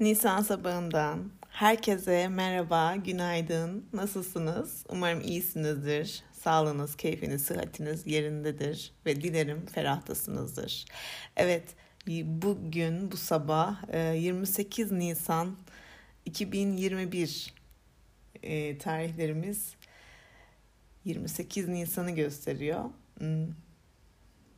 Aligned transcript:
Nisan 0.00 0.42
sabahından 0.42 1.30
herkese 1.48 2.28
merhaba, 2.28 2.96
günaydın. 2.96 3.84
Nasılsınız? 3.92 4.84
Umarım 4.88 5.20
iyisinizdir. 5.20 6.22
Sağlığınız, 6.32 6.96
keyfiniz, 6.96 7.42
sıhhatiniz 7.42 8.06
yerindedir 8.06 8.92
ve 9.06 9.16
dilerim 9.16 9.66
ferahtasınızdır. 9.66 10.84
Evet, 11.36 11.64
bugün 12.24 13.12
bu 13.12 13.16
sabah 13.16 13.82
e, 13.88 13.98
28 13.98 14.92
Nisan 14.92 15.56
2021 16.24 17.54
e, 18.42 18.78
tarihlerimiz 18.78 19.74
28 21.04 21.68
Nisan'ı 21.68 22.10
gösteriyor. 22.10 22.84
Hmm. 23.18 23.46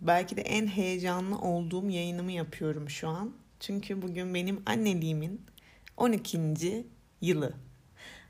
Belki 0.00 0.36
de 0.36 0.42
en 0.42 0.66
heyecanlı 0.66 1.38
olduğum 1.38 1.90
yayınımı 1.90 2.32
yapıyorum 2.32 2.90
şu 2.90 3.08
an. 3.08 3.41
Çünkü 3.62 4.02
bugün 4.02 4.34
benim 4.34 4.62
anneliğimin 4.66 5.46
12. 5.96 6.86
yılı 7.20 7.54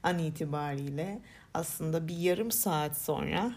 an 0.03 0.19
itibariyle 0.19 1.23
aslında 1.55 2.09
bir 2.09 2.17
yarım 2.17 2.51
saat 2.51 2.99
sonra 2.99 3.55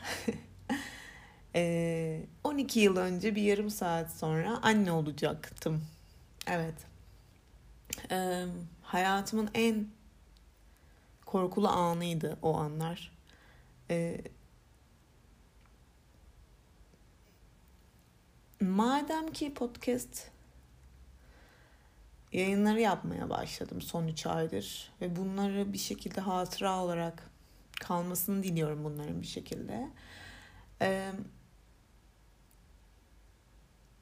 12 2.44 2.80
yıl 2.80 2.98
önce 2.98 3.36
bir 3.36 3.42
yarım 3.42 3.70
saat 3.70 4.12
sonra 4.12 4.60
anne 4.62 4.92
olacaktım. 4.92 5.86
Evet. 6.48 6.76
Hayatımın 8.82 9.50
en 9.54 9.88
korkulu 11.26 11.68
anıydı 11.68 12.38
o 12.42 12.58
anlar. 12.58 13.12
Madem 18.62 19.32
ki 19.34 19.54
podcast 19.54 20.35
yayınları 22.32 22.82
yapmaya 22.82 23.30
başladım 23.30 23.82
son 23.82 24.08
3 24.08 24.26
aydır 24.28 24.92
ve 25.02 25.16
bunları 25.16 25.74
bir 25.74 25.78
şekilde 25.78 26.22
hatıra 26.22 26.84
olarak 26.84 27.30
kalmasını 27.80 28.44
diliyorum 28.44 28.84
bunların 28.84 29.22
bir 29.22 29.28
şekilde. 29.28 29.90
Ee, 30.82 31.12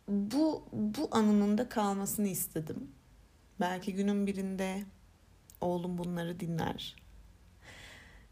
bu 0.07 0.65
bu 0.71 1.07
anının 1.11 1.57
da 1.57 1.69
kalmasını 1.69 2.27
istedim. 2.27 2.91
Belki 3.59 3.93
günün 3.93 4.27
birinde 4.27 4.83
oğlum 5.61 5.97
bunları 5.97 6.39
dinler. 6.39 6.95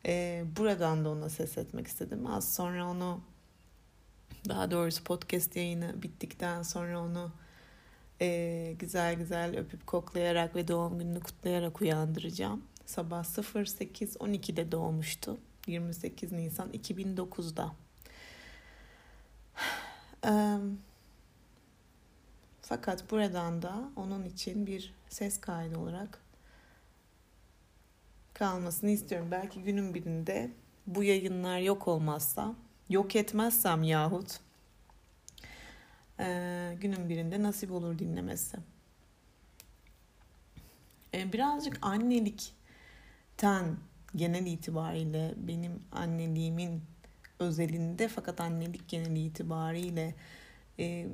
Ee, 0.05 0.43
buradan 0.57 1.05
da 1.05 1.09
ona 1.09 1.29
ses 1.29 1.57
etmek 1.57 1.87
istedim. 1.87 2.27
Az 2.27 2.53
sonra 2.53 2.89
onu 2.89 3.21
daha 4.49 4.71
doğrusu 4.71 5.03
podcast 5.03 5.55
yayını 5.55 6.03
bittikten 6.03 6.61
sonra 6.61 7.01
onu 7.01 7.31
e, 8.21 8.75
güzel 8.79 9.15
güzel 9.15 9.57
öpüp 9.59 9.87
koklayarak 9.87 10.55
ve 10.55 10.67
doğum 10.67 10.99
gününü 10.99 11.19
kutlayarak 11.19 11.81
uyandıracağım. 11.81 12.63
Sabah 12.85 13.23
08.12'de 13.23 14.71
doğmuştu. 14.71 15.37
28 15.67 16.31
Nisan 16.31 16.69
2009'da. 16.71 17.71
E, 20.25 20.57
fakat 22.61 23.11
buradan 23.11 23.61
da 23.61 23.89
onun 23.95 24.25
için 24.25 24.67
bir 24.67 24.93
ses 25.09 25.41
kaydı 25.41 25.79
olarak 25.79 26.21
kalmasını 28.33 28.89
istiyorum. 28.89 29.27
Belki 29.31 29.63
günün 29.63 29.93
birinde 29.93 30.51
bu 30.87 31.03
yayınlar 31.03 31.59
yok 31.59 31.87
olmazsa, 31.87 32.55
yok 32.89 33.15
etmezsem 33.15 33.83
yahut 33.83 34.39
e, 36.21 36.77
günün 36.81 37.09
birinde 37.09 37.43
nasip 37.43 37.71
olur 37.71 37.99
dinlemesi. 37.99 38.57
E, 41.13 41.33
birazcık 41.33 41.79
annelikten 41.81 43.77
genel 44.15 44.45
itibariyle 44.45 45.33
benim 45.37 45.83
anneliğimin 45.91 46.81
özelinde 47.39 48.07
fakat 48.07 48.41
annelik 48.41 48.87
genel 48.87 49.15
itibariyle 49.15 50.15
e, 50.79 51.07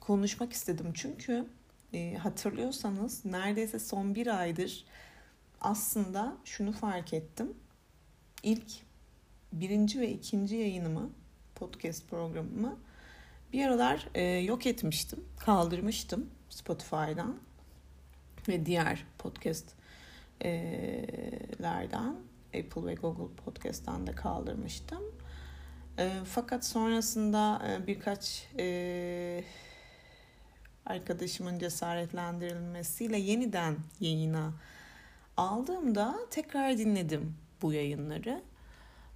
konuşmak 0.00 0.52
istedim. 0.52 0.92
Çünkü 0.94 1.46
e, 1.92 2.14
hatırlıyorsanız 2.14 3.24
neredeyse 3.24 3.78
son 3.78 4.14
bir 4.14 4.40
aydır 4.40 4.84
aslında 5.60 6.36
şunu 6.44 6.72
fark 6.72 7.12
ettim. 7.12 7.54
İlk 8.42 8.72
birinci 9.52 10.00
ve 10.00 10.10
ikinci 10.10 10.56
yayınımı, 10.56 11.10
podcast 11.54 12.10
programımı 12.10 12.78
bir 13.52 13.66
aralar 13.66 14.08
e, 14.14 14.22
yok 14.22 14.66
etmiştim, 14.66 15.24
kaldırmıştım 15.38 16.30
Spotify'dan 16.48 17.36
ve 18.48 18.66
diğer 18.66 19.04
podcastlerden, 19.18 22.16
Apple 22.46 22.86
ve 22.86 22.94
Google 22.94 23.36
Podcast'tan 23.44 24.06
da 24.06 24.14
kaldırmıştım. 24.14 25.02
E, 25.98 26.10
fakat 26.24 26.64
sonrasında 26.64 27.62
e, 27.68 27.86
birkaç 27.86 28.48
e, 28.58 29.44
arkadaşımın 30.86 31.58
cesaretlendirilmesiyle 31.58 33.18
yeniden 33.18 33.76
yayına 34.00 34.52
aldığımda 35.36 36.18
tekrar 36.30 36.78
dinledim 36.78 37.34
bu 37.62 37.72
yayınları. 37.72 38.42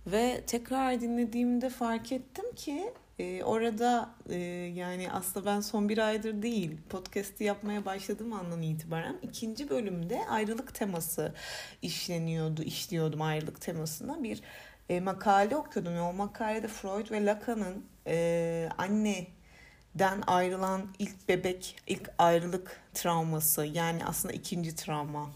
Ve 0.06 0.44
tekrar 0.46 1.00
dinlediğimde 1.00 1.70
fark 1.70 2.12
ettim 2.12 2.54
ki 2.54 2.92
e, 3.18 3.44
orada 3.44 4.10
e, 4.30 4.36
yani 4.74 5.12
aslında 5.12 5.46
ben 5.46 5.60
son 5.60 5.88
bir 5.88 5.98
aydır 5.98 6.42
değil 6.42 6.76
podcast'i 6.88 7.44
yapmaya 7.44 7.84
başladığım 7.84 8.32
andan 8.32 8.62
itibaren 8.62 9.16
ikinci 9.22 9.70
bölümde 9.70 10.20
ayrılık 10.28 10.74
teması 10.74 11.34
işleniyordu, 11.82 12.62
işliyordum 12.62 13.22
ayrılık 13.22 13.60
temasına 13.60 14.22
bir 14.22 14.42
e, 14.88 15.00
makale 15.00 15.56
okuyordum 15.56 15.94
ve 15.94 16.00
o 16.00 16.12
makalede 16.12 16.68
Freud 16.68 17.10
ve 17.10 17.26
Lacan'ın 17.26 17.84
e, 18.06 18.68
anneden 18.78 20.22
ayrılan 20.26 20.86
ilk 20.98 21.28
bebek, 21.28 21.76
ilk 21.86 22.10
ayrılık 22.18 22.80
travması 22.94 23.66
yani 23.66 24.04
aslında 24.04 24.34
ikinci 24.34 24.76
travma. 24.76 25.30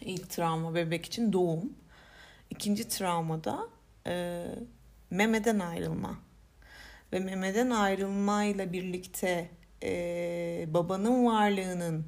İlk 0.00 0.30
travma 0.30 0.74
bebek 0.74 1.06
için 1.06 1.32
doğum. 1.32 1.72
İkinci 2.50 2.88
travmada 2.88 3.68
e, 4.06 4.44
memeden 5.10 5.58
ayrılma 5.58 6.23
ve 7.14 7.20
memeden 7.20 7.70
ayrılmayla 7.70 8.72
birlikte 8.72 9.50
e, 9.82 10.64
babanın 10.68 11.26
varlığının 11.26 12.06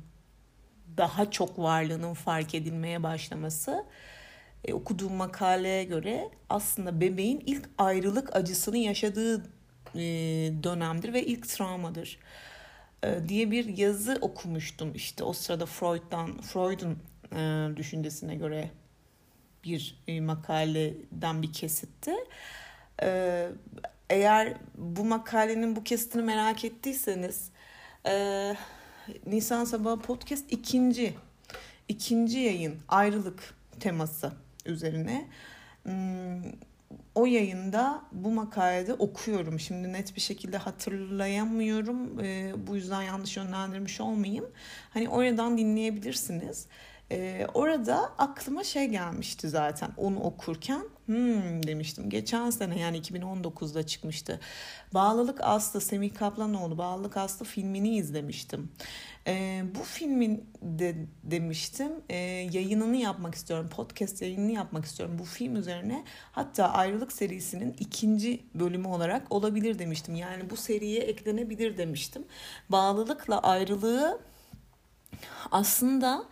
daha 0.96 1.30
çok 1.30 1.58
varlığının 1.58 2.14
fark 2.14 2.54
edilmeye 2.54 3.02
başlaması 3.02 3.84
e, 4.64 4.74
okuduğum 4.74 5.14
makaleye 5.14 5.84
göre 5.84 6.30
aslında 6.48 7.00
bebeğin 7.00 7.42
ilk 7.46 7.68
ayrılık 7.78 8.36
acısını 8.36 8.78
yaşadığı 8.78 9.42
e, 9.94 10.00
dönemdir 10.62 11.12
ve 11.12 11.26
ilk 11.26 11.48
travmadır 11.48 12.18
e, 13.02 13.28
diye 13.28 13.50
bir 13.50 13.78
yazı 13.78 14.18
okumuştum 14.20 14.94
işte 14.94 15.24
o 15.24 15.32
sırada 15.32 15.66
Freud'dan 15.66 16.40
Freud'un 16.40 16.98
e, 17.32 17.76
düşüncesine 17.76 18.34
göre 18.34 18.70
bir 19.64 20.02
e, 20.08 20.20
makaleden 20.20 21.42
bir 21.42 21.52
kesitti. 21.52 22.12
E, 23.02 23.48
eğer 24.10 24.54
bu 24.74 25.04
makalenin 25.04 25.76
bu 25.76 25.84
kesitini 25.84 26.22
merak 26.22 26.64
ettiyseniz 26.64 27.50
e, 28.06 28.54
Nisan 29.26 29.64
Sabahı 29.64 30.00
Podcast 30.00 30.44
ikinci 30.52 31.14
ikinci 31.88 32.38
yayın 32.38 32.78
ayrılık 32.88 33.54
teması 33.80 34.32
üzerine 34.66 35.28
hmm, 35.82 36.42
o 37.14 37.26
yayında 37.26 38.02
bu 38.12 38.30
makalede 38.30 38.94
okuyorum. 38.94 39.60
Şimdi 39.60 39.92
net 39.92 40.16
bir 40.16 40.20
şekilde 40.20 40.56
hatırlayamıyorum. 40.56 42.20
E, 42.20 42.52
bu 42.66 42.76
yüzden 42.76 43.02
yanlış 43.02 43.36
yönlendirmiş 43.36 44.00
olmayayım. 44.00 44.46
Hani 44.90 45.08
oradan 45.08 45.58
dinleyebilirsiniz. 45.58 46.66
Ee, 47.10 47.46
orada 47.54 48.12
aklıma 48.18 48.64
şey 48.64 48.86
gelmişti 48.86 49.48
zaten 49.48 49.90
onu 49.96 50.20
okurken. 50.20 50.82
Hmm 51.06 51.66
demiştim. 51.66 52.10
Geçen 52.10 52.50
sene 52.50 52.78
yani 52.80 53.00
2019'da 53.00 53.86
çıkmıştı. 53.86 54.40
Bağlılık 54.94 55.40
Aslı 55.40 55.80
Semih 55.80 56.14
Kaplanoğlu 56.14 56.78
Bağlılık 56.78 57.16
Aslı 57.16 57.44
filmini 57.44 57.96
izlemiştim. 57.96 58.72
Ee, 59.26 59.62
bu 59.74 59.82
filmin 59.84 60.44
de 60.62 60.94
demiştim 61.22 61.92
e, 62.08 62.16
yayınını 62.52 62.96
yapmak 62.96 63.34
istiyorum. 63.34 63.68
Podcast 63.68 64.22
yayınını 64.22 64.52
yapmak 64.52 64.84
istiyorum 64.84 65.16
bu 65.18 65.24
film 65.24 65.56
üzerine. 65.56 66.04
Hatta 66.32 66.68
Ayrılık 66.72 67.12
serisinin 67.12 67.76
ikinci 67.80 68.42
bölümü 68.54 68.88
olarak 68.88 69.32
olabilir 69.32 69.78
demiştim. 69.78 70.14
Yani 70.14 70.50
bu 70.50 70.56
seriye 70.56 71.00
eklenebilir 71.00 71.78
demiştim. 71.78 72.24
Bağlılıkla 72.68 73.38
ayrılığı 73.38 74.20
aslında 75.50 76.26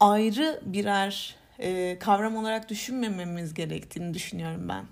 ayrı 0.00 0.60
birer 0.64 1.36
e, 1.58 1.98
kavram 1.98 2.36
olarak 2.36 2.68
düşünmememiz 2.68 3.54
gerektiğini 3.54 4.14
düşünüyorum 4.14 4.68
ben. 4.68 4.84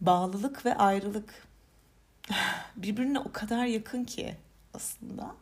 Bağlılık 0.00 0.66
ve 0.66 0.74
ayrılık 0.76 1.46
birbirine 2.76 3.18
o 3.18 3.32
kadar 3.32 3.66
yakın 3.66 4.04
ki 4.04 4.34
aslında. 4.74 5.34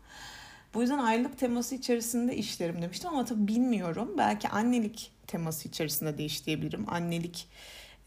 Bu 0.74 0.80
yüzden 0.80 0.98
ayrılık 0.98 1.38
teması 1.38 1.74
içerisinde 1.74 2.36
işlerim 2.36 2.82
demiştim 2.82 3.10
ama 3.10 3.24
tabii 3.24 3.48
bilmiyorum. 3.48 4.14
Belki 4.18 4.48
annelik 4.48 5.12
teması 5.26 5.68
içerisinde 5.68 6.18
de 6.18 6.24
işleyebilirim. 6.24 6.84
Annelik 6.88 7.48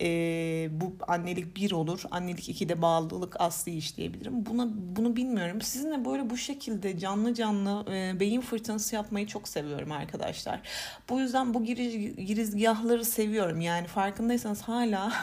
e, 0.01 0.69
bu 0.71 0.95
annelik 1.07 1.55
bir 1.55 1.71
olur. 1.71 2.03
Annelik 2.11 2.49
iki 2.49 2.69
de 2.69 2.81
bağlılık 2.81 3.41
aslı 3.41 3.71
işleyebilirim. 3.71 4.45
Buna 4.45 4.67
bunu 4.73 5.15
bilmiyorum. 5.15 5.61
Sizinle 5.61 6.05
böyle 6.05 6.29
bu 6.29 6.37
şekilde 6.37 6.99
canlı 6.99 7.33
canlı 7.33 7.93
e, 7.93 8.19
beyin 8.19 8.41
fırtınası 8.41 8.95
yapmayı 8.95 9.27
çok 9.27 9.47
seviyorum 9.47 9.91
arkadaşlar. 9.91 10.61
Bu 11.09 11.19
yüzden 11.19 11.53
bu 11.53 11.63
giriz, 11.63 12.15
girizgahları 12.15 13.05
seviyorum. 13.05 13.61
Yani 13.61 13.87
farkındaysanız 13.87 14.61
hala 14.61 15.13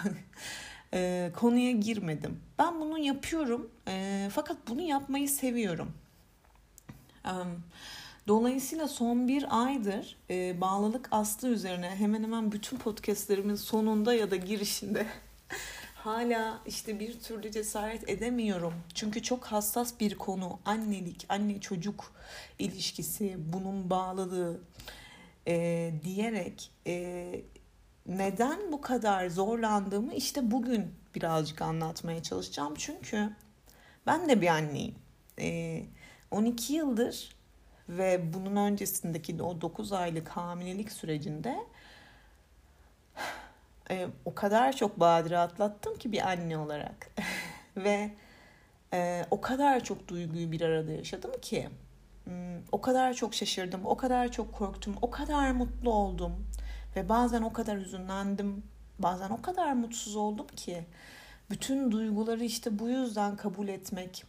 e, 0.95 1.31
konuya 1.37 1.71
girmedim. 1.71 2.41
Ben 2.59 2.81
bunu 2.81 2.99
yapıyorum. 2.99 3.71
E, 3.89 4.29
fakat 4.33 4.57
bunu 4.69 4.81
yapmayı 4.81 5.29
seviyorum. 5.29 5.93
Dolayısıyla 8.29 8.89
son 8.89 9.29
bir 9.29 9.65
aydır 9.65 10.17
e, 10.31 10.61
bağlılık 10.61 11.09
aslı 11.11 11.49
üzerine 11.49 11.91
hemen 11.91 12.23
hemen 12.23 12.53
bütün 12.53 12.77
podcastlerimin 12.77 13.55
sonunda 13.55 14.15
ya 14.15 14.31
da 14.31 14.37
girişinde 14.37 15.07
hala 15.95 16.61
işte 16.67 17.01
bir 17.01 17.21
türlü 17.21 17.51
cesaret 17.51 18.09
edemiyorum. 18.09 18.75
Çünkü 18.95 19.23
çok 19.23 19.45
hassas 19.45 20.01
bir 20.01 20.19
konu 20.19 20.59
annelik, 20.65 21.27
anne 21.29 21.61
çocuk 21.61 22.13
ilişkisi, 22.59 23.37
bunun 23.53 23.91
bağlılığı 23.91 24.61
e, 25.49 25.93
diyerek 26.05 26.71
e, 26.87 27.27
neden 28.07 28.73
bu 28.73 28.81
kadar 28.81 29.29
zorlandığımı 29.29 30.15
işte 30.15 30.51
bugün 30.51 30.95
birazcık 31.15 31.63
anlatmaya 31.63 32.23
çalışacağım. 32.23 32.75
Çünkü 32.79 33.31
ben 34.07 34.29
de 34.29 34.41
bir 34.41 34.49
anneyim. 34.49 34.95
E, 35.39 35.83
12 36.31 36.73
yıldır 36.73 37.35
ve 37.89 38.33
bunun 38.35 38.57
öncesindeki 38.57 39.43
o 39.43 39.61
9 39.61 39.93
aylık 39.93 40.29
hamilelik 40.29 40.93
sürecinde 40.93 41.57
e, 43.91 44.09
o 44.25 44.35
kadar 44.35 44.77
çok 44.77 45.01
badire 45.01 45.39
atlattım 45.39 45.99
ki 45.99 46.13
bir 46.13 46.29
anne 46.29 46.59
olarak. 46.59 47.11
ve 47.77 48.11
e, 48.93 49.25
o 49.31 49.41
kadar 49.41 49.85
çok 49.85 50.09
duyguyu 50.09 50.53
bir 50.53 50.61
arada 50.61 50.93
yaşadım 50.93 51.33
ki 51.43 51.69
hmm, 52.25 52.59
o 52.73 52.81
kadar 52.81 53.15
çok 53.15 53.35
şaşırdım, 53.35 53.87
o 53.87 53.97
kadar 53.97 54.33
çok 54.33 54.53
korktum, 54.53 54.97
o 55.03 55.11
kadar 55.11 55.51
mutlu 55.51 55.93
oldum 55.93 56.47
ve 56.97 57.09
bazen 57.09 57.43
o 57.43 57.53
kadar 57.53 57.77
üzünlendim, 57.77 58.63
bazen 58.99 59.31
o 59.31 59.43
kadar 59.43 59.73
mutsuz 59.73 60.17
oldum 60.17 60.47
ki 60.47 60.85
bütün 61.51 61.93
duyguları 61.93 62.45
işte 62.45 62.79
bu 62.79 62.89
yüzden 62.89 63.37
kabul 63.37 63.69
etmek, 63.69 64.25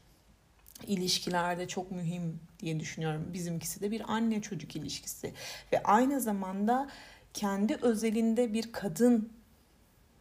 ilişkilerde 0.88 1.68
çok 1.68 1.92
mühim 1.92 2.40
diye 2.60 2.80
düşünüyorum. 2.80 3.34
Bizimkisi 3.34 3.82
de 3.82 3.92
bir 3.92 4.14
anne 4.14 4.42
çocuk 4.42 4.76
ilişkisi 4.76 5.34
ve 5.74 5.84
aynı 5.84 6.22
zamanda 6.22 6.90
kendi 7.34 7.76
özelinde 7.76 8.54
bir 8.54 8.72
kadın 8.72 9.34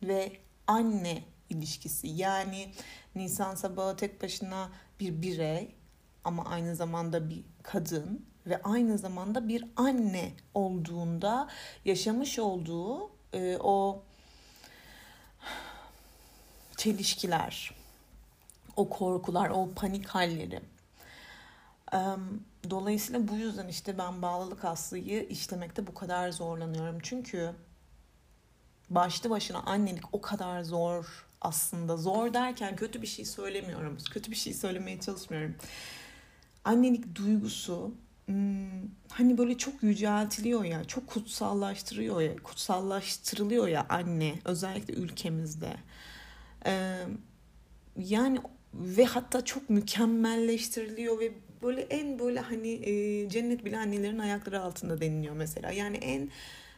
ve 0.03 0.33
anne 0.67 1.23
ilişkisi. 1.51 2.09
Yani 2.09 2.73
Nisan 3.15 3.55
Sabahı 3.55 3.97
tek 3.97 4.23
başına 4.23 4.69
bir 5.01 5.23
birey 5.23 5.75
ama 6.25 6.45
aynı 6.45 6.77
zamanda 6.77 7.31
bir 7.31 7.45
kadın 7.63 8.27
ve 8.47 8.63
aynı 8.63 8.99
zamanda 8.99 9.49
bir 9.49 9.65
anne 9.77 10.33
olduğunda 10.55 11.49
yaşamış 11.85 12.39
olduğu 12.39 13.11
e, 13.33 13.57
o 13.61 14.03
çelişkiler, 16.77 17.75
o 18.77 18.89
korkular, 18.89 19.51
o 19.51 19.71
panik 19.77 20.07
halleri. 20.07 20.61
Dolayısıyla 22.71 23.29
bu 23.29 23.35
yüzden 23.35 23.69
işte 23.69 23.99
ben 23.99 24.23
bağlılık 24.23 24.65
aslıyı 24.65 25.29
işlemekte 25.29 25.87
bu 25.87 25.95
kadar 25.95 26.31
zorlanıyorum. 26.31 26.99
Çünkü 27.03 27.53
başlı 28.91 29.31
başına 29.31 29.61
annelik 29.63 30.15
o 30.15 30.21
kadar 30.21 30.63
zor 30.63 31.27
aslında. 31.41 31.97
Zor 31.97 32.35
derken 32.35 32.77
kötü 32.77 33.03
bir 33.03 33.07
şey 33.07 33.25
söylemiyorum. 33.25 33.99
Kötü 34.11 34.31
bir 34.31 34.37
şey 34.37 34.55
söylemeye 34.55 35.01
çalışmıyorum. 35.01 35.57
Annelik 36.65 37.15
duygusu 37.15 37.95
hani 39.09 39.39
böyle 39.39 39.59
çok 39.59 39.83
yüceltiliyor 39.83 40.65
ya, 40.65 40.85
çok 40.85 41.07
kutsallaştırıyor 41.07 42.21
ya, 42.21 42.37
kutsallaştırılıyor 42.37 43.69
ya 43.69 43.87
anne 43.89 44.35
özellikle 44.45 44.95
ülkemizde. 44.95 45.77
Yani 47.97 48.41
ve 48.81 49.05
hatta 49.05 49.45
çok 49.45 49.71
mükemmelleştiriliyor 49.71 51.21
ve 51.21 51.33
böyle 51.63 51.81
en 51.81 52.19
böyle 52.19 52.41
hani 52.41 52.69
e, 52.69 53.29
cennet 53.29 53.65
bile 53.65 53.79
annelerin 53.79 54.19
ayakları 54.19 54.61
altında 54.61 55.01
deniliyor 55.01 55.35
mesela. 55.35 55.71
Yani 55.71 55.97
en 55.97 56.31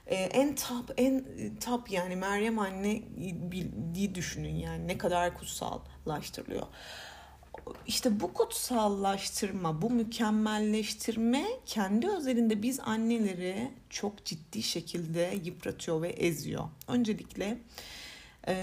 e, 0.07 0.15
en 0.15 0.55
top 0.55 0.93
en 0.97 1.25
top 1.65 1.91
yani 1.91 2.17
Meryem 2.17 2.59
anne 2.59 3.03
diye 3.95 4.15
düşünün 4.15 4.55
yani 4.55 4.89
ne 4.89 4.99
kadar 4.99 5.35
kutsallaştırılıyor. 5.35 6.67
İşte 7.87 8.21
bu 8.21 8.33
kutsallaştırma, 8.33 9.83
bu 9.83 9.91
mükemmelleştirme 9.91 11.45
kendi 11.67 12.09
özelinde 12.09 12.63
biz 12.63 12.81
anneleri 12.81 13.71
çok 13.91 14.25
ciddi 14.25 14.63
şekilde 14.63 15.41
yıpratıyor 15.45 16.03
ve 16.03 16.09
eziyor. 16.09 16.65
Öncelikle 16.89 17.59
e, 18.49 18.57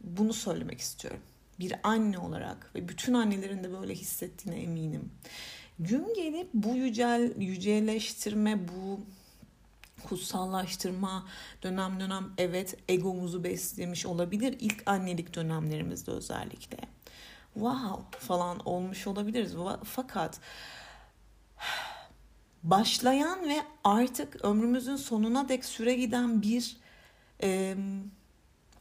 bunu 0.00 0.32
söylemek 0.32 0.80
istiyorum 0.80 1.20
bir 1.60 1.74
anne 1.82 2.18
olarak 2.18 2.70
ve 2.74 2.88
bütün 2.88 3.14
annelerin 3.14 3.64
de 3.64 3.72
böyle 3.72 3.94
hissettiğine 3.94 4.60
eminim. 4.60 5.12
Gün 5.78 6.14
gelip 6.14 6.48
bu 6.54 6.76
yücel, 6.76 7.32
yüceleştirme, 7.40 8.68
bu 8.68 9.00
kutsallaştırma 10.04 11.26
dönem 11.62 12.00
dönem 12.00 12.32
evet 12.38 12.76
egomuzu 12.88 13.44
beslemiş 13.44 14.06
olabilir 14.06 14.56
ilk 14.60 14.82
annelik 14.86 15.34
dönemlerimizde 15.34 16.10
özellikle. 16.10 16.78
Wow 17.54 18.18
falan 18.18 18.68
olmuş 18.68 19.06
olabiliriz. 19.06 19.54
Fakat 19.84 20.40
başlayan 22.62 23.48
ve 23.48 23.62
artık 23.84 24.44
ömrümüzün 24.44 24.96
sonuna 24.96 25.48
dek 25.48 25.64
süre 25.64 25.94
giden 25.94 26.42
bir 26.42 26.76
e, 27.42 27.76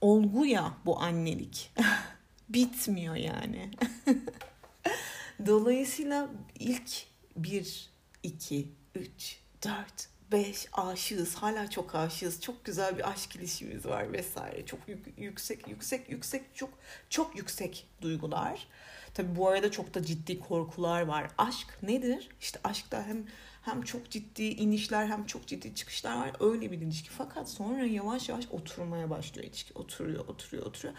olgu 0.01 0.45
ya 0.45 0.73
bu 0.85 1.01
annelik. 1.01 1.71
bitmiyor 2.49 3.15
yani. 3.15 3.71
Dolayısıyla 5.45 6.29
ilk 6.59 6.91
bir, 7.35 7.89
iki, 8.23 8.67
üç, 8.95 9.39
dört, 9.65 10.09
beş 10.31 10.67
aşığız. 10.73 11.35
Hala 11.35 11.69
çok 11.69 11.95
aşığız. 11.95 12.41
Çok 12.41 12.65
güzel 12.65 12.97
bir 12.97 13.09
aşk 13.09 13.35
ilişkimiz 13.35 13.85
var 13.85 14.13
vesaire. 14.13 14.65
Çok 14.65 14.79
yüksek, 15.17 15.67
yüksek, 15.67 16.09
yüksek, 16.09 16.55
çok 16.55 16.69
çok 17.09 17.37
yüksek 17.37 17.87
duygular. 18.01 18.67
Tabii 19.13 19.35
bu 19.35 19.47
arada 19.47 19.71
çok 19.71 19.93
da 19.93 20.05
ciddi 20.05 20.39
korkular 20.39 21.01
var. 21.01 21.31
Aşk 21.37 21.83
nedir? 21.83 22.29
İşte 22.41 22.59
aşkta 22.63 23.07
hem 23.07 23.25
hem 23.61 23.81
çok 23.81 24.09
ciddi 24.09 24.43
inişler 24.43 25.05
hem 25.05 25.25
çok 25.25 25.47
ciddi 25.47 25.75
çıkışlar 25.75 26.17
var. 26.17 26.31
Öyle 26.39 26.71
bir 26.71 26.81
ilişki. 26.81 27.09
Fakat 27.09 27.49
sonra 27.49 27.85
yavaş 27.85 28.29
yavaş 28.29 28.47
oturmaya 28.51 29.09
başlıyor 29.09 29.47
ilişki. 29.47 29.73
Oturuyor, 29.73 30.27
oturuyor, 30.27 30.65
oturuyor. 30.65 30.93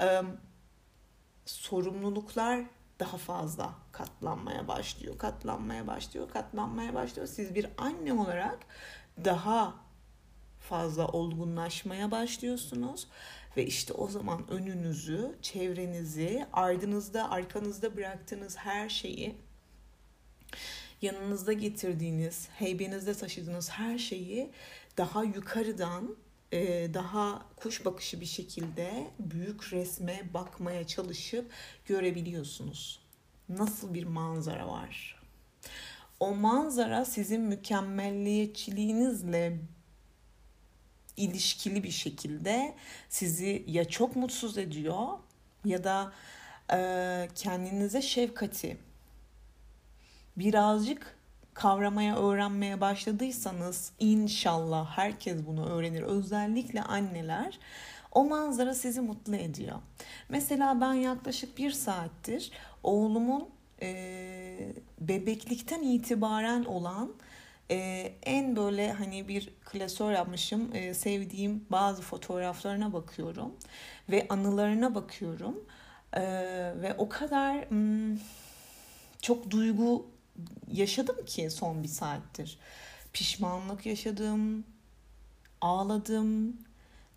Ee, 0.00 0.22
sorumluluklar 1.46 2.64
daha 3.00 3.16
fazla 3.16 3.74
katlanmaya 3.92 4.68
başlıyor, 4.68 5.18
katlanmaya 5.18 5.86
başlıyor, 5.86 6.30
katlanmaya 6.30 6.94
başlıyor. 6.94 7.28
Siz 7.28 7.54
bir 7.54 7.66
anne 7.78 8.12
olarak 8.12 8.58
daha 9.24 9.74
fazla 10.60 11.08
olgunlaşmaya 11.08 12.10
başlıyorsunuz 12.10 13.08
ve 13.56 13.66
işte 13.66 13.92
o 13.92 14.08
zaman 14.08 14.50
önünüzü, 14.50 15.38
çevrenizi, 15.42 16.46
ardınızda, 16.52 17.30
arkanızda 17.30 17.96
bıraktığınız 17.96 18.56
her 18.56 18.88
şeyi 18.88 19.36
yanınızda 21.02 21.52
getirdiğiniz, 21.52 22.48
heybenizde 22.48 23.14
taşıdığınız 23.14 23.70
her 23.70 23.98
şeyi 23.98 24.50
daha 24.96 25.24
yukarıdan 25.24 26.16
daha 26.94 27.46
kuş 27.56 27.84
bakışı 27.84 28.20
bir 28.20 28.26
şekilde 28.26 29.06
büyük 29.18 29.72
resme 29.72 30.20
bakmaya 30.34 30.86
çalışıp 30.86 31.50
görebiliyorsunuz. 31.86 33.00
Nasıl 33.48 33.94
bir 33.94 34.04
manzara 34.04 34.68
var? 34.68 35.20
O 36.20 36.34
manzara 36.34 37.04
sizin 37.04 37.40
mükemmelliyetçiliğinizle 37.40 39.58
ilişkili 41.16 41.84
bir 41.84 41.90
şekilde 41.90 42.74
sizi 43.08 43.64
ya 43.66 43.88
çok 43.88 44.16
mutsuz 44.16 44.58
ediyor 44.58 45.06
ya 45.64 45.84
da 45.84 46.12
e, 46.72 47.28
kendinize 47.34 48.02
şefkati 48.02 48.76
birazcık 50.36 51.19
kavramaya, 51.60 52.16
öğrenmeye 52.16 52.80
başladıysanız 52.80 53.92
inşallah 53.98 54.98
herkes 54.98 55.46
bunu 55.46 55.66
öğrenir. 55.66 56.02
Özellikle 56.02 56.82
anneler 56.82 57.58
o 58.12 58.24
manzara 58.24 58.74
sizi 58.74 59.00
mutlu 59.00 59.36
ediyor. 59.36 59.76
Mesela 60.28 60.80
ben 60.80 60.94
yaklaşık 60.94 61.58
bir 61.58 61.70
saattir 61.70 62.52
oğlumun 62.82 63.48
e, 63.82 64.72
bebeklikten 65.00 65.82
itibaren 65.82 66.64
olan 66.64 67.12
e, 67.70 67.76
en 68.22 68.56
böyle 68.56 68.92
hani 68.92 69.28
bir 69.28 69.48
klasör 69.64 70.12
yapmışım 70.12 70.70
e, 70.74 70.94
sevdiğim 70.94 71.64
bazı 71.70 72.02
fotoğraflarına 72.02 72.92
bakıyorum 72.92 73.54
ve 74.10 74.26
anılarına 74.28 74.94
bakıyorum 74.94 75.64
e, 76.12 76.22
ve 76.82 76.94
o 76.98 77.08
kadar 77.08 77.70
hmm, 77.70 78.18
çok 79.22 79.50
duygu 79.50 80.06
yaşadım 80.72 81.24
ki 81.26 81.50
son 81.50 81.82
bir 81.82 81.88
saattir. 81.88 82.58
Pişmanlık 83.12 83.86
yaşadım, 83.86 84.64
ağladım, 85.60 86.56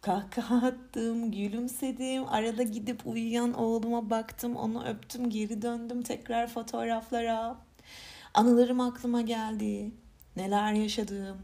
kahkaha 0.02 0.68
attım, 0.68 1.32
gülümsedim. 1.32 2.28
Arada 2.28 2.64
gidip 2.64 3.08
uyuyan 3.08 3.54
oğluma 3.54 4.10
baktım, 4.10 4.56
onu 4.56 4.86
öptüm, 4.86 5.30
geri 5.30 5.62
döndüm 5.62 6.02
tekrar 6.02 6.48
fotoğraflara. 6.48 7.58
Anılarım 8.34 8.80
aklıma 8.80 9.22
geldi. 9.22 9.92
Neler 10.36 10.74
yaşadım. 10.74 11.38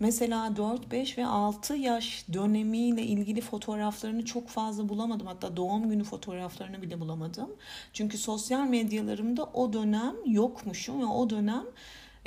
Mesela 0.00 0.56
4, 0.56 0.90
5 0.90 1.18
ve 1.18 1.26
6 1.26 1.76
yaş 1.76 2.24
dönemiyle 2.32 3.02
ilgili 3.02 3.40
fotoğraflarını 3.40 4.24
çok 4.24 4.48
fazla 4.48 4.88
bulamadım. 4.88 5.26
Hatta 5.26 5.56
doğum 5.56 5.90
günü 5.90 6.04
fotoğraflarını 6.04 6.82
bile 6.82 7.00
bulamadım. 7.00 7.50
Çünkü 7.92 8.18
sosyal 8.18 8.66
medyalarımda 8.66 9.44
o 9.44 9.72
dönem 9.72 10.14
yokmuşum 10.26 11.00
ve 11.00 11.06
o 11.06 11.30
dönem 11.30 11.64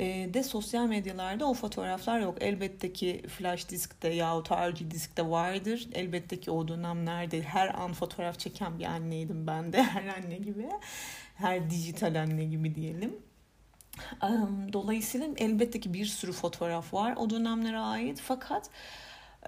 e, 0.00 0.34
de 0.34 0.42
sosyal 0.42 0.86
medyalarda 0.86 1.46
o 1.46 1.54
fotoğraflar 1.54 2.20
yok. 2.20 2.38
Elbette 2.40 2.92
ki 2.92 3.22
flash 3.28 3.68
diskte 3.68 4.08
yahut 4.08 4.50
harici 4.50 4.90
diskte 4.90 5.30
vardır. 5.30 5.88
Elbette 5.92 6.40
ki 6.40 6.50
o 6.50 6.68
dönemlerde 6.68 7.42
her 7.42 7.74
an 7.74 7.92
fotoğraf 7.92 8.38
çeken 8.38 8.78
bir 8.78 8.84
anneydim 8.84 9.46
ben 9.46 9.72
de. 9.72 9.82
Her 9.82 10.06
anne 10.06 10.36
gibi. 10.36 10.68
Her 11.34 11.70
dijital 11.70 12.20
anne 12.22 12.44
gibi 12.44 12.74
diyelim. 12.74 13.27
Dolayısıyla 14.72 15.28
elbette 15.36 15.80
ki 15.80 15.94
bir 15.94 16.06
sürü 16.06 16.32
fotoğraf 16.32 16.94
var 16.94 17.14
o 17.16 17.30
dönemlere 17.30 17.78
ait 17.78 18.20
fakat 18.20 18.70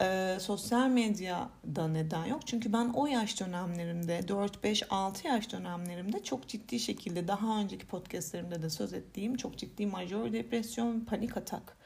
e, 0.01 0.37
sosyal 0.41 0.89
medyada 0.89 1.89
neden 1.89 2.25
yok? 2.25 2.47
Çünkü 2.47 2.73
ben 2.73 2.89
o 2.95 3.07
yaş 3.07 3.41
dönemlerimde 3.41 4.29
4, 4.29 4.65
5, 4.65 4.83
6 4.91 5.27
yaş 5.27 5.53
dönemlerimde 5.53 6.23
çok 6.23 6.49
ciddi 6.49 6.81
şekilde 6.81 7.29
daha 7.29 7.61
önceki 7.61 7.87
podcastlerimde 7.87 8.63
de 8.63 8.71
söz 8.71 8.93
ettiğim 8.93 9.37
çok 9.37 9.59
ciddi 9.59 9.87
majör 9.87 10.33
depresyon, 10.33 11.01
panik 11.01 11.37
atak 11.37 11.77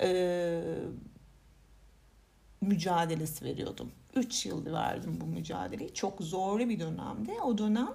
e, 0.00 0.62
mücadelesi 2.60 3.44
veriyordum. 3.44 3.92
3 4.14 4.46
yıl 4.46 4.72
verdim 4.72 5.18
bu 5.20 5.26
mücadeleyi. 5.26 5.94
Çok 5.94 6.20
zorlu 6.20 6.68
bir 6.68 6.80
dönemde. 6.80 7.32
O 7.32 7.58
dönem 7.58 7.94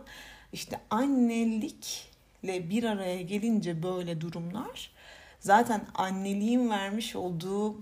işte 0.53 0.79
annelik 0.89 2.14
ile 2.45 2.69
bir 2.69 2.83
araya 2.83 3.21
gelince 3.21 3.83
böyle 3.83 4.21
durumlar 4.21 4.91
zaten 5.39 5.81
anneliğin 5.95 6.69
vermiş 6.69 7.15
olduğu 7.15 7.75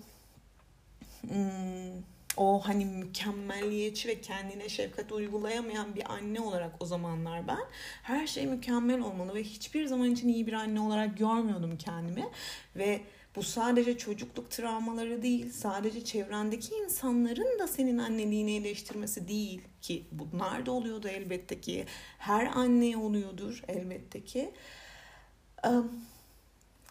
hmm, 1.22 2.04
o 2.38 2.60
hani 2.68 2.86
mükemmelliyetçi 2.86 4.08
ve 4.08 4.22
kendine 4.22 4.70
şefkat 4.70 5.12
uygulayamayan 5.12 5.96
bir 5.96 6.14
anne 6.14 6.42
olarak 6.42 6.72
o 6.80 6.86
zamanlar 6.86 7.48
ben 7.48 7.66
her 8.04 8.28
şey 8.28 8.48
mükemmel 8.48 9.02
olmalı 9.02 9.36
ve 9.36 9.44
hiçbir 9.44 9.86
zaman 9.86 10.12
için 10.12 10.28
iyi 10.28 10.48
bir 10.48 10.54
anne 10.54 10.80
olarak 10.80 11.18
görmüyordum 11.18 11.78
kendimi. 11.78 12.30
Ve 12.76 13.02
bu 13.36 13.44
sadece 13.44 13.98
çocukluk 13.98 14.52
travmaları 14.52 15.24
değil, 15.24 15.52
sadece 15.52 16.06
çevrendeki 16.06 16.76
insanların 16.76 17.60
da 17.60 17.68
senin 17.68 17.98
anneliğini 17.98 18.56
eleştirmesi 18.56 19.28
değil 19.28 19.62
ki 19.82 20.06
bunlar 20.12 20.66
da 20.66 20.72
oluyordu 20.72 21.08
elbette 21.08 21.62
ki. 21.62 21.86
Her 22.18 22.46
anne 22.46 22.98
oluyordur 22.98 23.64
elbette 23.68 24.24
ki. 24.24 24.52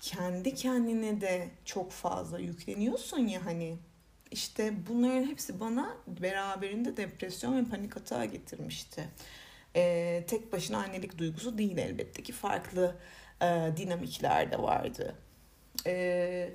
Kendi 0.01 0.55
kendine 0.55 1.21
de 1.21 1.49
çok 1.65 1.93
fazla 1.93 2.39
yükleniyorsun 2.39 3.27
ya 3.27 3.47
hani. 3.47 3.77
İşte 4.31 4.75
bunların 4.89 5.25
hepsi 5.25 5.61
bana 5.61 5.97
beraberinde 6.07 6.97
depresyon 6.97 7.59
ve 7.59 7.71
panik 7.71 7.97
atağı 7.97 8.25
getirmişti. 8.25 9.09
Ee, 9.77 10.25
tek 10.27 10.53
başına 10.53 10.79
annelik 10.79 11.19
duygusu 11.19 11.59
değil 11.59 11.79
elbette 11.79 12.23
ki 12.23 12.33
farklı 12.33 12.97
e, 13.43 13.73
dinamikler 13.77 14.53
de 14.53 14.63
vardı. 14.63 15.15
Ee, 15.87 16.51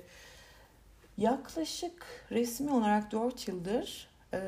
yaklaşık 1.18 2.26
resmi 2.30 2.72
olarak 2.72 3.12
4 3.12 3.48
yıldır 3.48 4.08
e, 4.34 4.40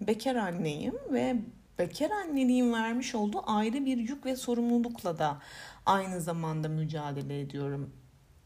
bekar 0.00 0.34
anneyim 0.34 0.94
ve 1.12 1.36
bekar 1.78 2.10
anneliğin 2.10 2.72
vermiş 2.72 3.14
olduğu 3.14 3.42
ayrı 3.46 3.84
bir 3.84 3.96
yük 3.96 4.26
ve 4.26 4.36
sorumlulukla 4.36 5.18
da 5.18 5.42
aynı 5.86 6.20
zamanda 6.20 6.68
mücadele 6.68 7.40
ediyorum. 7.40 7.92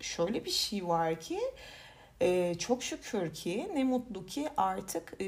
Şöyle 0.01 0.45
bir 0.45 0.51
şey 0.51 0.89
var 0.89 1.21
ki 1.21 1.39
e, 2.21 2.55
çok 2.55 2.83
şükür 2.83 3.35
ki 3.35 3.71
ne 3.75 3.85
mutlu 3.85 4.27
ki 4.27 4.49
artık 4.57 5.15
e, 5.21 5.27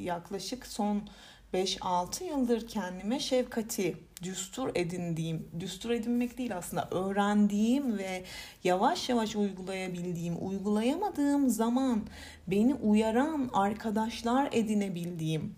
yaklaşık 0.00 0.66
son 0.66 1.08
5-6 1.54 2.24
yıldır 2.24 2.68
kendime 2.68 3.20
şefkati 3.20 3.96
düstur 4.22 4.70
edindiğim, 4.74 5.48
düstur 5.60 5.90
edinmek 5.90 6.38
değil 6.38 6.56
aslında 6.56 6.88
öğrendiğim 6.90 7.98
ve 7.98 8.24
yavaş 8.64 9.08
yavaş 9.08 9.36
uygulayabildiğim, 9.36 10.48
uygulayamadığım 10.48 11.48
zaman 11.48 12.02
beni 12.46 12.74
uyaran 12.74 13.50
arkadaşlar 13.52 14.48
edinebildiğim, 14.52 15.54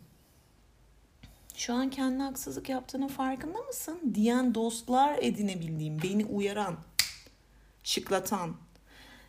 şu 1.57 1.75
an 1.75 1.91
kendi 1.91 2.23
haksızlık 2.23 2.69
yaptığının 2.69 3.09
farkında 3.09 3.59
mısın? 3.59 4.01
Diyen 4.15 4.55
dostlar 4.55 5.19
edinebildiğim, 5.19 6.03
beni 6.03 6.25
uyaran, 6.25 6.77
şıklatan, 7.85 8.57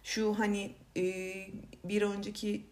şu 0.04 0.40
hani 0.40 0.72
bir 1.86 2.02
önceki 2.02 2.66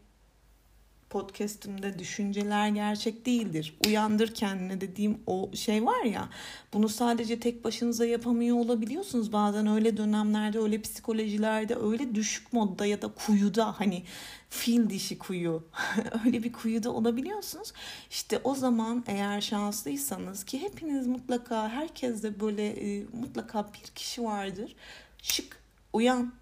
podcast'imde 1.13 1.99
düşünceler 1.99 2.67
gerçek 2.67 3.25
değildir. 3.25 3.77
Uyandır 3.87 4.33
kendine 4.33 4.81
dediğim 4.81 5.17
o 5.27 5.49
şey 5.53 5.85
var 5.85 6.03
ya. 6.03 6.29
Bunu 6.73 6.89
sadece 6.89 7.39
tek 7.39 7.63
başınıza 7.63 8.05
yapamıyor 8.05 8.57
olabiliyorsunuz. 8.57 9.33
Bazen 9.33 9.67
öyle 9.67 9.97
dönemlerde, 9.97 10.59
öyle 10.59 10.81
psikolojilerde, 10.81 11.75
öyle 11.75 12.15
düşük 12.15 12.53
modda 12.53 12.85
ya 12.85 13.01
da 13.01 13.07
kuyuda 13.07 13.79
hani 13.79 14.03
fil 14.49 14.89
dişi 14.89 15.17
kuyu 15.17 15.63
öyle 16.25 16.43
bir 16.43 16.53
kuyuda 16.53 16.91
olabiliyorsunuz. 16.91 17.73
İşte 18.09 18.41
o 18.43 18.55
zaman 18.55 19.03
eğer 19.07 19.41
şanslıysanız 19.41 20.43
ki 20.43 20.61
hepiniz 20.61 21.07
mutlaka 21.07 21.69
herkes 21.69 22.23
de 22.23 22.39
böyle 22.39 22.67
e, 22.67 23.05
mutlaka 23.13 23.67
bir 23.73 23.91
kişi 23.95 24.23
vardır. 24.23 24.75
Şık 25.21 25.57
uyan 25.93 26.33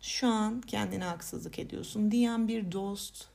şu 0.00 0.26
an 0.26 0.60
kendine 0.60 1.04
haksızlık 1.04 1.58
ediyorsun 1.58 2.10
diyen 2.10 2.48
bir 2.48 2.72
dost, 2.72 3.30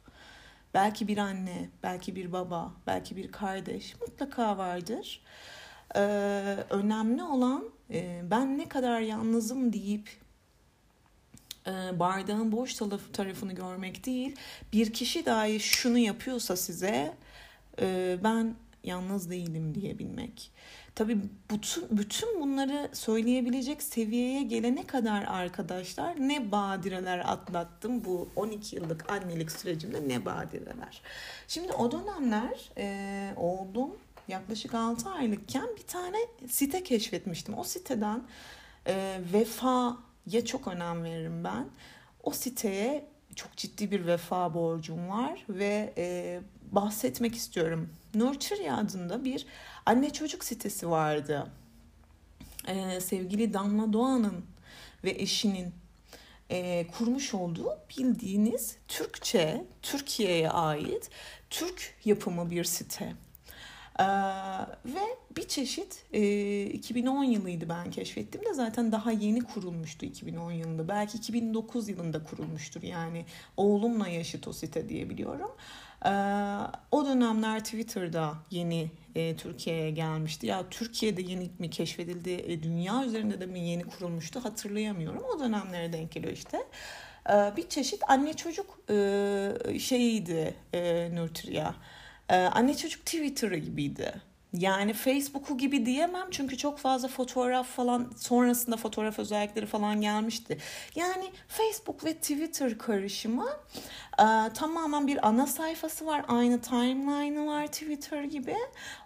belki 0.75 1.07
bir 1.07 1.17
anne, 1.17 1.69
belki 1.83 2.15
bir 2.15 2.31
baba, 2.31 2.73
belki 2.87 3.15
bir 3.15 3.31
kardeş 3.31 3.95
mutlaka 4.01 4.57
vardır. 4.57 5.21
Ee, 5.95 5.99
önemli 6.69 7.23
olan 7.23 7.63
e, 7.93 8.21
ben 8.31 8.57
ne 8.57 8.69
kadar 8.69 8.99
yalnızım 8.99 9.73
deyip 9.73 10.09
e, 11.67 11.99
bardağın 11.99 12.51
boş 12.51 12.73
tarafını 13.13 13.53
görmek 13.53 14.05
değil. 14.05 14.35
Bir 14.73 14.93
kişi 14.93 15.25
dahi 15.25 15.59
şunu 15.59 15.97
yapıyorsa 15.97 16.55
size 16.55 17.13
e, 17.81 18.17
ben 18.23 18.55
yalnız 18.83 19.29
değilim 19.29 19.75
diyebilmek. 19.75 20.51
Tabii 20.95 21.17
bütün, 21.51 21.97
bütün 21.97 22.41
bunları 22.41 22.89
söyleyebilecek 22.93 23.83
seviyeye 23.83 24.43
gelene 24.43 24.87
kadar 24.87 25.23
arkadaşlar 25.23 26.15
ne 26.19 26.51
badireler 26.51 27.31
atlattım 27.31 28.05
bu 28.05 28.29
12 28.35 28.75
yıllık 28.75 29.11
annelik 29.11 29.51
sürecimde 29.51 30.07
ne 30.07 30.25
badireler. 30.25 31.01
Şimdi 31.47 31.71
o 31.71 31.91
dönemler 31.91 32.71
e, 32.77 33.33
oldum 33.37 33.97
yaklaşık 34.27 34.73
6 34.73 35.09
aylıkken 35.09 35.67
bir 35.77 35.87
tane 35.87 36.17
site 36.49 36.83
keşfetmiştim. 36.83 37.57
O 37.57 37.63
siteden 37.63 38.23
E, 38.87 39.19
vefaya 39.33 40.45
çok 40.45 40.67
önem 40.67 41.03
veririm 41.03 41.43
ben. 41.43 41.65
O 42.23 42.31
siteye 42.31 43.05
çok 43.35 43.57
ciddi 43.57 43.91
bir 43.91 44.07
vefa 44.07 44.53
borcum 44.53 45.09
var 45.09 45.45
ve 45.49 45.93
e, 45.97 46.39
bahsetmek 46.75 47.35
istiyorum. 47.35 47.89
Nurtury 48.15 48.71
adında 48.71 49.25
bir 49.25 49.45
anne 49.85 50.13
çocuk 50.13 50.43
sitesi 50.43 50.89
vardı. 50.89 51.47
E, 52.67 53.01
sevgili 53.01 53.53
Damla 53.53 53.93
Doğan'ın 53.93 54.45
ve 55.03 55.09
eşinin 55.11 55.73
e, 56.49 56.87
kurmuş 56.87 57.33
olduğu 57.33 57.77
bildiğiniz 57.97 58.77
Türkçe, 58.87 59.65
Türkiye'ye 59.81 60.49
ait 60.49 61.09
Türk 61.49 61.95
yapımı 62.05 62.51
bir 62.51 62.63
site. 62.63 63.13
Ee, 63.99 64.03
ve 64.85 65.01
bir 65.37 65.47
çeşit 65.47 66.05
e, 66.13 66.65
2010 66.65 67.23
yılıydı 67.23 67.69
ben 67.69 67.91
keşfettim 67.91 68.45
de 68.45 68.53
zaten 68.53 68.91
daha 68.91 69.11
yeni 69.11 69.43
kurulmuştu 69.43 70.05
2010 70.05 70.51
yılında. 70.51 70.87
Belki 70.87 71.17
2009 71.17 71.89
yılında 71.89 72.23
kurulmuştur 72.23 72.83
yani 72.83 73.25
oğlumla 73.57 74.07
yaşıt 74.07 74.47
o 74.47 74.53
site 74.53 74.89
diye 74.89 75.09
biliyorum. 75.09 75.51
Ee, 75.51 75.84
o 76.91 77.05
dönemler 77.05 77.63
Twitter'da 77.63 78.33
yeni 78.51 78.91
e, 79.15 79.35
Türkiye'ye 79.35 79.91
gelmişti. 79.91 80.47
Ya 80.47 80.69
Türkiye'de 80.69 81.21
yeni 81.21 81.51
mi 81.59 81.69
keşfedildi, 81.69 82.31
e, 82.31 82.63
dünya 82.63 83.05
üzerinde 83.05 83.41
de 83.41 83.45
mi 83.45 83.59
yeni 83.59 83.83
kurulmuştu 83.83 84.45
hatırlayamıyorum. 84.45 85.23
O 85.35 85.39
dönemlere 85.39 85.93
denk 85.93 86.11
geliyor 86.11 86.33
işte. 86.33 86.57
Ee, 87.29 87.53
bir 87.57 87.69
çeşit 87.69 88.03
anne 88.07 88.33
çocuk 88.33 88.79
e, 88.89 89.79
şeyiydi 89.79 90.55
e, 90.73 91.09
Nurtria. 91.15 91.73
Ee, 92.29 92.35
anne 92.35 92.77
çocuk 92.77 93.05
Twitter'ı 93.05 93.57
gibiydi. 93.57 94.13
Yani 94.59 94.93
Facebook'u 94.93 95.57
gibi 95.57 95.85
diyemem 95.85 96.27
çünkü 96.31 96.57
çok 96.57 96.79
fazla 96.79 97.07
fotoğraf 97.07 97.67
falan 97.67 98.11
sonrasında 98.17 98.77
fotoğraf 98.77 99.19
özellikleri 99.19 99.65
falan 99.65 100.01
gelmişti. 100.01 100.57
Yani 100.95 101.31
Facebook 101.47 102.05
ve 102.05 102.13
Twitter 102.13 102.77
karışımı 102.77 103.49
e, 104.19 104.53
tamamen 104.53 105.07
bir 105.07 105.27
ana 105.27 105.47
sayfası 105.47 106.05
var. 106.05 106.25
Aynı 106.27 106.61
timeline'ı 106.61 107.47
var 107.47 107.67
Twitter 107.67 108.23
gibi. 108.23 108.55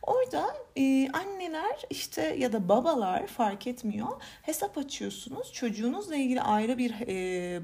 Orada 0.04 0.46
e, 0.76 1.10
anneler 1.12 1.82
işte 1.90 2.36
ya 2.40 2.54
da 2.54 2.70
babalar 2.70 3.28
fark 3.28 3.68
etmiyor. 3.68 4.08
Hesap 4.42 4.78
açıyorsunuz. 4.78 5.54
Çocuğunuzla 5.54 6.16
ilgili 6.16 6.42
ayrı 6.42 6.78
bir 6.78 6.94
e, 7.08 7.62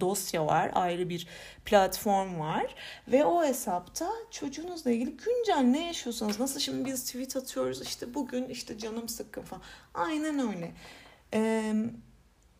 dosya 0.00 0.46
var, 0.46 0.70
ayrı 0.74 1.08
bir 1.08 1.26
platform 1.64 2.38
var 2.38 2.74
ve 3.08 3.24
o 3.24 3.44
hesapta 3.44 4.10
çocuğunuzla 4.30 4.90
ilgili 4.90 5.16
güncel 5.16 5.60
ne 5.60 5.86
yaşıyorsanız 5.86 6.40
nasıl 6.40 6.60
şimdi 6.60 6.84
biz 6.84 7.04
tweet 7.04 7.36
atıyoruz 7.36 7.82
işte 7.82 8.14
bugün 8.14 8.48
işte 8.48 8.78
canım 8.78 9.08
sıkkın 9.08 9.42
falan. 9.42 9.62
Aynen 9.94 10.38
öyle. 10.38 10.72
Ee, 11.34 11.74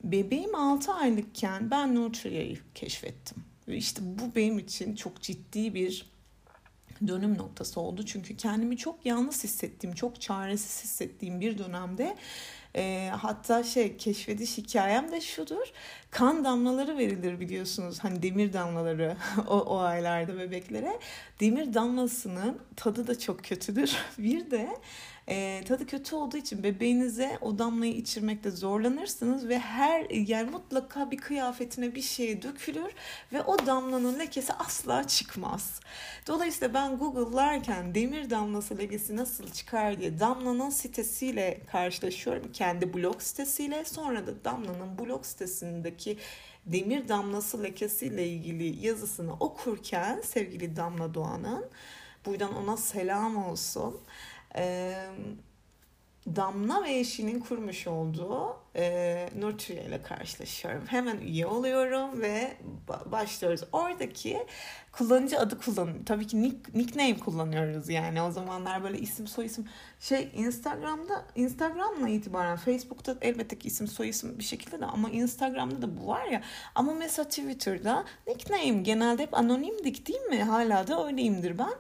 bebeğim 0.05 0.55
6 0.55 0.93
aylıkken 0.93 1.71
ben 1.71 1.95
Nutria'yı 1.95 2.59
keşfettim. 2.75 3.45
Ve 3.69 3.77
işte 3.77 4.03
bu 4.05 4.35
benim 4.37 4.59
için 4.59 4.97
çok 4.97 5.21
ciddi 5.23 5.75
bir 5.75 6.11
dönüm 7.07 7.39
noktası 7.39 7.81
oldu. 7.81 8.07
Çünkü 8.07 8.37
kendimi 8.37 8.77
çok 8.77 9.07
yalnız 9.07 9.45
hissettiğim, 9.45 9.95
çok 9.95 10.21
çaresiz 10.21 10.85
hissettiğim 10.85 11.41
bir 11.41 11.59
dönemde 11.59 12.17
e, 12.77 13.11
hatta 13.19 13.63
şey 13.63 13.97
keşfediş 13.97 14.59
hikayem 14.59 15.13
de 15.13 15.21
şudur. 15.21 15.73
Kan 16.11 16.45
damlaları 16.45 16.99
verilir 16.99 17.41
biliyorsunuz. 17.41 17.99
Hani 17.99 18.23
demir 18.23 18.53
damlaları 18.53 19.17
o, 19.49 19.59
o 19.59 19.79
aylarda 19.79 20.39
bebeklere. 20.39 20.99
Demir 21.41 21.75
damlasının 21.75 22.59
tadı 22.77 23.07
da 23.07 23.19
çok 23.19 23.45
kötüdür. 23.45 23.97
Bir 24.19 24.51
de 24.51 24.69
e, 25.31 25.65
tadı 25.69 25.87
kötü 25.87 26.17
olduğu 26.17 26.37
için 26.37 26.63
bebeğinize 26.63 27.39
o 27.41 27.59
damlayı 27.59 27.93
içirmekte 27.93 28.51
zorlanırsınız 28.51 29.49
ve 29.49 29.59
her 29.59 30.11
yani 30.11 30.51
mutlaka 30.51 31.11
bir 31.11 31.17
kıyafetine 31.17 31.95
bir 31.95 32.03
şey 32.03 32.43
dökülür 32.43 32.93
ve 33.33 33.43
o 33.43 33.67
damlanın 33.67 34.19
lekesi 34.19 34.53
asla 34.53 35.07
çıkmaz. 35.07 35.81
Dolayısıyla 36.27 36.75
ben 36.75 36.99
Google'larken 36.99 37.95
demir 37.95 38.31
damlası 38.31 38.79
lekesi 38.79 39.17
nasıl 39.17 39.49
çıkar 39.49 40.01
diye 40.01 40.21
Damla'nın 40.21 40.71
sitesiyle 40.71 41.61
karşılaşıyorum. 41.73 42.53
Kendi 42.53 42.95
blog 42.95 43.23
sitesiyle 43.23 43.85
sonra 43.85 44.27
da 44.27 44.45
Damla'nın 44.45 44.99
blog 44.99 45.25
sitesindeki 45.25 46.19
demir 46.67 47.09
damlası 47.09 47.63
lekesiyle 47.63 48.29
ilgili 48.29 48.87
yazısını 48.87 49.33
okurken 49.33 50.21
sevgili 50.21 50.77
Damla 50.77 51.15
Doğan'ın 51.15 51.65
buradan 52.27 52.57
ona 52.57 52.77
selam 52.77 53.37
olsun 53.37 54.01
e, 54.57 54.95
Damla 56.37 56.85
ve 56.85 56.99
eşinin 56.99 57.41
kurmuş 57.41 57.87
olduğu 57.87 58.57
e, 58.77 59.29
Nurtüye 59.39 59.85
ile 59.85 60.03
karşılaşıyorum. 60.03 60.87
Hemen 60.87 61.19
üye 61.19 61.47
oluyorum 61.47 62.21
ve 62.21 62.57
başlıyoruz. 63.07 63.61
Oradaki 63.73 64.47
kullanıcı 64.93 65.39
adı 65.41 65.59
kullan. 65.59 66.05
Tabii 66.07 66.27
ki 66.27 66.43
nick, 66.43 66.57
nickname 66.75 67.19
kullanıyoruz 67.19 67.89
yani. 67.89 68.23
O 68.23 68.31
zamanlar 68.31 68.83
böyle 68.85 68.99
isim 68.99 69.27
soy 69.27 69.47
isim 69.47 69.69
şey 70.01 70.31
Instagram'da 70.35 71.25
Instagram'la 71.35 72.09
itibaren 72.09 72.57
Facebook'ta 72.57 73.17
elbette 73.21 73.59
ki 73.59 73.69
isim 73.69 73.87
soy 73.89 74.09
isim 74.09 74.39
bir 74.39 74.45
şekilde 74.45 74.81
de 74.81 74.87
ama 74.87 75.11
Instagram'da 75.11 75.83
da 75.83 75.97
bu 75.97 76.07
var 76.07 76.25
ya. 76.25 76.43
Ama 76.75 76.95
mesela 76.95 77.29
Twitter'da 77.29 78.05
nickname 78.27 78.83
genelde 78.83 79.23
hep 79.23 79.35
anonimdik 79.35 80.09
değil 80.09 80.23
mi? 80.23 80.43
Hala 80.43 80.87
da 80.87 81.07
öyleyimdir 81.07 81.59
ben. 81.59 81.75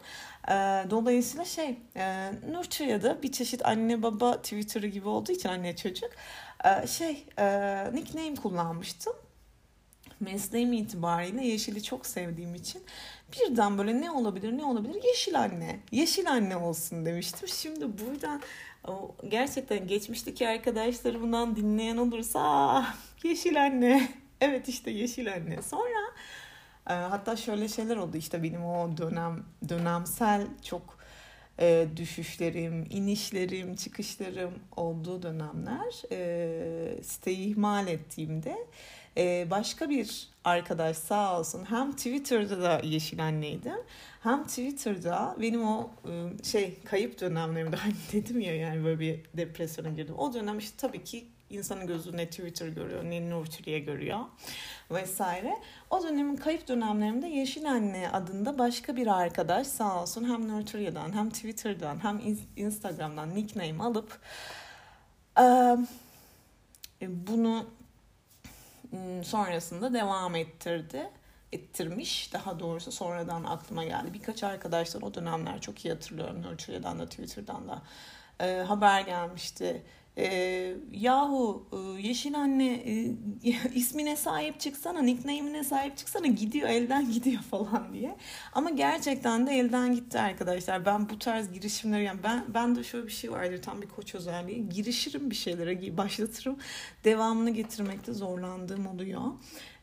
E, 0.48 0.52
dolayısıyla 0.90 1.44
şey 1.44 1.78
e, 1.96 2.30
Nurçaya'da 2.50 3.22
bir 3.22 3.32
çeşit 3.32 3.66
anne 3.66 4.02
baba 4.02 4.36
Twitter'ı 4.36 4.86
gibi 4.86 5.08
olduğu 5.08 5.32
için 5.32 5.48
anne 5.48 5.76
çocuk 5.76 6.10
e, 6.64 6.86
şey 6.86 7.26
e, 7.38 7.44
nickname 7.92 8.34
kullanmıştım. 8.34 9.12
Mesleğim 10.20 10.72
itibariyle 10.72 11.46
yeşili 11.46 11.82
çok 11.82 12.06
sevdiğim 12.06 12.54
için 12.54 12.82
birden 13.32 13.78
böyle 13.78 14.00
ne 14.00 14.10
olabilir 14.10 14.58
ne 14.58 14.64
olabilir 14.64 15.02
yeşil 15.04 15.40
anne 15.40 15.80
yeşil 15.92 16.30
anne 16.30 16.56
olsun 16.56 17.06
demiştim. 17.06 17.48
Şimdi 17.48 17.98
buradan 17.98 18.40
gerçekten 19.28 19.86
geçmişteki 19.86 20.48
arkadaşlarımdan 20.48 21.56
dinleyen 21.56 21.96
olursa 21.96 22.40
ah, 22.42 22.96
yeşil 23.24 23.62
anne 23.62 24.08
evet 24.40 24.68
işte 24.68 24.90
yeşil 24.90 25.32
anne 25.32 25.62
sonra 25.62 26.12
e, 26.90 26.92
hatta 26.92 27.36
şöyle 27.36 27.68
şeyler 27.68 27.96
oldu 27.96 28.16
işte 28.16 28.42
benim 28.42 28.64
o 28.64 28.96
dönem 28.96 29.44
dönemsel 29.68 30.46
çok 30.62 30.98
e, 31.60 31.86
düşüşlerim, 31.96 32.86
inişlerim, 32.90 33.76
çıkışlarım 33.76 34.54
olduğu 34.76 35.22
dönemler 35.22 36.12
e, 36.12 37.02
siteyi 37.02 37.50
ihmal 37.50 37.86
ettiğimde 37.86 38.56
e, 39.16 39.46
başka 39.50 39.90
bir 39.90 40.28
arkadaş 40.44 40.96
sağ 40.96 41.38
olsun 41.38 41.64
hem 41.70 41.92
Twitter'da 41.92 42.62
da 42.62 42.80
Yeşil 42.84 43.24
Anneydim 43.24 43.80
hem 44.22 44.44
Twitter'da 44.44 45.36
benim 45.40 45.64
o 45.64 45.90
e, 46.04 46.44
şey 46.44 46.78
kayıp 46.84 47.20
dönemlerimde 47.20 47.76
hani 47.84 47.94
dedim 48.12 48.40
ya 48.40 48.56
yani 48.56 48.84
böyle 48.84 49.00
bir 49.00 49.20
depresyona 49.36 49.88
girdim. 49.88 50.14
O 50.18 50.34
dönem 50.34 50.58
işte 50.58 50.76
tabii 50.78 51.04
ki 51.04 51.24
insanın 51.50 51.86
gözü 51.86 52.16
ne 52.16 52.26
Twitter 52.26 52.68
görüyor 52.68 53.04
ne 53.04 53.30
Nurturi'ye 53.30 53.78
görüyor 53.78 54.18
vesaire. 54.90 55.58
O 55.90 56.02
dönemin 56.02 56.36
kayıp 56.36 56.68
dönemlerimde 56.68 57.26
Yeşil 57.26 57.70
Anne 57.70 58.10
adında 58.10 58.58
başka 58.58 58.96
bir 58.96 59.06
arkadaş 59.06 59.66
sağ 59.66 60.02
olsun 60.02 60.24
hem 60.24 60.48
Nurturia'dan 60.48 61.16
hem 61.16 61.30
Twitter'dan 61.30 62.04
hem 62.04 62.20
Instagram'dan 62.56 63.34
nickname 63.34 63.84
alıp 63.84 64.20
bunu 67.02 67.66
sonrasında 69.22 69.94
devam 69.94 70.34
ettirdi 70.34 71.10
ettirmiş. 71.52 72.32
Daha 72.32 72.60
doğrusu 72.60 72.92
sonradan 72.92 73.44
aklıma 73.44 73.84
geldi. 73.84 74.14
Birkaç 74.14 74.42
arkadaşlar 74.42 75.02
o 75.02 75.14
dönemler 75.14 75.60
çok 75.60 75.84
iyi 75.84 75.94
hatırlıyorum. 75.94 76.42
Nurturia'dan 76.42 76.98
da 76.98 77.06
Twitter'dan 77.08 77.68
da 77.68 77.82
e, 78.40 78.62
haber 78.62 79.00
gelmişti 79.00 79.82
e, 80.18 80.74
yahu 80.92 81.68
Yeşil 82.02 82.34
Anne 82.38 82.72
e, 82.72 83.14
ismine 83.74 84.16
sahip 84.16 84.60
çıksana, 84.60 85.02
nickname'ine 85.02 85.64
sahip 85.64 85.96
çıksana 85.96 86.26
gidiyor 86.26 86.68
elden 86.68 87.12
gidiyor 87.12 87.42
falan 87.42 87.92
diye. 87.92 88.16
Ama 88.52 88.70
gerçekten 88.70 89.46
de 89.46 89.52
elden 89.52 89.94
gitti 89.94 90.20
arkadaşlar. 90.20 90.84
Ben 90.86 91.08
bu 91.08 91.18
tarz 91.18 91.52
girişimleri 91.52 92.04
yani 92.04 92.20
ben 92.22 92.44
ben 92.54 92.76
de 92.76 92.84
şöyle 92.84 93.06
bir 93.06 93.12
şey 93.12 93.32
vardır 93.32 93.62
tam 93.62 93.82
bir 93.82 93.88
koç 93.88 94.14
özelliği. 94.14 94.68
Girişirim 94.68 95.30
bir 95.30 95.36
şeylere, 95.36 95.96
başlatırım. 95.96 96.56
Devamını 97.04 97.50
getirmekte 97.50 98.12
zorlandığım 98.12 98.86
oluyor. 98.86 99.22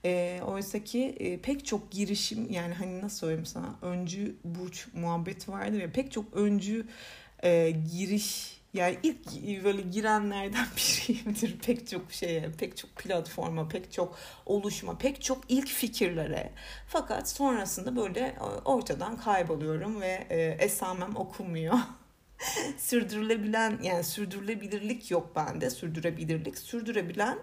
E, 0.05 0.41
Oysa 0.47 0.83
ki 0.83 1.15
e, 1.19 1.37
pek 1.41 1.65
çok 1.65 1.91
girişim 1.91 2.51
yani 2.51 2.73
hani 2.73 3.01
nasıl 3.01 3.17
söyleyeyim 3.17 3.45
sana 3.45 3.75
öncü 3.81 4.35
burç 4.43 4.87
muhabbeti 4.93 5.51
vardır 5.51 5.81
ya 5.81 5.91
pek 5.91 6.11
çok 6.11 6.33
öncü 6.33 6.85
e, 7.43 7.71
giriş 7.71 8.56
yani 8.77 8.97
ilk 9.03 9.19
böyle 9.63 9.81
girenlerden 9.81 10.65
biriyimdir 10.77 11.57
pek 11.59 11.87
çok 11.87 12.11
şeye, 12.11 12.51
pek 12.57 12.77
çok 12.77 12.95
platforma, 12.95 13.67
pek 13.67 13.91
çok 13.91 14.17
oluşma, 14.45 14.97
pek 14.97 15.21
çok 15.21 15.43
ilk 15.49 15.67
fikirlere. 15.67 16.51
Fakat 16.87 17.29
sonrasında 17.29 17.95
böyle 17.95 18.19
e, 18.19 18.41
ortadan 18.65 19.17
kayboluyorum 19.17 20.01
ve 20.01 20.27
e, 20.29 20.57
esamem 20.59 21.15
okunmuyor. 21.15 21.77
sürdürülebilen 22.77 23.79
yani 23.83 24.03
sürdürülebilirlik 24.03 25.11
yok 25.11 25.35
bende. 25.35 25.69
Sürdürebilirlik, 25.69 26.57
sürdürebilen 26.57 27.37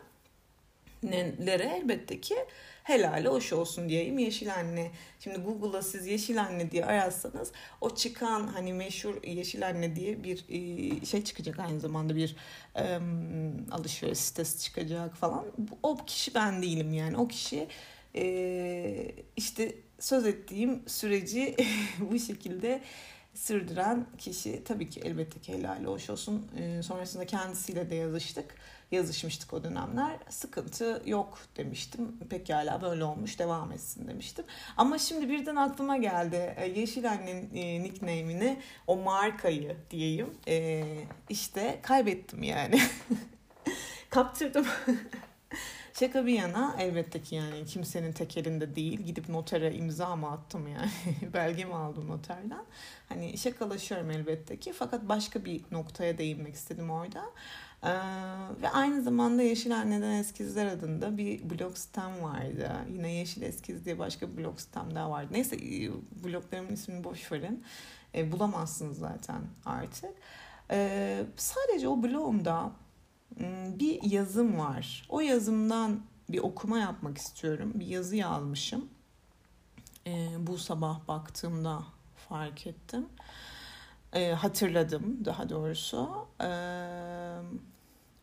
nelere 1.03 1.65
elbette 1.65 2.21
ki 2.21 2.37
helali 2.85 3.29
hoş 3.29 3.53
olsun 3.53 3.89
diyeyim 3.89 4.19
yeşil 4.19 4.55
anne. 4.55 4.91
Şimdi 5.21 5.39
Google'a 5.39 5.83
siz 5.83 6.07
yeşil 6.07 6.43
anne 6.43 6.71
diye 6.71 6.85
ararsanız 6.85 7.53
o 7.81 7.95
çıkan 7.95 8.47
hani 8.47 8.73
meşhur 8.73 9.23
yeşil 9.23 9.67
anne 9.67 9.97
diye 9.97 10.25
bir 10.25 10.45
e, 10.49 11.07
şey 11.07 11.25
çıkacak 11.25 11.59
aynı 11.59 11.81
zamanda 11.81 12.17
bir 12.17 12.37
um, 12.75 13.73
alışveriş 13.73 14.19
sitesi 14.19 14.63
çıkacak 14.63 15.17
falan. 15.17 15.45
O 15.83 15.97
kişi 15.97 16.35
ben 16.35 16.63
değilim 16.63 16.93
yani 16.93 17.17
o 17.17 17.29
kişi 17.29 17.69
e, 18.17 19.15
işte 19.37 19.75
söz 19.99 20.27
ettiğim 20.27 20.83
süreci 20.89 21.57
bu 22.11 22.19
şekilde 22.19 22.83
sürdüren 23.35 24.07
kişi 24.19 24.65
tabii 24.65 24.91
ki 24.91 25.01
elbette 25.05 25.41
ki 25.41 25.53
helali 25.53 25.87
hoş 25.87 26.11
olsun. 26.11 26.51
E, 26.59 26.83
sonrasında 26.83 27.27
kendisiyle 27.27 27.91
de 27.91 27.95
yazıştık 27.95 28.55
yazışmıştık 28.93 29.53
o 29.53 29.65
dönemler. 29.65 30.17
Sıkıntı 30.29 31.03
yok 31.07 31.39
demiştim. 31.57 32.19
Pekala 32.31 32.83
böyle 32.83 33.05
olmuş 33.05 33.39
devam 33.39 33.73
etsin 33.73 34.09
demiştim. 34.09 34.45
Ama 34.77 34.99
şimdi 34.99 35.29
birden 35.29 35.57
aklıma 35.57 35.97
geldi. 35.97 36.55
E, 36.57 36.67
Yeşil 36.67 37.11
Anne'nin 37.11 37.55
e, 37.55 37.83
nickname'ini 37.83 38.61
o 38.87 38.97
markayı 38.97 39.77
diyeyim. 39.91 40.35
E, 40.49 40.85
işte 41.29 41.79
kaybettim 41.83 42.43
yani. 42.43 42.81
Kaptırdım. 44.11 44.67
Şaka 45.99 46.27
bir 46.27 46.33
yana 46.33 46.77
elbette 46.79 47.23
ki 47.23 47.35
yani 47.35 47.67
kimsenin 47.67 48.13
tek 48.13 48.37
elinde 48.37 48.77
değil. 48.77 49.01
Gidip 49.01 49.29
notere 49.29 49.75
imza 49.75 50.17
mı 50.17 50.31
attım 50.31 50.69
yani. 50.69 50.91
Belgemi 51.35 51.75
aldım 51.75 52.09
noterden. 52.09 52.65
Hani 53.09 53.39
şakalaşıyorum 53.39 54.11
elbette 54.11 54.57
ki. 54.57 54.73
Fakat 54.73 55.09
başka 55.09 55.45
bir 55.45 55.61
noktaya 55.71 56.19
değinmek 56.19 56.55
istedim 56.55 56.91
orada. 56.91 57.25
Ee, 57.85 57.91
ve 58.63 58.71
aynı 58.71 59.03
zamanda 59.03 59.43
Yeşil 59.43 59.77
Anne'den 59.77 60.11
Eskizler 60.11 60.67
adında 60.67 61.17
bir 61.17 61.51
blog 61.51 61.77
sitem 61.77 62.23
vardı. 62.23 62.73
Yine 62.93 63.13
Yeşil 63.13 63.43
Eskiz 63.43 63.85
diye 63.85 63.99
başka 63.99 64.33
bir 64.33 64.37
blog 64.37 64.59
sitem 64.59 64.95
daha 64.95 65.11
vardı. 65.11 65.29
Neyse 65.31 65.57
e, 65.57 65.91
bloglarımın 66.25 66.73
ismini 66.73 67.05
boş 67.05 67.33
verin. 67.33 67.65
E, 68.15 68.33
bulamazsınız 68.33 68.99
zaten 68.99 69.41
artık. 69.65 70.11
E, 70.71 71.27
sadece 71.37 71.89
o 71.89 72.03
blogumda 72.03 72.71
bir 73.79 74.03
yazım 74.03 74.59
var. 74.59 75.07
O 75.09 75.21
yazımdan 75.21 76.01
bir 76.29 76.39
okuma 76.39 76.79
yapmak 76.79 77.19
istiyorum. 77.19 77.73
Bir 77.75 77.87
yazı 77.87 78.17
yazmışım. 78.17 78.89
E, 80.07 80.29
bu 80.39 80.59
sabah 80.59 81.09
baktığımda 81.09 81.83
fark 82.29 82.67
ettim. 82.67 83.07
E, 84.13 84.33
hatırladım 84.33 85.25
daha 85.25 85.49
doğrusu. 85.49 86.11
E, 86.41 86.49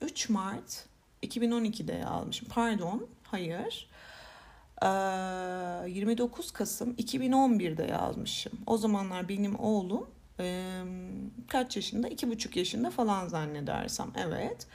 3 0.01 0.29
Mart 0.29 0.85
2012'de 1.23 1.93
yazmışım. 1.93 2.47
Pardon, 2.49 3.07
hayır. 3.23 3.89
Ee, 4.83 4.87
29 5.89 6.51
Kasım 6.51 6.93
2011'de 6.93 7.83
yazmışım. 7.83 8.53
O 8.65 8.77
zamanlar 8.77 9.29
benim 9.29 9.59
oğlum 9.59 10.07
kaç 11.47 11.75
yaşında? 11.75 12.07
iki 12.07 12.29
buçuk 12.29 12.55
yaşında 12.55 12.89
falan 12.89 13.27
zannedersem. 13.27 14.11
Evet. 14.17 14.67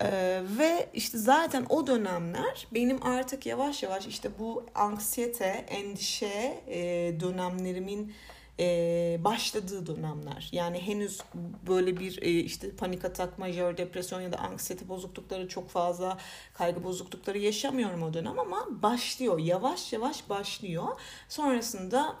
Ee, 0.00 0.42
ve 0.58 0.88
işte 0.94 1.18
zaten 1.18 1.66
o 1.68 1.86
dönemler 1.86 2.66
benim 2.74 3.02
artık 3.02 3.46
yavaş 3.46 3.82
yavaş 3.82 4.06
işte 4.06 4.30
bu 4.38 4.66
anksiyete, 4.74 5.66
endişe 5.68 6.60
e, 6.68 6.80
dönemlerimin 7.20 8.12
e, 8.60 9.20
başladığı 9.24 9.86
dönemler. 9.86 10.48
Yani 10.52 10.78
henüz 10.80 11.20
böyle 11.66 11.96
bir 11.96 12.22
e, 12.22 12.30
işte 12.30 12.76
panik 12.76 13.04
atak, 13.04 13.38
majör 13.38 13.76
depresyon 13.76 14.20
ya 14.20 14.32
da 14.32 14.36
anksiyete 14.36 14.88
bozuklukları 14.88 15.48
çok 15.48 15.70
fazla 15.70 16.18
kaygı 16.54 16.84
bozuklukları 16.84 17.38
yaşamıyorum 17.38 18.02
o 18.02 18.14
dönem 18.14 18.38
ama 18.38 18.66
başlıyor. 18.82 19.38
Yavaş 19.38 19.92
yavaş 19.92 20.28
başlıyor. 20.28 21.00
Sonrasında 21.28 22.16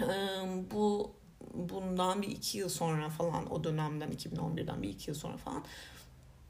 e, 0.00 0.08
bu 0.70 1.12
bundan 1.54 2.22
bir 2.22 2.28
iki 2.28 2.58
yıl 2.58 2.68
sonra 2.68 3.08
falan 3.08 3.52
o 3.52 3.64
dönemden 3.64 4.10
2011'den 4.12 4.82
bir 4.82 4.88
iki 4.88 5.10
yıl 5.10 5.18
sonra 5.18 5.36
falan 5.36 5.64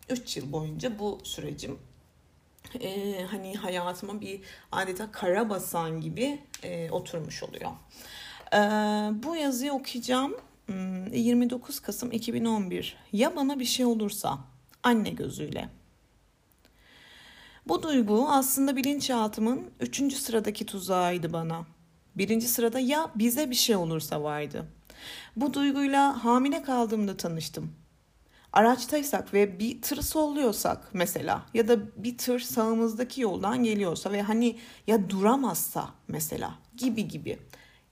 3 0.09 0.37
yıl 0.37 0.53
boyunca 0.53 0.99
bu 0.99 1.21
sürecim 1.25 1.79
e, 2.81 3.23
hani 3.31 3.55
hayatıma 3.55 4.21
bir 4.21 4.41
adeta 4.73 5.13
kara 5.13 5.51
basan 5.51 6.01
gibi 6.01 6.41
e, 6.63 6.91
oturmuş 6.91 7.43
oluyor. 7.43 7.71
Ee, 8.55 8.59
bu 9.23 9.37
yazıyı 9.37 9.73
okuyacağım. 9.73 10.35
29 11.13 11.77
hmm, 11.77 11.85
Kasım 11.85 12.13
2011. 12.13 12.97
Ya 13.13 13.37
bana 13.37 13.61
bir 13.61 13.65
şey 13.65 13.87
olursa 13.87 14.39
anne 14.83 15.11
gözüyle. 15.11 15.69
Bu 17.69 17.83
duygu 17.83 18.29
aslında 18.29 18.77
bilinçaltımın 18.77 19.71
üçüncü 19.81 20.17
sıradaki 20.17 20.67
tuzağıydı 20.67 21.33
bana. 21.33 21.67
Birinci 22.17 22.49
sırada 22.49 22.79
ya 22.81 23.11
bize 23.15 23.51
bir 23.51 23.55
şey 23.55 23.77
olursa 23.77 24.23
vardı. 24.23 24.67
Bu 25.37 25.55
duyguyla 25.55 26.25
hamile 26.25 26.63
kaldığımda 26.63 27.17
tanıştım. 27.17 27.73
Araçtaysak 28.53 29.35
ve 29.35 29.59
bir 29.59 29.83
tır 29.83 30.03
solluyorsak 30.03 30.89
mesela 30.93 31.43
ya 31.55 31.69
da 31.69 32.03
bir 32.05 32.19
tır 32.19 32.41
sağımızdaki 32.41 33.21
yoldan 33.21 33.65
geliyorsa 33.65 34.13
ve 34.13 34.23
hani 34.23 34.57
ya 34.87 35.11
duramazsa 35.11 35.89
mesela 36.09 36.55
gibi 36.77 37.09
gibi 37.09 37.39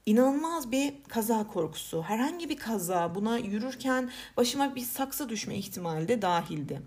inanılmaz 0.06 0.72
bir 0.72 0.94
kaza 1.08 1.46
korkusu. 1.46 2.02
Herhangi 2.02 2.48
bir 2.48 2.56
kaza 2.56 3.14
buna 3.14 3.38
yürürken 3.38 4.10
başıma 4.36 4.74
bir 4.74 4.80
saksı 4.80 5.28
düşme 5.28 5.56
ihtimali 5.56 6.08
de 6.08 6.22
dahildi. 6.22 6.82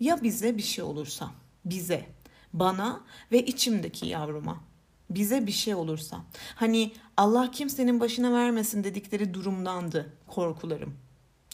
Ya 0.00 0.22
bize 0.22 0.56
bir 0.56 0.62
şey 0.62 0.84
olursa? 0.84 1.30
Bize, 1.64 2.06
bana 2.52 3.00
ve 3.32 3.44
içimdeki 3.44 4.06
yavruma. 4.06 4.60
Bize 5.10 5.46
bir 5.46 5.52
şey 5.52 5.74
olursa. 5.74 6.20
Hani 6.54 6.92
Allah 7.16 7.50
kimsenin 7.50 8.00
başına 8.00 8.32
vermesin 8.32 8.84
dedikleri 8.84 9.34
durumdandı 9.34 10.12
korkularım. 10.26 10.94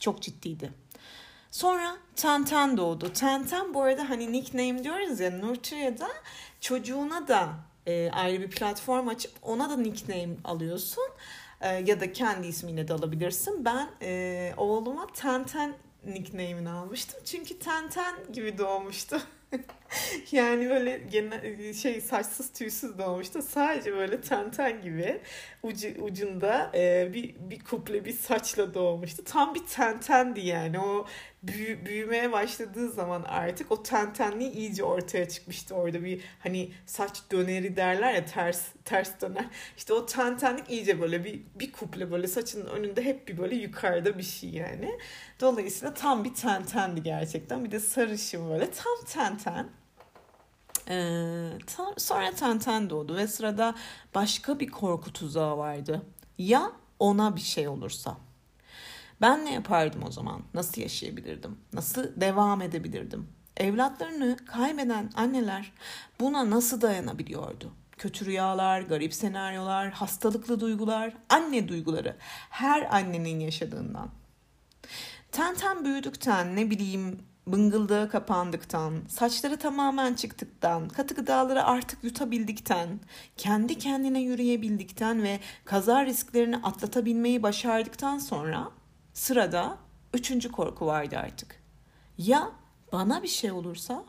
Çok 0.01 0.23
ciddiydi. 0.23 0.73
Sonra 1.51 1.97
Tenten 2.17 2.77
doğdu. 2.77 3.13
Tenten 3.13 3.75
bu 3.75 3.83
arada 3.83 4.11
hani 4.11 4.33
nickname 4.33 4.85
diyoruz 4.85 5.21
ya 5.21 5.31
Nurturia'da 5.31 6.09
çocuğuna 6.61 7.29
da 7.29 7.49
e, 7.87 8.11
ayrı 8.11 8.43
bir 8.43 8.51
platform 8.51 9.09
açıp 9.09 9.33
ona 9.43 9.71
da 9.71 9.77
nickname 9.77 10.37
alıyorsun. 10.45 11.05
E, 11.61 11.69
ya 11.69 12.01
da 12.01 12.13
kendi 12.13 12.47
ismiyle 12.47 12.89
de 12.89 12.93
alabilirsin. 12.93 13.65
Ben 13.65 13.89
e, 14.03 14.53
oğluma 14.57 15.07
Tenten 15.07 15.75
nickname'ini 16.07 16.71
almıştım. 16.71 17.21
Çünkü 17.25 17.59
Tenten 17.59 18.15
gibi 18.33 18.59
doğmuştu. 18.59 19.21
yani 20.33 20.71
böyle 20.71 20.99
gene 21.11 21.75
şey 21.75 22.01
saçsız 22.01 22.53
tüysüz 22.53 22.99
doğmuştu. 22.99 23.43
Sadece 23.43 23.93
böyle 23.93 24.21
tenten 24.21 24.83
gibi 24.83 25.21
ucu, 25.63 25.89
ucunda 26.03 26.71
e, 26.75 27.11
bir, 27.15 27.35
bir 27.51 27.65
kuple 27.65 28.05
bir 28.05 28.13
saçla 28.13 28.75
doğmuştu. 28.75 29.25
Tam 29.25 29.55
bir 29.55 29.67
tentendi 29.67 30.41
yani. 30.41 30.81
O 30.81 31.07
büyü, 31.49 31.87
büyümeye 31.87 32.33
başladığı 32.33 32.91
zaman 32.91 33.23
artık 33.23 33.73
o 33.73 33.83
tentenliği 33.83 34.53
iyice 34.53 34.85
ortaya 34.85 35.29
çıkmıştı. 35.29 35.75
Orada 35.75 36.05
bir 36.05 36.21
hani 36.39 36.73
saç 36.87 37.23
döneri 37.33 37.77
derler 37.77 38.15
ya 38.15 38.25
ters 38.25 38.63
ters 38.85 39.21
döner. 39.21 39.47
İşte 39.77 39.93
o 39.93 40.07
tentenlik 40.07 40.71
iyice 40.71 41.01
böyle 41.01 41.25
bir, 41.25 41.43
bir 41.55 41.73
kuple 41.73 42.11
böyle 42.11 42.29
saçının 42.29 42.67
önünde 42.67 43.05
hep 43.05 43.29
bir 43.29 43.39
böyle 43.39 43.57
yukarıda 43.57 44.19
bir 44.19 44.23
şey 44.23 44.51
yani. 44.51 44.99
Dolayısıyla 45.41 45.95
tam 45.95 46.25
bir 46.25 46.35
tentendi 46.35 47.03
gerçekten. 47.03 47.65
Bir 47.65 47.71
de 47.71 47.81
sarışın 47.81 48.51
böyle 48.51 48.71
tam 48.71 49.05
tenten. 49.07 49.69
Ee, 50.89 51.51
ta, 51.67 51.95
sonra 51.97 52.35
Tenten 52.35 52.91
doğdu 52.91 53.17
ve 53.17 53.27
sırada 53.27 53.75
başka 54.15 54.61
bir 54.61 54.69
korku 54.69 55.13
tuzağı 55.13 55.59
vardı. 55.59 56.03
Ya 56.39 56.73
ona 56.99 57.37
bir 57.37 57.41
şey 57.41 57.69
olursa? 57.69 58.17
Ben 59.21 59.45
ne 59.45 59.53
yapardım 59.53 60.03
o 60.09 60.11
zaman? 60.11 60.43
Nasıl 60.55 60.83
yaşayabilirdim? 60.83 61.59
Nasıl 61.73 62.21
devam 62.21 62.63
edebilirdim? 62.63 63.29
Evlatlarını 63.57 64.37
kaybeden 64.47 65.11
anneler 65.15 65.73
buna 66.21 66.51
nasıl 66.51 66.81
dayanabiliyordu? 66.81 67.73
Kötü 67.99 68.27
rüyalar, 68.27 68.81
garip 68.81 69.15
senaryolar, 69.15 69.91
hastalıklı 69.91 70.61
duygular, 70.61 71.15
anne 71.29 71.69
duyguları 71.69 72.17
her 72.51 72.97
annenin 72.97 73.41
yaşadığından. 73.41 74.11
Tenten 75.33 75.85
büyüdükten 75.85 76.57
ne 76.57 76.71
bileyim 76.71 77.19
bıngıldığı 77.47 78.11
kapandıktan, 78.11 78.95
saçları 79.09 79.57
tamamen 79.57 80.15
çıktıktan, 80.15 80.89
katı 80.89 81.15
gıdaları 81.15 81.65
artık 81.65 82.05
yutabildikten, 82.05 83.01
kendi 83.37 83.79
kendine 83.79 84.21
yürüyebildikten 84.21 85.23
ve 85.23 85.41
kaza 85.65 86.07
risklerini 86.07 86.57
atlatabilmeyi 86.57 87.43
başardıktan 87.43 88.19
sonra 88.19 88.71
sırada 89.15 89.79
üçüncü 90.15 90.53
korku 90.53 90.87
vardı 90.87 91.17
artık. 91.17 91.63
Ya 92.19 92.51
bana 92.93 93.23
bir 93.23 93.29
şey 93.29 93.53
olursa? 93.53 94.05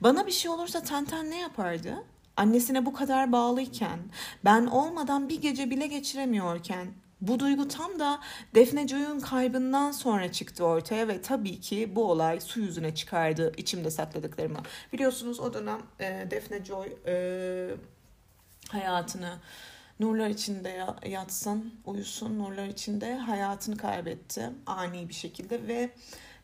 Bana 0.00 0.26
bir 0.26 0.32
şey 0.32 0.50
olursa 0.50 0.82
Tenten 0.82 1.30
ne 1.30 1.38
yapardı? 1.40 2.04
Annesine 2.36 2.86
bu 2.86 2.92
kadar 2.92 3.32
bağlıyken, 3.32 3.98
ben 4.44 4.66
olmadan 4.66 5.28
bir 5.28 5.40
gece 5.40 5.70
bile 5.70 5.86
geçiremiyorken 5.86 6.88
Bu 7.20 7.40
duygu 7.40 7.68
tam 7.68 7.98
da 7.98 8.20
Defne 8.54 8.88
Joy'un 8.88 9.20
kaybından 9.20 9.92
sonra 9.92 10.32
çıktı 10.32 10.64
ortaya 10.64 11.08
ve 11.08 11.22
tabii 11.22 11.60
ki 11.60 11.96
bu 11.96 12.10
olay 12.10 12.40
su 12.40 12.60
yüzüne 12.60 12.94
çıkardı 12.94 13.52
içimde 13.56 13.90
sakladıklarımı. 13.90 14.58
Biliyorsunuz 14.92 15.40
o 15.40 15.54
dönem 15.54 15.80
e, 16.00 16.26
Defne 16.30 16.64
Joy 16.64 16.96
e, 17.06 17.14
hayatını 18.68 19.38
nurlar 20.00 20.28
içinde 20.28 20.86
yatsın, 21.06 21.74
uyusun, 21.84 22.38
nurlar 22.38 22.66
içinde 22.66 23.16
hayatını 23.16 23.76
kaybetti 23.76 24.50
ani 24.66 25.08
bir 25.08 25.14
şekilde 25.14 25.68
ve 25.68 25.90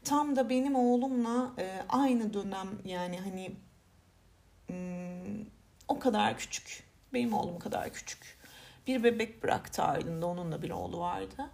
tam 0.04 0.36
da 0.36 0.48
benim 0.48 0.74
oğlumla 0.74 1.52
e, 1.58 1.82
aynı 1.88 2.32
dönem 2.32 2.68
yani 2.84 3.18
hani 3.20 3.52
hmm, 4.66 5.46
o 5.88 5.98
kadar 5.98 6.38
küçük, 6.38 6.84
benim 7.12 7.32
oğlum 7.32 7.58
kadar 7.58 7.92
küçük 7.92 8.38
bir 8.86 9.04
bebek 9.04 9.42
bıraktı 9.42 9.82
ardında 9.82 10.26
onunla 10.26 10.62
bir 10.62 10.70
oğlu 10.70 10.98
vardı. 10.98 11.50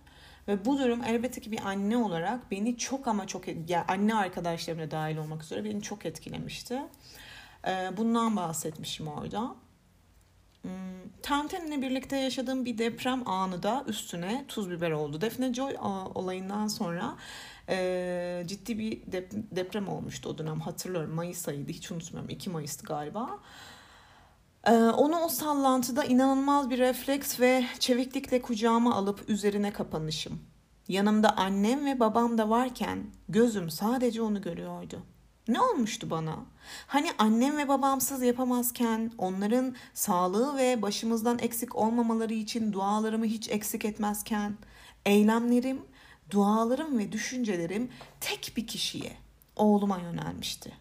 Ve 0.48 0.64
bu 0.64 0.78
durum 0.78 1.04
elbette 1.04 1.40
ki 1.40 1.52
bir 1.52 1.66
anne 1.66 1.96
olarak 1.96 2.50
beni 2.50 2.78
çok 2.78 3.08
ama 3.08 3.26
çok 3.26 3.48
yani 3.48 3.84
anne 3.88 4.14
arkadaşlarım 4.14 4.80
da 4.80 4.90
dahil 4.90 5.16
olmak 5.16 5.42
üzere 5.42 5.64
beni 5.64 5.82
çok 5.82 6.06
etkilemişti. 6.06 6.82
Ee, 7.66 7.90
bundan 7.96 8.36
bahsetmişim 8.36 9.08
orada. 9.08 9.54
Hmm, 10.62 10.70
Tanten'le 11.22 11.82
birlikte 11.82 12.16
yaşadığım 12.16 12.64
bir 12.64 12.78
deprem 12.78 13.28
anı 13.28 13.62
da 13.62 13.84
üstüne 13.86 14.44
tuz 14.48 14.70
biber 14.70 14.90
oldu. 14.90 15.20
Defne 15.20 15.54
Joy 15.54 15.76
olayından 16.14 16.68
sonra 16.68 17.16
e, 17.68 18.42
ciddi 18.46 18.78
bir 18.78 19.02
deprem 19.56 19.88
olmuştu 19.88 20.28
o 20.28 20.38
dönem 20.38 20.60
hatırlıyorum. 20.60 21.14
Mayıs 21.14 21.48
ayıydı 21.48 21.72
hiç 21.72 21.92
unutmuyorum 21.92 22.30
2 22.30 22.50
Mayıs'tı 22.50 22.86
galiba. 22.86 23.38
Ee, 24.66 24.72
onu 24.72 25.20
o 25.20 25.28
sallantıda 25.28 26.04
inanılmaz 26.04 26.70
bir 26.70 26.78
refleks 26.78 27.40
ve 27.40 27.64
çeviklikle 27.78 28.42
kucağıma 28.42 28.94
alıp 28.94 29.30
üzerine 29.30 29.72
kapanışım. 29.72 30.40
Yanımda 30.88 31.36
annem 31.36 31.86
ve 31.86 32.00
babam 32.00 32.38
da 32.38 32.50
varken 32.50 33.06
gözüm 33.28 33.70
sadece 33.70 34.22
onu 34.22 34.42
görüyordu. 34.42 35.02
Ne 35.48 35.60
olmuştu 35.60 36.10
bana? 36.10 36.36
Hani 36.86 37.10
annem 37.18 37.56
ve 37.56 37.68
babamsız 37.68 38.22
yapamazken, 38.22 39.12
onların 39.18 39.74
sağlığı 39.94 40.56
ve 40.56 40.82
başımızdan 40.82 41.38
eksik 41.38 41.76
olmamaları 41.76 42.34
için 42.34 42.72
dualarımı 42.72 43.24
hiç 43.24 43.48
eksik 43.48 43.84
etmezken, 43.84 44.56
eylemlerim, 45.06 45.82
dualarım 46.30 46.98
ve 46.98 47.12
düşüncelerim 47.12 47.90
tek 48.20 48.52
bir 48.56 48.66
kişiye, 48.66 49.12
oğluma 49.56 49.98
yönelmişti. 49.98 50.72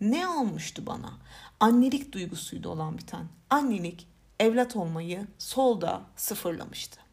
Ne 0.00 0.28
olmuştu 0.28 0.86
bana? 0.86 1.12
Annelik 1.60 2.12
duygusuydu 2.12 2.68
olan 2.68 2.98
biten. 2.98 3.26
Annelik 3.50 4.08
evlat 4.40 4.76
olmayı 4.76 5.26
solda 5.38 6.02
sıfırlamıştı. 6.16 7.05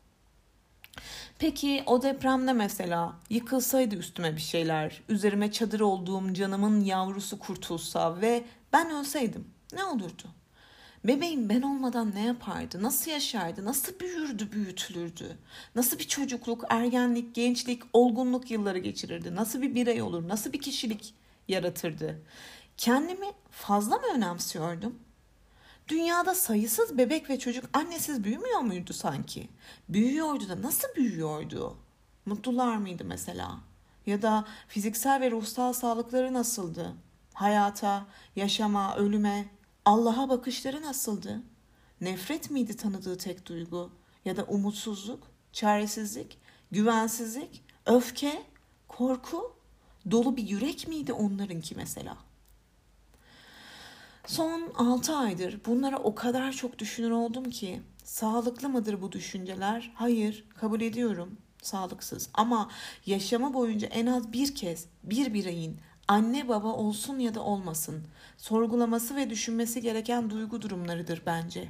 Peki 1.39 1.83
o 1.85 2.01
depremde 2.01 2.53
mesela 2.53 3.13
yıkılsaydı 3.29 3.95
üstüme 3.95 4.35
bir 4.35 4.41
şeyler, 4.41 5.01
üzerime 5.09 5.51
çadır 5.51 5.79
olduğum 5.79 6.33
canımın 6.33 6.81
yavrusu 6.81 7.39
kurtulsa 7.39 8.21
ve 8.21 8.43
ben 8.73 8.91
ölseydim 8.91 9.47
ne 9.73 9.83
olurdu? 9.83 10.23
Bebeğim 11.03 11.49
ben 11.49 11.61
olmadan 11.61 12.15
ne 12.15 12.25
yapardı? 12.25 12.83
Nasıl 12.83 13.11
yaşardı? 13.11 13.65
Nasıl 13.65 13.99
büyürdü, 13.99 14.51
büyütülürdü? 14.51 15.37
Nasıl 15.75 15.99
bir 15.99 16.07
çocukluk, 16.07 16.63
ergenlik, 16.69 17.35
gençlik, 17.35 17.83
olgunluk 17.93 18.51
yılları 18.51 18.79
geçirirdi? 18.79 19.35
Nasıl 19.35 19.61
bir 19.61 19.75
birey 19.75 20.01
olur? 20.01 20.27
Nasıl 20.27 20.53
bir 20.53 20.61
kişilik 20.61 21.13
yaratırdı? 21.47 22.21
Kendimi 22.77 23.25
fazla 23.51 23.95
mı 23.97 24.05
önemsiyordum? 24.15 24.99
Dünyada 25.87 26.35
sayısız 26.35 26.97
bebek 26.97 27.29
ve 27.29 27.39
çocuk 27.39 27.65
annesiz 27.73 28.23
büyümüyor 28.23 28.59
muydu 28.59 28.93
sanki? 28.93 29.49
Büyüyordu 29.89 30.49
da 30.49 30.61
nasıl 30.61 30.87
büyüyordu? 30.95 31.77
Mutlular 32.25 32.77
mıydı 32.77 33.03
mesela? 33.05 33.59
Ya 34.05 34.21
da 34.21 34.45
fiziksel 34.67 35.21
ve 35.21 35.31
ruhsal 35.31 35.73
sağlıkları 35.73 36.33
nasıldı? 36.33 36.93
Hayata, 37.33 38.05
yaşama, 38.35 38.95
ölüme, 38.95 39.45
Allah'a 39.85 40.29
bakışları 40.29 40.81
nasıldı? 40.81 41.41
Nefret 42.01 42.51
miydi 42.51 42.77
tanıdığı 42.77 43.17
tek 43.17 43.45
duygu? 43.45 43.91
Ya 44.25 44.37
da 44.37 44.43
umutsuzluk, 44.43 45.27
çaresizlik, 45.53 46.37
güvensizlik, 46.71 47.63
öfke, 47.85 48.43
korku? 48.87 49.55
Dolu 50.11 50.37
bir 50.37 50.47
yürek 50.47 50.87
miydi 50.87 51.13
onlarınki 51.13 51.75
mesela?'' 51.75 52.32
Son 54.27 54.71
6 54.75 55.15
aydır 55.15 55.59
bunlara 55.65 55.97
o 55.97 56.15
kadar 56.15 56.51
çok 56.51 56.79
düşünür 56.79 57.12
oldum 57.12 57.43
ki 57.43 57.81
sağlıklı 58.03 58.69
mıdır 58.69 59.01
bu 59.01 59.12
düşünceler? 59.12 59.91
Hayır, 59.95 60.45
kabul 60.55 60.81
ediyorum. 60.81 61.38
Sağlıksız. 61.62 62.29
Ama 62.33 62.69
yaşamı 63.05 63.53
boyunca 63.53 63.88
en 63.88 64.05
az 64.05 64.33
bir 64.33 64.55
kez 64.55 64.86
bir 65.03 65.33
bireyin 65.33 65.79
anne 66.07 66.47
baba 66.47 66.67
olsun 66.67 67.19
ya 67.19 67.36
da 67.36 67.41
olmasın 67.41 68.07
sorgulaması 68.38 69.15
ve 69.15 69.29
düşünmesi 69.29 69.81
gereken 69.81 70.29
duygu 70.29 70.62
durumlarıdır 70.62 71.21
bence. 71.25 71.69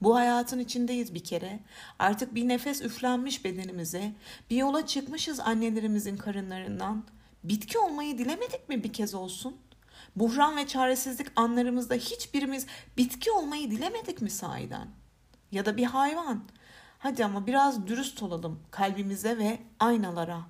Bu 0.00 0.16
hayatın 0.16 0.58
içindeyiz 0.58 1.14
bir 1.14 1.24
kere. 1.24 1.60
Artık 1.98 2.34
bir 2.34 2.48
nefes 2.48 2.82
üflenmiş 2.82 3.44
bedenimize, 3.44 4.12
bir 4.50 4.56
yola 4.56 4.86
çıkmışız 4.86 5.40
annelerimizin 5.40 6.16
karınlarından. 6.16 7.04
Bitki 7.44 7.78
olmayı 7.78 8.18
dilemedik 8.18 8.68
mi 8.68 8.84
bir 8.84 8.92
kez 8.92 9.14
olsun? 9.14 9.56
Buhran 10.16 10.56
ve 10.56 10.66
çaresizlik 10.66 11.26
anlarımızda 11.36 11.94
hiçbirimiz 11.94 12.66
bitki 12.96 13.30
olmayı 13.30 13.70
dilemedik 13.70 14.22
mi 14.22 14.30
sahiden? 14.30 14.88
Ya 15.52 15.66
da 15.66 15.76
bir 15.76 15.84
hayvan. 15.84 16.44
Hadi 16.98 17.24
ama 17.24 17.46
biraz 17.46 17.86
dürüst 17.86 18.22
olalım 18.22 18.60
kalbimize 18.70 19.38
ve 19.38 19.58
aynalara. 19.80 20.40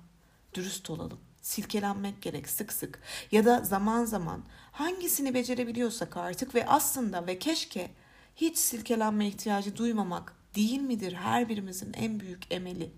Dürüst 0.53 0.89
olalım. 0.89 1.19
Silkelenmek 1.41 2.21
gerek 2.21 2.49
sık 2.49 2.73
sık 2.73 2.99
ya 3.31 3.45
da 3.45 3.63
zaman 3.63 4.05
zaman 4.05 4.43
hangisini 4.71 5.33
becerebiliyorsak 5.33 6.17
artık 6.17 6.55
ve 6.55 6.67
aslında 6.67 7.27
ve 7.27 7.39
keşke 7.39 7.91
hiç 8.35 8.57
silkelenme 8.57 9.27
ihtiyacı 9.27 9.77
duymamak 9.77 10.33
değil 10.55 10.81
midir 10.81 11.13
her 11.13 11.49
birimizin 11.49 11.93
en 11.93 12.19
büyük 12.19 12.51
emeli? 12.51 12.91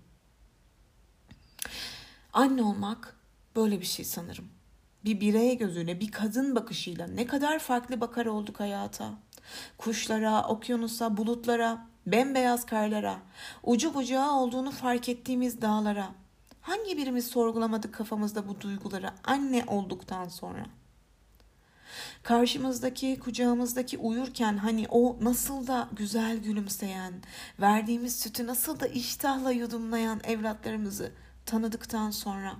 Anne 2.32 2.62
olmak 2.62 3.16
böyle 3.56 3.80
bir 3.80 3.86
şey 3.86 4.04
sanırım 4.04 4.57
bir 5.04 5.20
birey 5.20 5.58
gözüyle, 5.58 6.00
bir 6.00 6.10
kadın 6.10 6.54
bakışıyla 6.54 7.06
ne 7.06 7.26
kadar 7.26 7.58
farklı 7.58 8.00
bakar 8.00 8.26
olduk 8.26 8.60
hayata. 8.60 9.10
Kuşlara, 9.78 10.44
okyanusa, 10.44 11.16
bulutlara, 11.16 11.86
bembeyaz 12.06 12.66
karlara, 12.66 13.18
ucu 13.62 13.94
bucağı 13.94 14.32
olduğunu 14.32 14.70
fark 14.70 15.08
ettiğimiz 15.08 15.62
dağlara. 15.62 16.08
Hangi 16.60 16.96
birimiz 16.96 17.26
sorgulamadık 17.26 17.94
kafamızda 17.94 18.48
bu 18.48 18.60
duyguları 18.60 19.10
anne 19.24 19.64
olduktan 19.66 20.28
sonra? 20.28 20.66
Karşımızdaki, 22.22 23.18
kucağımızdaki 23.18 23.98
uyurken 23.98 24.56
hani 24.56 24.86
o 24.88 25.16
nasıl 25.20 25.66
da 25.66 25.88
güzel 25.92 26.36
gülümseyen, 26.36 27.12
verdiğimiz 27.60 28.20
sütü 28.20 28.46
nasıl 28.46 28.80
da 28.80 28.86
iştahla 28.86 29.50
yudumlayan 29.52 30.20
evlatlarımızı 30.24 31.12
tanıdıktan 31.46 32.10
sonra 32.10 32.56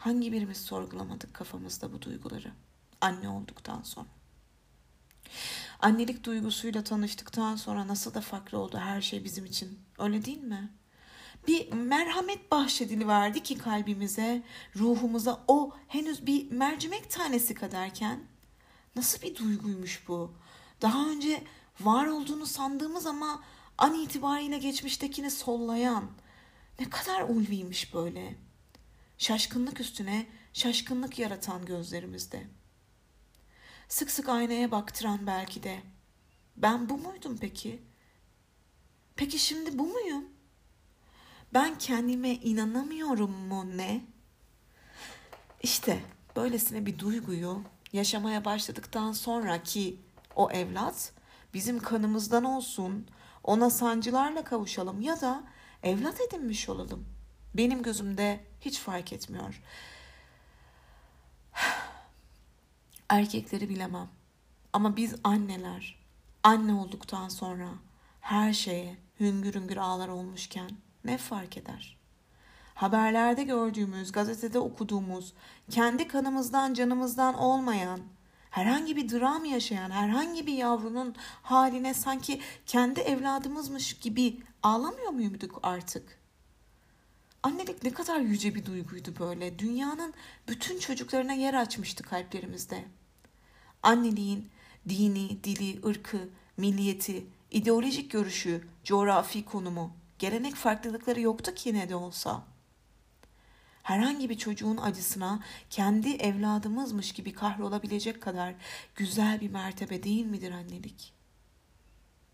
Hangi 0.00 0.32
birimiz 0.32 0.56
sorgulamadık 0.56 1.34
kafamızda 1.34 1.92
bu 1.92 2.02
duyguları 2.02 2.52
anne 3.00 3.28
olduktan 3.28 3.82
sonra? 3.82 4.06
Annelik 5.80 6.24
duygusuyla 6.24 6.84
tanıştıktan 6.84 7.56
sonra 7.56 7.88
nasıl 7.88 8.14
da 8.14 8.20
farklı 8.20 8.58
oldu 8.58 8.78
her 8.78 9.00
şey 9.00 9.24
bizim 9.24 9.44
için. 9.44 9.78
Öyle 9.98 10.24
değil 10.24 10.42
mi? 10.42 10.70
Bir 11.48 11.72
merhamet 11.72 12.50
bahşedili 12.50 13.08
verdi 13.08 13.42
ki 13.42 13.58
kalbimize, 13.58 14.42
ruhumuza 14.76 15.44
o 15.48 15.74
henüz 15.88 16.26
bir 16.26 16.50
mercimek 16.50 17.10
tanesi 17.10 17.54
kadarken 17.54 18.20
nasıl 18.96 19.22
bir 19.22 19.36
duyguymuş 19.36 20.08
bu? 20.08 20.34
Daha 20.82 21.08
önce 21.08 21.44
var 21.80 22.06
olduğunu 22.06 22.46
sandığımız 22.46 23.06
ama 23.06 23.42
an 23.78 23.94
itibariyle 23.94 24.58
geçmiştekini 24.58 25.30
sollayan 25.30 26.10
ne 26.78 26.90
kadar 26.90 27.22
ulviymiş 27.22 27.94
böyle.'' 27.94 28.49
Şaşkınlık 29.20 29.80
üstüne 29.80 30.26
şaşkınlık 30.52 31.18
yaratan 31.18 31.64
gözlerimizde. 31.64 32.46
Sık 33.88 34.10
sık 34.10 34.28
aynaya 34.28 34.70
baktıran 34.70 35.26
belki 35.26 35.62
de. 35.62 35.82
Ben 36.56 36.88
bu 36.88 36.98
muydum 36.98 37.38
peki? 37.40 37.82
Peki 39.16 39.38
şimdi 39.38 39.78
bu 39.78 39.86
muyum? 39.86 40.24
Ben 41.54 41.78
kendime 41.78 42.30
inanamıyorum 42.30 43.30
mu 43.30 43.76
ne? 43.76 44.04
İşte 45.62 46.02
böylesine 46.36 46.86
bir 46.86 46.98
duyguyu 46.98 47.62
yaşamaya 47.92 48.44
başladıktan 48.44 49.12
sonra 49.12 49.62
ki 49.62 49.96
o 50.36 50.50
evlat 50.50 51.12
bizim 51.54 51.78
kanımızdan 51.78 52.44
olsun, 52.44 53.06
ona 53.44 53.70
sancılarla 53.70 54.44
kavuşalım 54.44 55.00
ya 55.00 55.20
da 55.20 55.44
evlat 55.82 56.20
edinmiş 56.20 56.68
olalım. 56.68 57.19
Benim 57.54 57.82
gözümde 57.82 58.40
hiç 58.60 58.78
fark 58.78 59.12
etmiyor. 59.12 59.62
Erkekleri 63.08 63.68
bilemem. 63.68 64.08
Ama 64.72 64.96
biz 64.96 65.14
anneler, 65.24 65.98
anne 66.42 66.74
olduktan 66.74 67.28
sonra 67.28 67.68
her 68.20 68.52
şeye 68.52 68.96
hüngür 69.20 69.54
hüngür 69.54 69.76
ağlar 69.76 70.08
olmuşken 70.08 70.70
ne 71.04 71.18
fark 71.18 71.56
eder? 71.56 71.96
Haberlerde 72.74 73.42
gördüğümüz, 73.42 74.12
gazetede 74.12 74.58
okuduğumuz, 74.58 75.32
kendi 75.70 76.08
kanımızdan 76.08 76.74
canımızdan 76.74 77.34
olmayan, 77.34 78.00
herhangi 78.50 78.96
bir 78.96 79.08
dram 79.08 79.44
yaşayan 79.44 79.90
herhangi 79.90 80.46
bir 80.46 80.52
yavrunun 80.52 81.14
haline 81.42 81.94
sanki 81.94 82.40
kendi 82.66 83.00
evladımızmış 83.00 83.94
gibi 83.94 84.40
ağlamıyor 84.62 85.10
muyduk 85.10 85.60
artık? 85.62 86.19
Annelik 87.42 87.84
ne 87.84 87.92
kadar 87.92 88.20
yüce 88.20 88.54
bir 88.54 88.66
duyguydu 88.66 89.14
böyle. 89.18 89.58
Dünyanın 89.58 90.14
bütün 90.48 90.78
çocuklarına 90.78 91.32
yer 91.32 91.54
açmıştı 91.54 92.02
kalplerimizde. 92.02 92.84
Anneliğin 93.82 94.50
dini, 94.88 95.44
dili, 95.44 95.86
ırkı, 95.86 96.28
milliyeti, 96.56 97.26
ideolojik 97.50 98.10
görüşü, 98.10 98.68
coğrafi 98.84 99.44
konumu, 99.44 99.92
gelenek 100.18 100.54
farklılıkları 100.54 101.20
yoktu 101.20 101.54
ki 101.54 101.74
ne 101.74 101.88
de 101.88 101.94
olsa. 101.94 102.44
Herhangi 103.82 104.30
bir 104.30 104.38
çocuğun 104.38 104.76
acısına 104.76 105.40
kendi 105.70 106.10
evladımızmış 106.10 107.12
gibi 107.12 107.32
kahrolabilecek 107.32 108.22
kadar 108.22 108.54
güzel 108.96 109.40
bir 109.40 109.50
mertebe 109.50 110.02
değil 110.02 110.26
midir 110.26 110.52
annelik? 110.52 111.12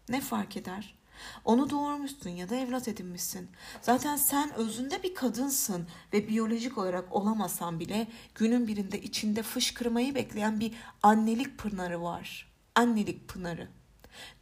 Ne 0.09 0.21
fark 0.21 0.57
eder? 0.57 0.96
Onu 1.45 1.71
doğurmuşsun 1.71 2.31
ya 2.31 2.49
da 2.49 2.57
evlat 2.57 2.89
edinmişsin. 2.89 3.51
Zaten 3.83 4.17
sen 4.17 4.55
özünde 4.55 5.03
bir 5.03 5.15
kadınsın 5.15 5.89
ve 6.13 6.29
biyolojik 6.29 6.79
olarak 6.79 7.13
olamasan 7.13 7.81
bile 7.81 8.07
günün 8.35 8.69
birinde 8.69 9.03
içinde 9.03 9.43
fışkırmayı 9.43 10.15
bekleyen 10.15 10.61
bir 10.61 10.73
annelik 11.03 11.59
pınarı 11.59 12.03
var. 12.03 12.53
Annelik 12.75 13.29
pınarı. 13.29 13.69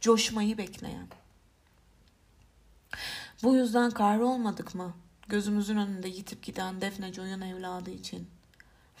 Coşmayı 0.01 0.57
bekleyen. 0.57 1.07
Bu 3.43 3.55
yüzden 3.55 3.91
kahrolmadık 3.91 4.75
mı? 4.75 4.93
Gözümüzün 5.27 5.77
önünde 5.77 6.07
yitip 6.07 6.43
giden 6.43 6.81
Defne 6.81 7.13
Joy'un 7.13 7.41
evladı 7.41 7.91
için. 7.91 8.27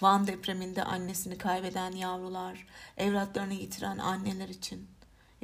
Van 0.01 0.27
depreminde 0.27 0.83
annesini 0.83 1.37
kaybeden 1.37 1.91
yavrular, 1.91 2.67
evlatlarını 2.97 3.53
yitiren 3.53 3.97
anneler 3.97 4.49
için 4.49 4.87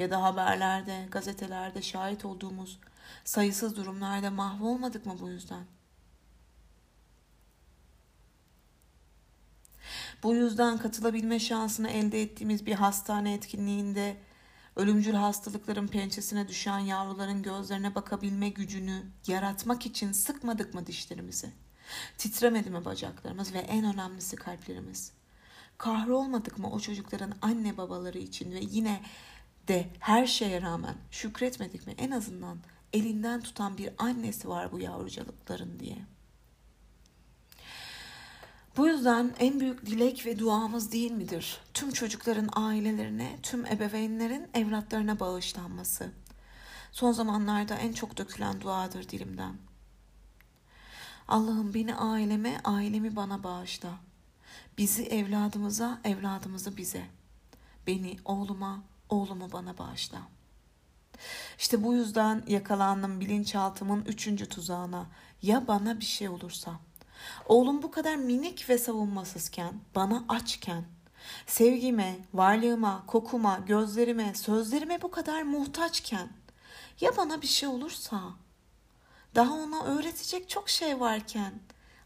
ya 0.02 0.12
da 0.12 0.24
haberlerde, 0.24 1.08
gazetelerde 1.12 1.82
şahit 1.82 2.26
olduğumuz 2.26 2.80
sayısız 3.24 3.76
durumlarda 3.76 4.32
mahvolmadık 4.32 5.06
mı 5.06 5.16
bu 5.20 5.30
yüzden? 5.30 5.66
Bu 10.24 10.36
yüzden 10.36 10.78
katılabilme 10.78 11.40
şansını 11.40 11.90
elde 11.90 12.22
ettiğimiz 12.22 12.66
bir 12.66 12.74
hastane 12.74 13.34
etkinliğinde 13.34 14.18
ölümcül 14.76 15.14
hastalıkların 15.14 15.88
pençesine 15.88 16.48
düşen 16.48 16.80
yavruların 16.80 17.44
gözlerine 17.44 17.96
bakabilme 17.96 18.50
gücünü 18.50 19.04
yaratmak 19.28 19.86
için 19.86 20.12
sıkmadık 20.12 20.74
mı 20.74 20.88
dişlerimizi? 20.88 21.50
Titremedi 22.18 22.70
mi 22.70 22.86
bacaklarımız 22.86 23.54
ve 23.54 23.60
en 23.60 23.86
önemlisi 23.94 24.36
kalplerimiz? 24.36 25.12
Kahrolmadık 25.78 26.58
mı 26.60 26.72
o 26.72 26.80
çocukların 26.80 27.34
anne 27.42 27.78
babaları 27.78 28.18
için 28.18 28.52
ve 28.52 28.60
yine 28.62 29.02
de 29.72 29.90
her 30.00 30.28
şeye 30.28 30.62
rağmen 30.62 30.96
şükretmedik 31.12 31.88
mi 31.88 31.96
en 31.98 32.12
azından 32.12 32.58
elinden 32.94 33.42
tutan 33.42 33.78
bir 33.78 33.90
annesi 33.98 34.50
var 34.50 34.72
bu 34.72 34.80
yavrucalıkların 34.80 35.80
diye. 35.80 35.98
Bu 38.78 38.88
yüzden 38.88 39.34
en 39.40 39.60
büyük 39.60 39.86
dilek 39.86 40.26
ve 40.26 40.40
duamız 40.40 40.92
değil 40.92 41.12
midir? 41.12 41.58
Tüm 41.74 41.92
çocukların 41.92 42.50
ailelerine, 42.54 43.40
tüm 43.44 43.66
ebeveynlerin 43.66 44.48
evlatlarına 44.54 45.20
bağışlanması. 45.20 46.12
Son 46.92 47.12
zamanlarda 47.12 47.76
en 47.76 47.94
çok 47.94 48.18
dökülen 48.18 48.62
duadır 48.62 49.10
dilimden. 49.10 49.56
Allah'ım 51.28 51.74
beni 51.74 51.96
aileme, 51.96 52.62
ailemi 52.64 53.16
bana 53.16 53.44
bağışla. 53.44 53.90
Bizi 54.78 55.04
evladımıza, 55.04 56.02
evladımızı 56.04 56.78
bize. 56.78 57.06
Beni 57.88 58.18
oğluma, 58.26 58.91
oğlumu 59.12 59.52
bana 59.52 59.78
bağışla. 59.78 60.18
İşte 61.58 61.84
bu 61.84 61.94
yüzden 61.94 62.44
yakalandım 62.48 63.20
bilinçaltımın 63.20 64.06
üçüncü 64.06 64.50
tuzağına. 64.50 65.06
Ya 65.42 65.68
bana 65.68 66.00
bir 66.00 66.06
şey 66.06 66.30
olursa? 66.30 66.72
Oğlum 67.46 67.84
bu 67.84 67.92
kadar 67.92 68.16
minik 68.16 68.70
ve 68.70 68.78
savunmasızken, 68.78 69.74
bana 69.96 70.26
açken, 70.30 70.86
sevgime, 71.48 72.18
varlığıma, 72.34 73.04
kokuma, 73.08 73.60
gözlerime, 73.68 74.34
sözlerime 74.34 75.02
bu 75.02 75.12
kadar 75.12 75.42
muhtaçken, 75.42 76.30
ya 77.02 77.18
bana 77.18 77.42
bir 77.42 77.48
şey 77.48 77.70
olursa? 77.70 78.22
Daha 79.36 79.54
ona 79.54 79.84
öğretecek 79.84 80.50
çok 80.50 80.70
şey 80.70 81.00
varken, 81.00 81.54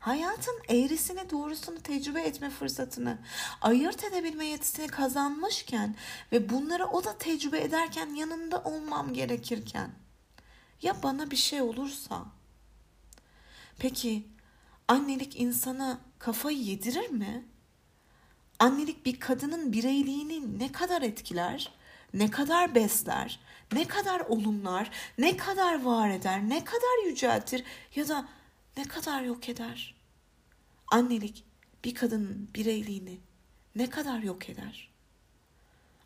hayatın 0.06 0.56
eğrisini 0.70 1.30
doğrusunu 1.30 1.80
tecrübe 1.80 2.22
etme 2.22 2.50
fırsatını, 2.50 3.18
ayırt 3.62 4.04
edebilme 4.04 4.46
yetisini 4.46 4.88
kazanmışken 4.88 5.96
ve 6.32 6.50
bunları 6.50 6.86
o 6.86 7.04
da 7.04 7.18
tecrübe 7.18 7.60
ederken 7.60 8.16
yanında 8.16 8.62
olmam 8.64 9.14
gerekirken 9.14 9.92
ya 10.82 11.04
bana 11.04 11.32
bir 11.32 11.36
şey 11.36 11.62
olursa? 11.62 12.26
Peki 13.80 14.28
annelik 14.88 15.40
insana 15.40 16.00
kafayı 16.20 16.58
yedirir 16.58 17.10
mi? 17.10 17.46
Annelik 18.60 19.06
bir 19.06 19.20
kadının 19.20 19.74
bireyliğini 19.74 20.60
ne 20.60 20.72
kadar 20.72 21.02
etkiler, 21.02 21.74
ne 22.14 22.32
kadar 22.32 22.76
besler, 22.76 23.40
ne 23.74 23.88
kadar 23.88 24.20
olumlar, 24.20 24.92
ne 25.18 25.38
kadar 25.38 25.84
var 25.84 26.10
eder, 26.10 26.50
ne 26.50 26.64
kadar 26.64 27.06
yüceltir 27.06 27.64
ya 27.96 28.08
da 28.08 28.28
ne 28.78 28.84
kadar 28.84 29.22
yok 29.22 29.50
eder? 29.50 29.95
Annelik 30.96 31.44
bir 31.86 31.96
kadının 31.96 32.50
bireyliğini 32.56 33.20
ne 33.76 33.90
kadar 33.90 34.20
yok 34.20 34.50
eder? 34.50 34.92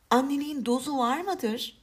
Anneliğin 0.10 0.66
dozu 0.66 0.98
var 0.98 1.22
mıdır? 1.22 1.82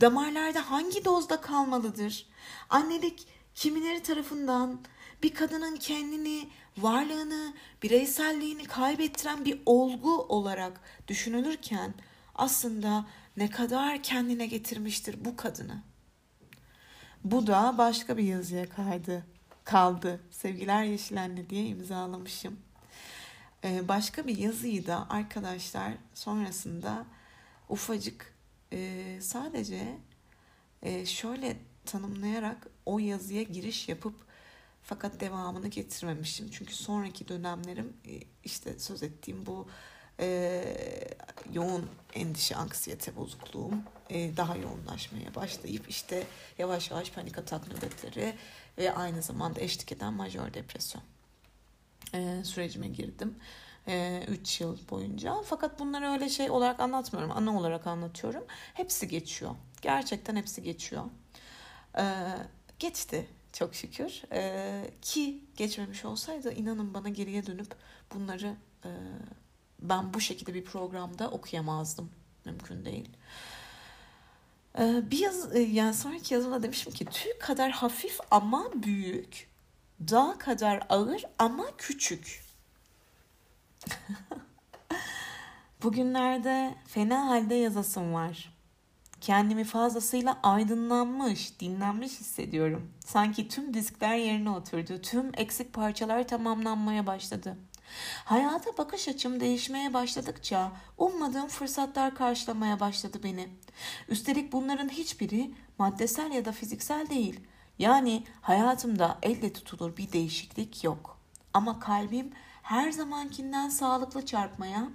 Damarlarda 0.00 0.70
hangi 0.70 1.04
dozda 1.04 1.40
kalmalıdır? 1.40 2.26
Annelik 2.70 3.26
kimileri 3.54 4.02
tarafından 4.02 4.80
bir 5.22 5.34
kadının 5.34 5.76
kendini, 5.76 6.48
varlığını, 6.78 7.54
bireyselliğini 7.82 8.64
kaybettiren 8.64 9.44
bir 9.44 9.60
olgu 9.66 10.22
olarak 10.22 10.80
düşünülürken 11.08 11.94
aslında 12.34 13.06
ne 13.36 13.50
kadar 13.50 14.02
kendine 14.02 14.46
getirmiştir 14.46 15.24
bu 15.24 15.36
kadını. 15.36 15.82
Bu 17.24 17.46
da 17.46 17.74
başka 17.78 18.16
bir 18.16 18.24
yazıya 18.24 18.68
kaydı 18.68 19.35
kaldı. 19.66 20.20
Sevgiler 20.30 20.84
Yeşil 20.84 21.22
Anne 21.22 21.50
diye 21.50 21.66
imzalamışım. 21.66 22.60
Ee, 23.64 23.88
başka 23.88 24.26
bir 24.26 24.38
yazıyı 24.38 24.86
da 24.86 25.10
arkadaşlar 25.10 25.92
sonrasında 26.14 27.06
ufacık 27.68 28.34
e, 28.72 29.18
sadece 29.20 29.98
e, 30.82 31.06
şöyle 31.06 31.56
tanımlayarak 31.86 32.66
o 32.86 32.98
yazıya 32.98 33.42
giriş 33.42 33.88
yapıp 33.88 34.14
fakat 34.82 35.20
devamını 35.20 35.68
getirmemişim. 35.68 36.50
Çünkü 36.50 36.74
sonraki 36.74 37.28
dönemlerim 37.28 37.96
e, 38.06 38.20
işte 38.44 38.78
söz 38.78 39.02
ettiğim 39.02 39.46
bu 39.46 39.68
yoğun 41.52 41.90
endişe, 42.14 42.56
anksiyete 42.56 43.16
bozukluğum 43.16 43.82
daha 44.10 44.56
yoğunlaşmaya 44.56 45.34
başlayıp 45.34 45.88
işte 45.88 46.26
yavaş 46.58 46.90
yavaş 46.90 47.10
panik 47.10 47.38
atak 47.38 47.68
nöbetleri 47.68 48.34
ve 48.78 48.94
aynı 48.94 49.22
zamanda 49.22 49.60
eşlik 49.60 49.92
eden 49.92 50.12
majör 50.12 50.54
depresyon 50.54 51.02
e, 52.14 52.44
sürecime 52.44 52.88
girdim. 52.88 53.34
3 53.86 54.60
e, 54.60 54.64
yıl 54.64 54.78
boyunca. 54.90 55.42
Fakat 55.44 55.80
bunları 55.80 56.06
öyle 56.06 56.28
şey 56.28 56.50
olarak 56.50 56.80
anlatmıyorum. 56.80 57.32
Ana 57.36 57.58
olarak 57.58 57.86
anlatıyorum. 57.86 58.44
Hepsi 58.74 59.08
geçiyor. 59.08 59.54
Gerçekten 59.82 60.36
hepsi 60.36 60.62
geçiyor. 60.62 61.04
E, 61.98 62.04
geçti 62.78 63.26
çok 63.52 63.74
şükür. 63.74 64.22
E, 64.32 64.90
ki 65.02 65.40
geçmemiş 65.56 66.04
olsaydı 66.04 66.52
inanın 66.52 66.94
bana 66.94 67.08
geriye 67.08 67.46
dönüp 67.46 67.74
bunları 68.14 68.56
e, 68.84 68.90
ben 69.80 70.14
bu 70.14 70.20
şekilde 70.20 70.54
bir 70.54 70.64
programda 70.64 71.30
okuyamazdım. 71.30 72.10
Mümkün 72.44 72.84
değil. 72.84 73.08
Ee, 74.78 75.10
bir 75.10 75.18
yaz, 75.18 75.56
e, 75.56 75.60
yani 75.60 75.94
sonraki 75.94 76.34
yazımda 76.34 76.62
demişim 76.62 76.92
ki 76.92 77.04
tüy 77.04 77.38
kadar 77.38 77.70
hafif 77.70 78.18
ama 78.30 78.68
büyük, 78.74 79.48
dağ 80.00 80.34
kadar 80.38 80.82
ağır 80.88 81.24
ama 81.38 81.64
küçük. 81.78 82.44
Bugünlerde 85.82 86.74
fena 86.86 87.26
halde 87.26 87.54
yazasım 87.54 88.14
var. 88.14 88.52
Kendimi 89.20 89.64
fazlasıyla 89.64 90.38
aydınlanmış, 90.42 91.60
dinlenmiş 91.60 92.12
hissediyorum. 92.20 92.92
Sanki 93.04 93.48
tüm 93.48 93.74
diskler 93.74 94.16
yerine 94.16 94.50
oturdu, 94.50 95.00
tüm 95.02 95.30
eksik 95.36 95.72
parçalar 95.72 96.28
tamamlanmaya 96.28 97.06
başladı. 97.06 97.56
Hayata 98.24 98.78
bakış 98.78 99.08
açım 99.08 99.40
değişmeye 99.40 99.94
başladıkça 99.94 100.72
ummadığım 100.98 101.48
fırsatlar 101.48 102.14
karşılamaya 102.14 102.80
başladı 102.80 103.20
beni. 103.22 103.48
Üstelik 104.08 104.52
bunların 104.52 104.88
hiçbiri 104.88 105.50
maddesel 105.78 106.30
ya 106.32 106.44
da 106.44 106.52
fiziksel 106.52 107.06
değil. 107.10 107.40
Yani 107.78 108.24
hayatımda 108.40 109.18
elle 109.22 109.52
tutulur 109.52 109.96
bir 109.96 110.12
değişiklik 110.12 110.84
yok. 110.84 111.18
Ama 111.54 111.80
kalbim 111.80 112.32
her 112.62 112.90
zamankinden 112.90 113.68
sağlıklı 113.68 114.26
çarpmaya, 114.26 114.88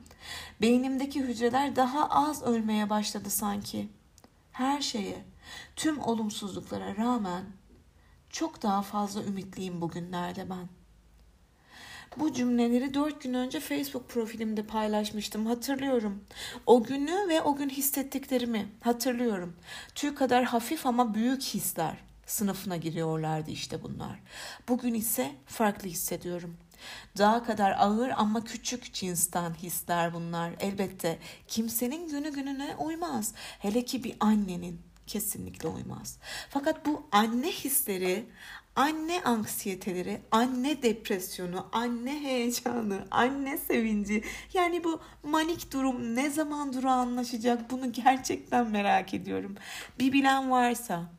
beynimdeki 0.61 1.21
hücreler 1.21 1.75
daha 1.75 2.09
az 2.09 2.43
ölmeye 2.43 2.89
başladı 2.89 3.29
sanki. 3.29 3.89
Her 4.51 4.81
şeye, 4.81 5.25
tüm 5.75 5.99
olumsuzluklara 5.99 6.95
rağmen 6.95 7.43
çok 8.29 8.61
daha 8.61 8.81
fazla 8.81 9.23
ümitliyim 9.23 9.81
bugünlerde 9.81 10.49
ben. 10.49 10.80
Bu 12.17 12.33
cümleleri 12.33 12.93
dört 12.93 13.21
gün 13.21 13.33
önce 13.33 13.59
Facebook 13.59 14.09
profilimde 14.09 14.63
paylaşmıştım 14.63 15.45
hatırlıyorum. 15.45 16.23
O 16.65 16.83
günü 16.83 17.29
ve 17.29 17.41
o 17.41 17.55
gün 17.55 17.69
hissettiklerimi 17.69 18.67
hatırlıyorum. 18.81 19.55
Tüy 19.95 20.15
kadar 20.15 20.43
hafif 20.43 20.85
ama 20.85 21.13
büyük 21.13 21.41
hisler 21.41 21.97
sınıfına 22.25 22.77
giriyorlardı 22.77 23.51
işte 23.51 23.83
bunlar. 23.83 24.19
Bugün 24.67 24.93
ise 24.93 25.31
farklı 25.45 25.89
hissediyorum. 25.89 26.57
Daha 27.17 27.43
kadar 27.43 27.71
ağır 27.71 28.09
ama 28.09 28.43
küçük 28.43 28.93
cinsten 28.93 29.53
hisler 29.53 30.13
bunlar. 30.13 30.53
Elbette 30.59 31.19
kimsenin 31.47 32.09
günü 32.09 32.33
gününe 32.33 32.75
uymaz. 32.75 33.33
Hele 33.59 33.85
ki 33.85 34.03
bir 34.03 34.15
annenin 34.19 34.81
kesinlikle 35.07 35.69
uymaz. 35.69 36.17
Fakat 36.49 36.85
bu 36.85 37.07
anne 37.11 37.51
hisleri, 37.51 38.25
anne 38.75 39.23
anksiyeteleri, 39.23 40.21
anne 40.31 40.83
depresyonu, 40.83 41.67
anne 41.71 42.19
heyecanı, 42.19 43.07
anne 43.11 43.57
sevinci 43.57 44.23
yani 44.53 44.83
bu 44.83 45.01
manik 45.23 45.73
durum 45.73 46.15
ne 46.15 46.29
zaman 46.29 46.73
durağanlaşacak 46.73 47.71
bunu 47.71 47.91
gerçekten 47.91 48.67
merak 48.67 49.13
ediyorum. 49.13 49.55
Bir 49.99 50.13
bilen 50.13 50.51
varsa 50.51 51.11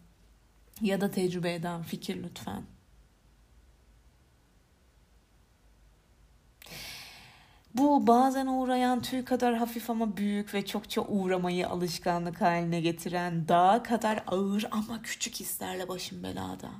ya 0.81 1.01
da 1.01 1.11
tecrübe 1.11 1.55
eden 1.55 1.83
fikir 1.83 2.23
lütfen. 2.23 2.63
Bu 7.75 8.07
bazen 8.07 8.47
uğrayan 8.47 9.03
tüy 9.03 9.25
kadar 9.25 9.55
hafif 9.57 9.91
ama 9.91 10.17
büyük 10.17 10.55
ve 10.55 10.67
çokça 10.67 11.01
uğramayı 11.01 11.69
alışkanlık 11.69 12.41
haline 12.41 12.81
getiren 12.81 13.49
dağ 13.49 13.83
kadar 13.83 14.25
ağır 14.27 14.65
ama 14.71 15.03
küçük 15.03 15.35
hislerle 15.35 15.89
başım 15.89 16.23
belada. 16.23 16.71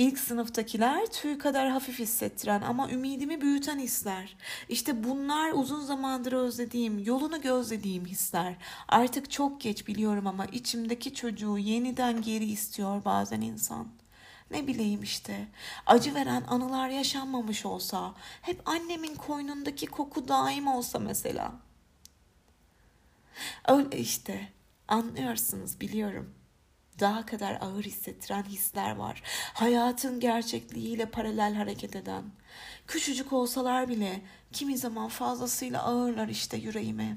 İlk 0.00 0.18
sınıftakiler 0.18 1.06
tüy 1.06 1.38
kadar 1.38 1.70
hafif 1.70 1.98
hissettiren 1.98 2.62
ama 2.62 2.90
ümidimi 2.90 3.40
büyüten 3.40 3.78
hisler. 3.78 4.36
İşte 4.68 5.04
bunlar 5.04 5.52
uzun 5.52 5.80
zamandır 5.80 6.32
özlediğim, 6.32 6.98
yolunu 6.98 7.40
gözlediğim 7.40 8.06
hisler. 8.06 8.56
Artık 8.88 9.30
çok 9.30 9.60
geç 9.60 9.86
biliyorum 9.86 10.26
ama 10.26 10.46
içimdeki 10.46 11.14
çocuğu 11.14 11.58
yeniden 11.58 12.22
geri 12.22 12.44
istiyor 12.44 13.04
bazen 13.04 13.40
insan. 13.40 13.88
Ne 14.50 14.66
bileyim 14.66 15.02
işte 15.02 15.48
acı 15.86 16.14
veren 16.14 16.44
anılar 16.48 16.88
yaşanmamış 16.88 17.66
olsa, 17.66 18.14
hep 18.42 18.68
annemin 18.68 19.14
koynundaki 19.14 19.86
koku 19.86 20.28
daim 20.28 20.66
olsa 20.66 20.98
mesela. 20.98 21.52
Öyle 23.68 23.98
işte 23.98 24.48
anlıyorsunuz 24.88 25.80
biliyorum. 25.80 26.39
Daha 27.00 27.26
kadar 27.26 27.58
ağır 27.60 27.84
hissettiren 27.84 28.42
hisler 28.42 28.96
var. 28.96 29.22
Hayatın 29.54 30.20
gerçekliğiyle 30.20 31.06
paralel 31.06 31.54
hareket 31.54 31.96
eden. 31.96 32.24
Küçücük 32.86 33.32
olsalar 33.32 33.88
bile 33.88 34.22
kimi 34.52 34.78
zaman 34.78 35.08
fazlasıyla 35.08 35.82
ağırlar 35.82 36.28
işte 36.28 36.56
yüreğime. 36.56 37.16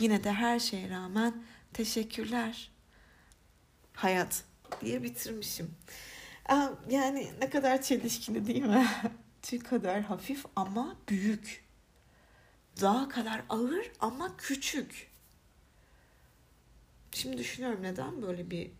Yine 0.00 0.24
de 0.24 0.32
her 0.32 0.58
şeye 0.58 0.90
rağmen 0.90 1.44
teşekkürler. 1.72 2.70
Hayat 3.92 4.44
diye 4.80 5.02
bitirmişim. 5.02 5.74
Yani 6.90 7.32
ne 7.40 7.50
kadar 7.50 7.82
çelişkili 7.82 8.46
değil 8.46 8.62
mi? 8.62 8.86
Tüy 9.42 9.58
kadar 9.58 10.02
hafif 10.02 10.44
ama 10.56 10.96
büyük. 11.08 11.64
Dağ 12.80 13.08
kadar 13.08 13.42
ağır 13.48 13.92
ama 14.00 14.36
küçük. 14.36 15.10
Şimdi 17.12 17.38
düşünüyorum 17.38 17.82
neden 17.82 18.22
böyle 18.22 18.50
bir 18.50 18.70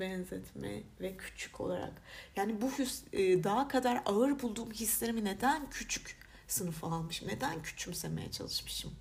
benzetme 0.00 0.82
ve 1.00 1.16
küçük 1.16 1.60
olarak. 1.60 1.92
Yani 2.36 2.60
bu 2.62 2.70
his, 2.70 3.04
e, 3.12 3.44
daha 3.44 3.68
kadar 3.68 4.02
ağır 4.06 4.42
bulduğum 4.42 4.70
hislerimi 4.70 5.24
neden 5.24 5.70
küçük 5.70 6.16
sınıfa 6.48 6.86
almışım? 6.86 7.28
Neden 7.28 7.62
küçümsemeye 7.62 8.30
çalışmışım? 8.30 8.94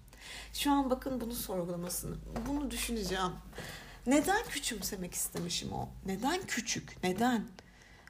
Şu 0.54 0.72
an 0.72 0.90
bakın 0.90 1.22
bunu 1.22 1.34
sorgulamasını, 1.34 2.16
bunu 2.48 2.72
düşüneceğim. 2.72 3.32
Neden 4.08 4.46
küçümsemek 4.46 5.14
istemişim 5.14 5.72
o? 5.72 5.90
Neden 6.06 6.42
küçük? 6.42 7.04
Neden? 7.04 7.48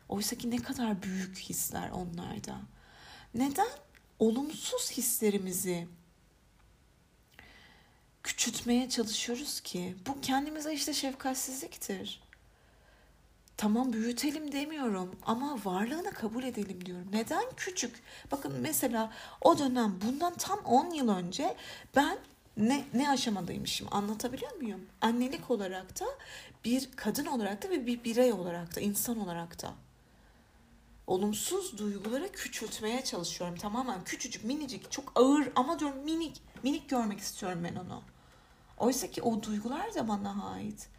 Oysa 0.09 0.36
ki 0.36 0.51
ne 0.51 0.57
kadar 0.57 1.03
büyük 1.03 1.38
hisler 1.38 1.89
onlarda. 1.89 2.61
Neden 3.34 3.69
olumsuz 4.19 4.91
hislerimizi 4.91 5.88
küçültmeye 8.26 8.89
çalışıyoruz 8.89 9.59
ki? 9.59 9.95
Bu 10.07 10.21
kendimize 10.21 10.73
işte 10.73 10.93
şefkatsizliktir. 10.93 12.21
Tamam 13.57 13.93
büyütelim 13.93 14.51
demiyorum 14.51 15.15
ama 15.26 15.59
varlığını 15.65 16.13
kabul 16.13 16.43
edelim 16.43 16.86
diyorum. 16.86 17.07
Neden 17.13 17.43
küçük? 17.57 18.03
Bakın 18.32 18.53
mesela 18.61 19.11
o 19.41 19.59
dönem 19.59 19.99
bundan 20.05 20.34
tam 20.34 20.59
10 20.59 20.89
yıl 20.89 21.09
önce 21.09 21.55
ben 21.95 22.17
ne 22.57 22.86
ne 22.93 23.09
aşamadaymışım 23.09 23.88
anlatabiliyor 23.91 24.55
muyum? 24.55 24.86
Annelik 25.01 25.51
olarak 25.51 25.99
da 25.99 26.05
bir 26.65 26.89
kadın 26.95 27.26
olarak 27.26 27.63
da 27.63 27.69
ve 27.69 27.86
bir 27.88 28.03
birey 28.03 28.34
olarak 28.34 28.76
da 28.76 28.82
insan 28.82 29.19
olarak 29.19 29.61
da 29.61 29.73
olumsuz 31.07 31.78
duyguları 31.78 32.32
küçültmeye 32.32 33.03
çalışıyorum. 33.03 33.55
Tamamen 33.55 34.03
küçücük, 34.03 34.43
minicik, 34.43 34.91
çok 34.91 35.11
ağır 35.15 35.49
ama 35.55 35.80
diyorum 35.80 35.97
minik, 36.03 36.41
minik 36.63 36.89
görmek 36.89 37.19
istiyorum 37.19 37.59
ben 37.63 37.76
onu. 37.76 38.01
Oysa 38.78 39.11
ki 39.11 39.21
o 39.21 39.43
duygular 39.43 39.95
da 39.95 40.07
bana 40.07 40.45
ait. 40.53 40.89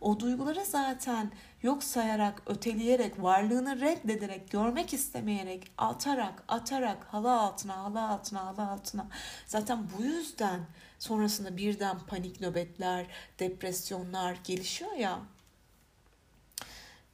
O 0.00 0.20
duyguları 0.20 0.64
zaten 0.64 1.30
yok 1.62 1.84
sayarak, 1.84 2.42
öteleyerek, 2.46 3.22
varlığını 3.22 3.80
reddederek, 3.80 4.50
görmek 4.50 4.94
istemeyerek, 4.94 5.72
atarak, 5.78 6.44
atarak, 6.48 7.04
halı 7.04 7.40
altına, 7.40 7.76
halı 7.76 8.08
altına, 8.08 8.46
halı 8.46 8.68
altına. 8.70 9.06
Zaten 9.46 9.86
bu 9.98 10.02
yüzden 10.02 10.60
sonrasında 10.98 11.56
birden 11.56 11.98
panik 11.98 12.40
nöbetler, 12.40 13.06
depresyonlar 13.38 14.36
gelişiyor 14.44 14.92
ya. 14.92 15.18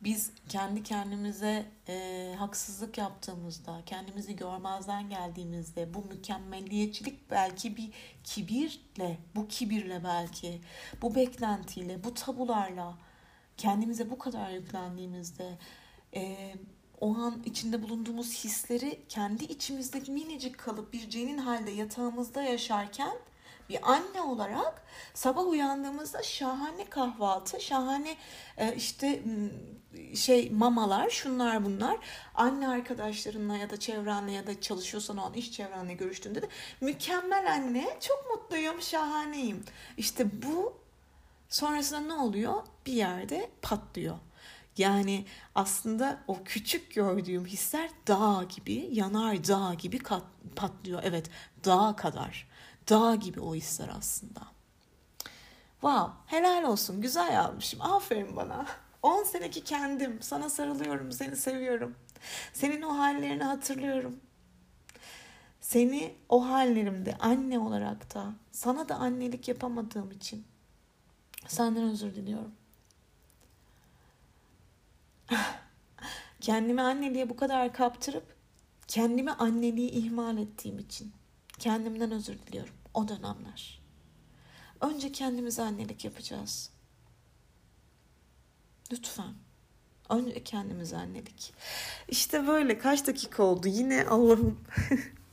Biz 0.01 0.33
kendi 0.49 0.83
kendimize 0.83 1.67
e, 1.89 2.35
haksızlık 2.39 2.99
yaptığımızda, 2.99 3.83
kendimizi 3.87 4.37
görmezden 4.37 5.09
geldiğimizde, 5.09 5.95
bu 5.95 6.05
mükemmeliyetçilik 6.05 7.31
belki 7.31 7.77
bir 7.77 7.91
kibirle, 8.25 9.19
bu 9.35 9.49
kibirle 9.49 10.05
belki, 10.05 10.61
bu 11.03 11.15
beklentiyle, 11.15 12.05
bu 12.05 12.15
tabularla 12.15 12.99
kendimize 13.57 14.11
bu 14.11 14.19
kadar 14.19 14.51
yüklendiğimizde 14.51 15.59
e, 16.15 16.55
o 17.01 17.17
an 17.17 17.43
içinde 17.45 17.83
bulunduğumuz 17.83 18.45
hisleri 18.45 19.01
kendi 19.09 19.45
içimizde 19.45 20.13
minicik 20.13 20.59
kalıp 20.59 20.93
bir 20.93 21.11
cenin 21.11 21.39
halde 21.39 21.71
yatağımızda 21.71 22.43
yaşarken 22.43 23.17
bir 23.69 23.93
anne 23.93 24.23
olarak 24.23 24.83
sabah 25.15 25.47
uyandığımızda 25.47 26.23
şahane 26.23 26.85
kahvaltı, 26.85 27.61
şahane 27.61 28.17
e, 28.57 28.75
işte 28.75 29.23
şey 30.15 30.51
mamalar, 30.51 31.11
şunlar 31.11 31.65
bunlar. 31.65 31.99
Anne 32.35 32.69
arkadaşlarınla 32.69 33.57
ya 33.57 33.71
da 33.71 33.77
çevrenle 33.77 34.33
ya 34.33 34.47
da 34.47 34.61
çalışıyorsan 34.61 35.17
o 35.17 35.23
an 35.23 35.35
iş 35.35 35.53
çevrenle 35.53 35.95
görüştüğünde 35.95 36.43
de 36.43 36.49
mükemmel 36.81 37.53
anne, 37.53 37.99
çok 38.01 38.31
mutluyum, 38.31 38.83
şahaneyim. 38.83 39.65
İşte 39.97 40.43
bu 40.43 40.75
sonrasında 41.49 42.01
ne 42.01 42.13
oluyor? 42.13 42.63
Bir 42.87 42.93
yerde 42.93 43.51
patlıyor. 43.63 44.17
Yani 44.77 45.25
aslında 45.55 46.19
o 46.27 46.43
küçük 46.45 46.95
gördüğüm 46.95 47.47
hisler 47.47 47.91
dağ 48.07 48.45
gibi, 48.57 48.89
yanar 48.93 49.49
dağ 49.49 49.75
gibi 49.75 49.99
kat, 49.99 50.23
patlıyor. 50.57 51.03
Evet, 51.05 51.31
dağ 51.65 51.97
kadar. 51.97 52.49
Dağ 52.91 53.15
gibi 53.15 53.41
o 53.41 53.55
hisler 53.55 53.91
aslında. 53.99 54.41
Wow, 55.73 56.13
helal 56.27 56.65
olsun. 56.65 57.01
Güzel 57.01 57.33
yazmışım. 57.33 57.81
Aferin 57.83 58.37
bana. 58.37 58.67
10 59.03 59.25
seneki 59.25 59.65
kendim. 59.65 60.23
Sana 60.23 60.49
sarılıyorum, 60.51 61.13
seni 61.13 61.37
seviyorum. 61.37 61.97
Senin 62.53 62.83
o 62.83 62.99
hallerini 62.99 63.45
hatırlıyorum. 63.45 64.21
Seni 65.61 66.15
o 66.29 66.49
hallerimde 66.49 67.17
anne 67.19 67.59
olarak 67.59 68.15
da 68.15 68.35
sana 68.53 68.89
da 68.89 68.95
annelik 68.95 69.49
yapamadığım 69.49 70.11
için 70.11 70.45
senden 71.47 71.85
özür 71.85 72.15
diliyorum. 72.15 72.53
Kendimi 76.41 76.83
anneliğe 76.83 77.31
bu 77.31 77.37
kadar 77.37 77.73
kaptırıp 77.73 78.37
kendimi 78.89 79.33
anneliği 79.33 79.91
ihmal 79.91 80.39
ettiğim 80.39 80.79
için 80.79 81.13
kendimden 81.59 82.11
özür 82.11 82.39
diliyorum 82.39 82.75
o 82.95 83.09
dönemler. 83.09 83.81
Önce 84.81 85.13
kendimize 85.13 85.63
annelik 85.63 86.05
yapacağız. 86.05 86.71
Lütfen. 88.93 89.35
Önce 90.11 90.45
kendimize 90.45 90.97
annelik. 90.97 91.55
İşte 92.09 92.47
böyle 92.47 92.79
kaç 92.79 93.07
dakika 93.07 93.43
oldu 93.43 93.69
yine 93.69 94.05
Allah'ım. 94.05 94.61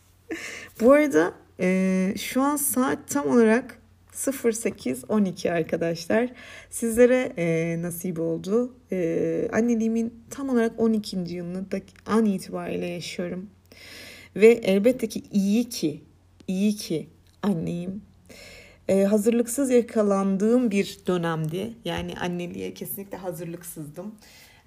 Bu 0.82 0.92
arada 0.92 1.34
e, 1.60 2.14
şu 2.18 2.42
an 2.42 2.56
saat 2.56 3.10
tam 3.10 3.30
olarak 3.30 3.80
08.12 4.14 5.52
arkadaşlar. 5.52 6.30
Sizlere 6.70 7.34
e, 7.38 7.78
nasip 7.82 8.20
oldu. 8.20 8.76
E, 8.92 9.50
anneliğimin 9.54 10.24
tam 10.30 10.50
olarak 10.50 10.80
12. 10.80 11.18
yılını 11.18 11.66
an 12.06 12.26
itibariyle 12.26 12.86
yaşıyorum. 12.86 13.50
Ve 14.36 14.48
elbette 14.48 15.08
ki 15.08 15.24
iyi 15.32 15.70
ki, 15.70 16.04
iyi 16.48 16.76
ki 16.76 17.08
anneyim. 17.44 18.02
E, 18.88 19.04
hazırlıksız 19.04 19.70
yakalandığım 19.70 20.72
bir 20.72 21.00
dönemdi. 21.08 21.74
Yani 21.86 22.14
anneliğe 22.20 22.74
kesinlikle 22.74 23.18
hazırlıksızdım. 23.18 24.16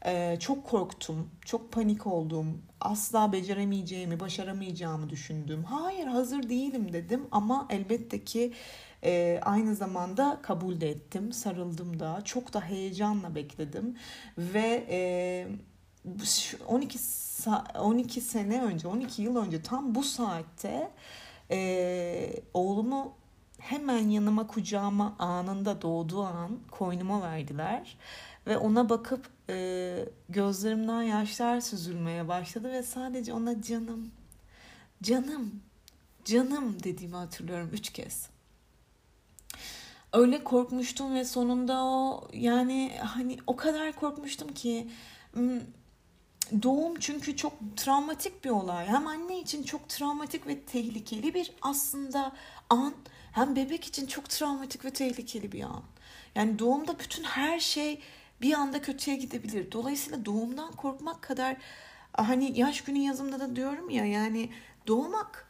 Ee, 0.06 0.36
çok 0.40 0.66
korktum, 0.66 1.30
çok 1.44 1.72
panik 1.72 2.06
oldum. 2.06 2.62
Asla 2.80 3.32
beceremeyeceğimi, 3.32 4.20
başaramayacağımı 4.20 5.10
düşündüm. 5.10 5.64
Hayır 5.64 6.06
hazır 6.06 6.48
değilim 6.48 6.92
dedim 6.92 7.26
ama 7.30 7.66
elbette 7.70 8.24
ki 8.24 8.52
e, 9.04 9.40
aynı 9.42 9.74
zamanda 9.74 10.38
kabul 10.42 10.80
de 10.80 10.90
ettim, 10.90 11.32
sarıldım 11.32 12.00
da. 12.00 12.22
Çok 12.24 12.52
da 12.52 12.60
heyecanla 12.60 13.34
bekledim 13.34 13.96
ve 14.38 14.86
e, 14.90 15.48
12 16.66 16.98
12 17.80 18.20
sene 18.20 18.62
önce, 18.62 18.88
12 18.88 19.22
yıl 19.22 19.36
önce 19.36 19.62
tam 19.62 19.94
bu 19.94 20.02
saatte 20.02 20.90
e, 21.50 22.32
oğlumu 22.54 23.19
hemen 23.60 24.08
yanıma 24.08 24.46
kucağıma 24.46 25.16
anında 25.18 25.82
doğduğu 25.82 26.22
an 26.22 26.58
koynuma 26.70 27.22
verdiler 27.22 27.96
ve 28.46 28.58
ona 28.58 28.88
bakıp 28.88 29.26
e, 29.48 30.08
gözlerimden 30.28 31.02
yaşlar 31.02 31.60
süzülmeye 31.60 32.28
başladı 32.28 32.72
ve 32.72 32.82
sadece 32.82 33.32
ona 33.32 33.62
canım, 33.62 34.10
canım, 35.02 35.62
canım 36.24 36.82
dediğimi 36.84 37.16
hatırlıyorum 37.16 37.70
üç 37.72 37.90
kez. 37.90 38.30
Öyle 40.12 40.44
korkmuştum 40.44 41.14
ve 41.14 41.24
sonunda 41.24 41.84
o 41.84 42.28
yani 42.32 42.92
hani 43.02 43.38
o 43.46 43.56
kadar 43.56 43.92
korkmuştum 43.92 44.48
ki 44.48 44.88
doğum 46.62 46.98
çünkü 46.98 47.36
çok 47.36 47.52
travmatik 47.76 48.44
bir 48.44 48.50
olay. 48.50 48.86
Hem 48.86 49.06
anne 49.06 49.40
için 49.40 49.62
çok 49.62 49.88
travmatik 49.88 50.46
ve 50.46 50.60
tehlikeli 50.60 51.34
bir 51.34 51.52
aslında 51.62 52.32
an 52.70 52.94
hem 53.32 53.56
bebek 53.56 53.84
için 53.84 54.06
çok 54.06 54.28
travmatik 54.28 54.84
ve 54.84 54.90
tehlikeli 54.90 55.52
bir 55.52 55.62
an. 55.62 55.82
Yani 56.34 56.58
doğumda 56.58 56.98
bütün 56.98 57.24
her 57.24 57.60
şey 57.60 58.02
bir 58.42 58.54
anda 58.54 58.82
kötüye 58.82 59.16
gidebilir. 59.16 59.72
Dolayısıyla 59.72 60.24
doğumdan 60.24 60.72
korkmak 60.72 61.22
kadar 61.22 61.56
hani 62.12 62.58
yaş 62.58 62.84
günü 62.84 62.98
yazımda 62.98 63.40
da 63.40 63.56
diyorum 63.56 63.90
ya 63.90 64.04
yani 64.04 64.50
doğmak 64.86 65.48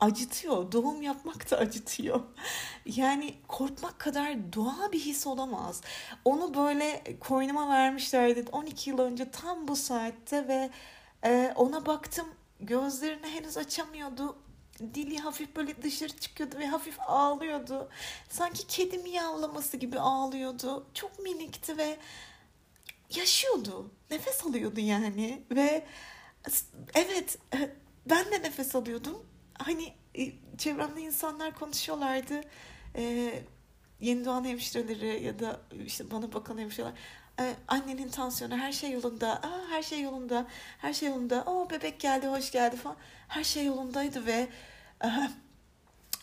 acıtıyor. 0.00 0.72
Doğum 0.72 1.02
yapmak 1.02 1.50
da 1.50 1.56
acıtıyor. 1.56 2.20
Yani 2.86 3.34
korkmak 3.48 3.98
kadar 3.98 4.52
doğal 4.52 4.92
bir 4.92 5.00
his 5.00 5.26
olamaz. 5.26 5.80
Onu 6.24 6.54
böyle 6.54 7.04
koynuma 7.20 7.68
vermişlerdi 7.68 8.44
12 8.52 8.90
yıl 8.90 8.98
önce 8.98 9.30
tam 9.30 9.68
bu 9.68 9.76
saatte 9.76 10.48
ve 10.48 10.70
e, 11.24 11.52
ona 11.56 11.86
baktım 11.86 12.26
gözlerini 12.60 13.26
henüz 13.26 13.56
açamıyordu 13.56 14.36
dili 14.78 15.18
hafif 15.18 15.56
böyle 15.56 15.82
dışarı 15.82 16.16
çıkıyordu 16.16 16.58
ve 16.58 16.66
hafif 16.66 17.00
ağlıyordu. 17.00 17.88
Sanki 18.28 18.66
kedi 18.66 18.98
miyavlaması 18.98 19.76
gibi 19.76 19.98
ağlıyordu. 20.00 20.86
Çok 20.94 21.18
minikti 21.18 21.78
ve 21.78 21.98
yaşıyordu. 23.14 23.90
Nefes 24.10 24.46
alıyordu 24.46 24.80
yani 24.80 25.42
ve 25.50 25.86
evet 26.94 27.38
ben 28.06 28.24
de 28.32 28.42
nefes 28.42 28.74
alıyordum. 28.74 29.26
Hani 29.58 29.92
e, 30.18 30.32
çevremde 30.58 31.00
insanlar 31.00 31.54
konuşuyorlardı. 31.58 32.40
Ee, 32.96 33.42
yeni 34.00 34.24
doğan 34.24 34.44
hemşireleri 34.44 35.24
ya 35.24 35.38
da 35.38 35.60
işte 35.86 36.10
bana 36.10 36.32
bakan 36.32 36.58
hemşireler 36.58 36.92
ee, 37.40 37.56
annenin 37.68 38.08
tansiyonu 38.08 38.56
her 38.56 38.72
şey 38.72 38.90
yolunda. 38.90 39.32
Aa, 39.32 39.68
her 39.70 39.82
şey 39.82 40.00
yolunda. 40.00 40.46
Her 40.78 40.92
şey 40.92 41.08
yolunda. 41.08 41.44
O 41.46 41.70
bebek 41.70 42.00
geldi, 42.00 42.26
hoş 42.26 42.50
geldi 42.50 42.76
falan. 42.76 42.96
Her 43.28 43.44
şey 43.44 43.66
yolundaydı 43.66 44.26
ve 44.26 44.48
e, 45.04 45.08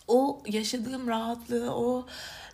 o 0.08 0.44
yaşadığım 0.48 1.08
rahatlığı, 1.08 1.76
o 1.76 2.08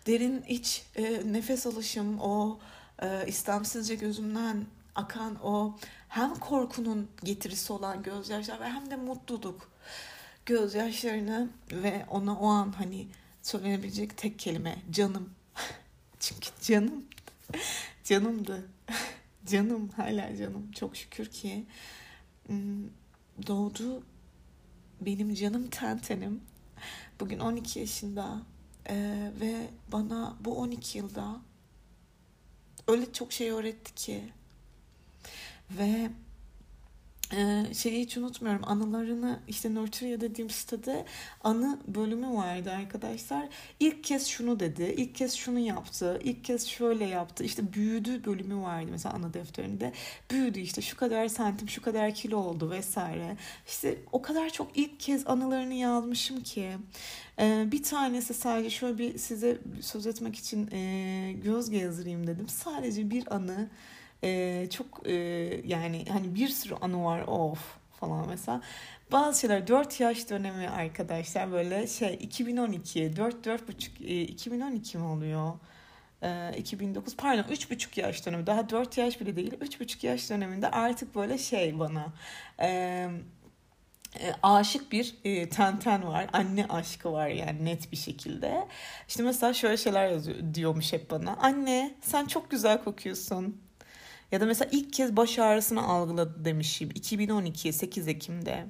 derin 0.07 0.41
iç 0.47 0.83
e, 0.95 1.33
nefes 1.33 1.67
alışım, 1.67 2.19
o 2.19 2.59
e, 3.01 3.27
istemsizce 3.27 3.95
gözümden 3.95 4.65
akan 4.95 5.43
o 5.43 5.75
hem 6.09 6.35
korkunun 6.35 7.09
getirisi 7.23 7.73
olan 7.73 8.03
gözyaşlar 8.03 8.59
ve 8.59 8.69
hem 8.69 8.91
de 8.91 8.95
mutluluk 8.95 9.71
gözyaşlarını 10.45 11.49
ve 11.71 12.05
ona 12.09 12.39
o 12.39 12.47
an 12.47 12.71
hani 12.77 13.07
söylenebilecek 13.41 14.17
tek 14.17 14.39
kelime 14.39 14.75
canım. 14.91 15.29
Çünkü 16.19 16.49
canım 16.61 17.05
canımdı. 18.09 18.69
canım 19.45 19.89
hala 19.89 20.35
canım. 20.35 20.71
Çok 20.71 20.97
şükür 20.97 21.25
ki 21.25 21.65
hmm, 22.47 22.87
doğdu 23.47 24.03
benim 25.01 25.33
canım 25.33 25.69
tentenim. 25.69 26.41
Bugün 27.19 27.39
12 27.39 27.79
yaşında 27.79 28.41
ee, 28.89 29.31
ve 29.41 29.67
bana 29.91 30.37
bu 30.39 30.57
12 30.59 30.97
yılda 30.97 31.41
öyle 32.87 33.13
çok 33.13 33.33
şey 33.33 33.49
öğretti 33.49 33.95
ki 33.95 34.23
ve 35.71 36.09
ee, 37.33 37.65
şeyi 37.73 38.01
hiç 38.01 38.17
unutmuyorum 38.17 38.61
anılarını 38.65 39.39
işte 39.47 39.75
Nurturia 39.75 40.21
dediğim 40.21 40.49
sitede 40.49 41.05
anı 41.43 41.79
bölümü 41.87 42.27
vardı 42.29 42.71
arkadaşlar. 42.71 43.47
İlk 43.79 44.03
kez 44.03 44.27
şunu 44.27 44.59
dedi, 44.59 44.93
ilk 44.97 45.15
kez 45.15 45.33
şunu 45.33 45.59
yaptı, 45.59 46.19
ilk 46.23 46.43
kez 46.43 46.67
şöyle 46.67 47.05
yaptı. 47.05 47.43
İşte 47.43 47.73
büyüdü 47.73 48.25
bölümü 48.25 48.61
vardı 48.61 48.87
mesela 48.91 49.15
anı 49.15 49.33
defterinde. 49.33 49.93
Büyüdü 50.31 50.59
işte 50.59 50.81
şu 50.81 50.97
kadar 50.97 51.27
santim, 51.27 51.69
şu 51.69 51.81
kadar 51.81 52.13
kilo 52.13 52.37
oldu 52.37 52.69
vesaire. 52.71 53.37
İşte 53.67 53.97
o 54.11 54.21
kadar 54.21 54.49
çok 54.49 54.77
ilk 54.77 54.99
kez 54.99 55.27
anılarını 55.27 55.73
yazmışım 55.73 56.43
ki. 56.43 56.71
Ee, 57.39 57.65
bir 57.71 57.83
tanesi 57.83 58.33
sadece 58.33 58.69
şöyle 58.69 58.97
bir 58.97 59.17
size 59.17 59.57
söz 59.81 60.07
etmek 60.07 60.35
için 60.35 60.69
e, 60.71 61.33
göz 61.43 61.69
gezdireyim 61.69 62.27
dedim. 62.27 62.49
Sadece 62.49 63.09
bir 63.09 63.35
anı 63.35 63.69
e, 64.23 64.67
çok 64.69 65.07
e, 65.07 65.13
yani 65.65 66.05
hani 66.09 66.35
bir 66.35 66.47
sürü 66.47 66.75
anı 66.75 67.05
var 67.05 67.21
of 67.27 67.59
falan 67.99 68.27
mesela. 68.27 68.61
Bazı 69.11 69.39
şeyler 69.39 69.67
4 69.67 69.99
yaş 69.99 70.29
dönemi 70.29 70.69
arkadaşlar 70.69 71.51
böyle 71.51 71.87
şey 71.87 72.17
2012 72.21 73.15
4 73.15 73.45
4,5 73.47 74.05
e, 74.05 74.21
2012 74.21 74.97
mi 74.97 75.03
oluyor? 75.03 75.53
E, 76.23 76.51
2009 76.57 77.15
pardon 77.15 77.43
3,5 77.43 78.01
yaş 78.01 78.25
dönemi 78.25 78.47
daha 78.47 78.69
4 78.69 78.97
yaş 78.97 79.21
bile 79.21 79.35
değil 79.35 79.53
3,5 79.53 80.05
yaş 80.05 80.29
döneminde 80.29 80.71
artık 80.71 81.15
böyle 81.15 81.37
şey 81.37 81.79
bana 81.79 82.13
e, 82.61 84.33
aşık 84.43 84.91
bir 84.91 85.15
e, 85.23 85.49
tenten 85.49 86.07
var. 86.07 86.27
Anne 86.33 86.65
aşkı 86.69 87.11
var 87.11 87.27
yani 87.27 87.65
net 87.65 87.91
bir 87.91 87.97
şekilde. 87.97 88.67
İşte 89.07 89.23
mesela 89.23 89.53
şöyle 89.53 89.77
şeyler 89.77 90.07
yazıyor 90.07 90.37
diyormuş 90.53 90.93
hep 90.93 91.11
bana. 91.11 91.33
Anne 91.33 91.95
sen 92.01 92.25
çok 92.25 92.51
güzel 92.51 92.83
kokuyorsun. 92.83 93.68
Ya 94.31 94.41
da 94.41 94.45
mesela 94.45 94.69
ilk 94.71 94.93
kez 94.93 95.15
baş 95.15 95.39
ağrısını 95.39 95.83
algıladı 95.83 96.45
demişim 96.45 96.89
2012 96.95 97.73
8 97.73 98.07
Ekim'de. 98.07 98.65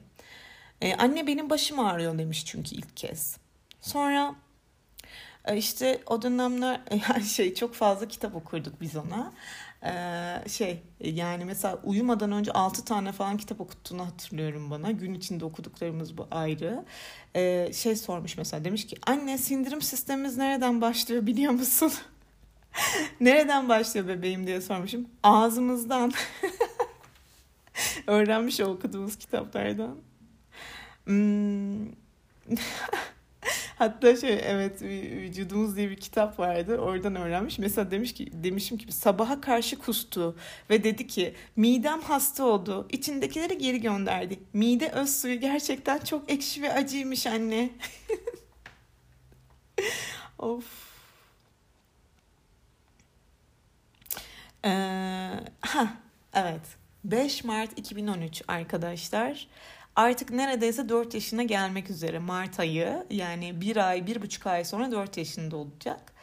Ee, 0.81 0.95
anne 0.95 1.27
benim 1.27 1.49
başım 1.49 1.79
ağrıyor 1.79 2.17
demiş 2.17 2.45
çünkü 2.45 2.75
ilk 2.75 2.97
kez. 2.97 3.37
Sonra 3.81 4.35
e, 5.45 5.57
işte 5.57 6.01
o 6.07 6.21
dönemler 6.21 6.81
yani 7.09 7.25
şey 7.25 7.53
çok 7.55 7.75
fazla 7.75 8.07
kitap 8.07 8.35
okurduk 8.35 8.81
biz 8.81 8.95
ona. 8.95 9.33
Ee, 9.83 10.49
şey 10.49 10.83
yani 10.99 11.45
mesela 11.45 11.79
uyumadan 11.83 12.31
önce 12.31 12.51
6 12.51 12.85
tane 12.85 13.11
falan 13.11 13.37
kitap 13.37 13.61
okuttuğunu 13.61 14.05
hatırlıyorum 14.05 14.71
bana. 14.71 14.91
Gün 14.91 15.13
içinde 15.13 15.45
okuduklarımız 15.45 16.17
bu 16.17 16.27
ayrı. 16.31 16.85
Ee, 17.35 17.69
şey 17.73 17.95
sormuş 17.95 18.37
mesela 18.37 18.63
demiş 18.65 18.87
ki 18.87 18.95
anne 19.07 19.37
sindirim 19.37 19.81
sistemimiz 19.81 20.37
nereden 20.37 20.81
başlıyor 20.81 21.27
biliyor 21.27 21.51
musun? 21.51 21.91
Nereden 23.21 23.69
başlıyor 23.69 24.07
bebeğim 24.07 24.47
diye 24.47 24.61
sormuşum. 24.61 25.07
Ağzımızdan. 25.23 26.11
Öğrenmiş 28.07 28.59
okuduğumuz 28.59 29.15
kitaplardan. 29.15 29.95
Hmm. 31.05 31.85
Hatta 33.75 34.15
şey 34.15 34.41
evet 34.43 34.81
vücudumuz 34.81 35.77
diye 35.77 35.89
bir 35.89 35.95
kitap 35.95 36.39
vardı. 36.39 36.77
Oradan 36.77 37.15
öğrenmiş. 37.15 37.59
Mesela 37.59 37.91
demiş 37.91 38.13
ki 38.13 38.29
demişim 38.33 38.77
ki 38.77 38.91
sabaha 38.91 39.41
karşı 39.41 39.79
kustu 39.79 40.35
ve 40.69 40.83
dedi 40.83 41.07
ki 41.07 41.33
midem 41.55 42.01
hasta 42.01 42.43
oldu. 42.43 42.87
İçindekileri 42.91 43.57
geri 43.57 43.81
gönderdi. 43.81 44.39
Mide 44.53 44.89
öz 44.89 45.21
suyu 45.21 45.39
gerçekten 45.39 45.99
çok 45.99 46.31
ekşi 46.31 46.61
ve 46.61 46.73
acıymış 46.73 47.27
anne. 47.27 47.69
of. 50.39 50.88
Ee, 54.65 55.29
ha 55.61 55.87
evet. 56.33 56.61
5 57.03 57.43
Mart 57.43 57.79
2013 57.79 58.41
arkadaşlar. 58.47 59.47
Artık 59.95 60.29
neredeyse 60.29 60.89
4 60.89 61.13
yaşına 61.13 61.43
gelmek 61.43 61.89
üzere 61.89 62.19
Mart 62.19 62.59
ayı. 62.59 63.05
Yani 63.09 63.61
bir 63.61 63.89
ay, 63.89 64.07
bir 64.07 64.21
buçuk 64.21 64.47
ay 64.47 64.65
sonra 64.65 64.91
4 64.91 65.17
yaşında 65.17 65.57
olacak. 65.57 66.13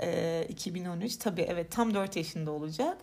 Ee, 0.00 0.46
2013 0.48 1.16
tabii 1.16 1.42
evet 1.42 1.72
tam 1.72 1.94
4 1.94 2.16
yaşında 2.16 2.50
olacak. 2.50 2.98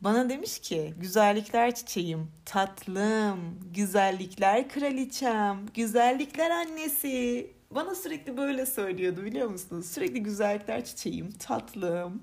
Bana 0.00 0.28
demiş 0.28 0.58
ki 0.58 0.94
güzellikler 0.98 1.74
çiçeğim, 1.74 2.30
tatlım, 2.44 3.60
güzellikler 3.74 4.68
kraliçem, 4.68 5.66
güzellikler 5.74 6.50
annesi. 6.50 7.50
Bana 7.70 7.94
sürekli 7.94 8.36
böyle 8.36 8.66
söylüyordu 8.66 9.24
biliyor 9.24 9.48
musunuz? 9.48 9.86
Sürekli 9.86 10.22
güzellikler 10.22 10.84
çiçeğim, 10.84 11.30
tatlım 11.32 12.22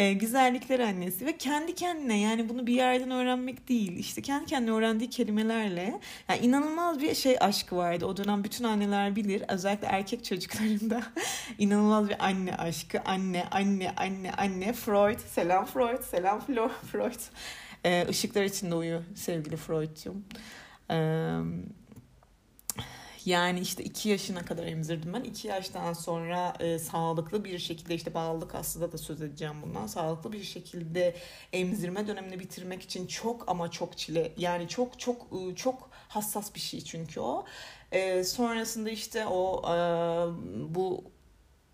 e, 0.00 0.12
güzellikler 0.12 0.80
annesi 0.80 1.26
ve 1.26 1.36
kendi 1.36 1.74
kendine 1.74 2.20
yani 2.20 2.48
bunu 2.48 2.66
bir 2.66 2.74
yerden 2.74 3.10
öğrenmek 3.10 3.68
değil 3.68 3.98
işte 3.98 4.22
kendi 4.22 4.46
kendine 4.46 4.74
öğrendiği 4.74 5.10
kelimelerle 5.10 6.00
yani 6.28 6.40
inanılmaz 6.40 7.00
bir 7.00 7.14
şey 7.14 7.36
aşkı 7.40 7.76
vardı. 7.76 8.06
O 8.06 8.16
dönem 8.16 8.44
bütün 8.44 8.64
anneler 8.64 9.16
bilir 9.16 9.42
özellikle 9.48 9.86
erkek 9.86 10.24
çocuklarında 10.24 11.02
inanılmaz 11.58 12.08
bir 12.08 12.24
anne 12.24 12.56
aşkı. 12.56 13.00
Anne 13.04 13.44
anne 13.50 13.94
anne 13.96 14.32
anne. 14.32 14.72
Freud 14.72 15.18
selam 15.18 15.64
Freud 15.66 16.02
selam 16.02 16.40
Freud. 16.92 17.20
E, 17.84 18.06
ışıklar 18.08 18.44
içinde 18.44 18.74
uyu 18.74 19.02
sevgili 19.14 19.56
Freud'cum. 19.56 20.24
E, 20.90 20.96
yani 23.30 23.60
işte 23.60 23.84
iki 23.84 24.08
yaşına 24.08 24.44
kadar 24.44 24.66
emzirdim 24.66 25.12
ben. 25.14 25.24
iki 25.24 25.48
yaştan 25.48 25.92
sonra 25.92 26.54
e, 26.60 26.78
sağlıklı 26.78 27.44
bir 27.44 27.58
şekilde 27.58 27.94
işte 27.94 28.14
bağlılık 28.14 28.54
aslında 28.54 28.92
da 28.92 28.98
söz 28.98 29.22
edeceğim 29.22 29.54
bundan. 29.62 29.86
Sağlıklı 29.86 30.32
bir 30.32 30.42
şekilde 30.42 31.16
emzirme 31.52 32.06
dönemini 32.06 32.40
bitirmek 32.40 32.82
için 32.82 33.06
çok 33.06 33.48
ama 33.48 33.70
çok 33.70 33.98
çile. 33.98 34.32
Yani 34.38 34.68
çok 34.68 34.98
çok 34.98 35.26
e, 35.32 35.54
çok 35.54 35.90
hassas 36.08 36.54
bir 36.54 36.60
şey 36.60 36.80
çünkü 36.80 37.20
o. 37.20 37.44
E, 37.92 38.24
sonrasında 38.24 38.90
işte 38.90 39.26
o 39.26 39.62
e, 39.64 39.74
bu 40.74 41.04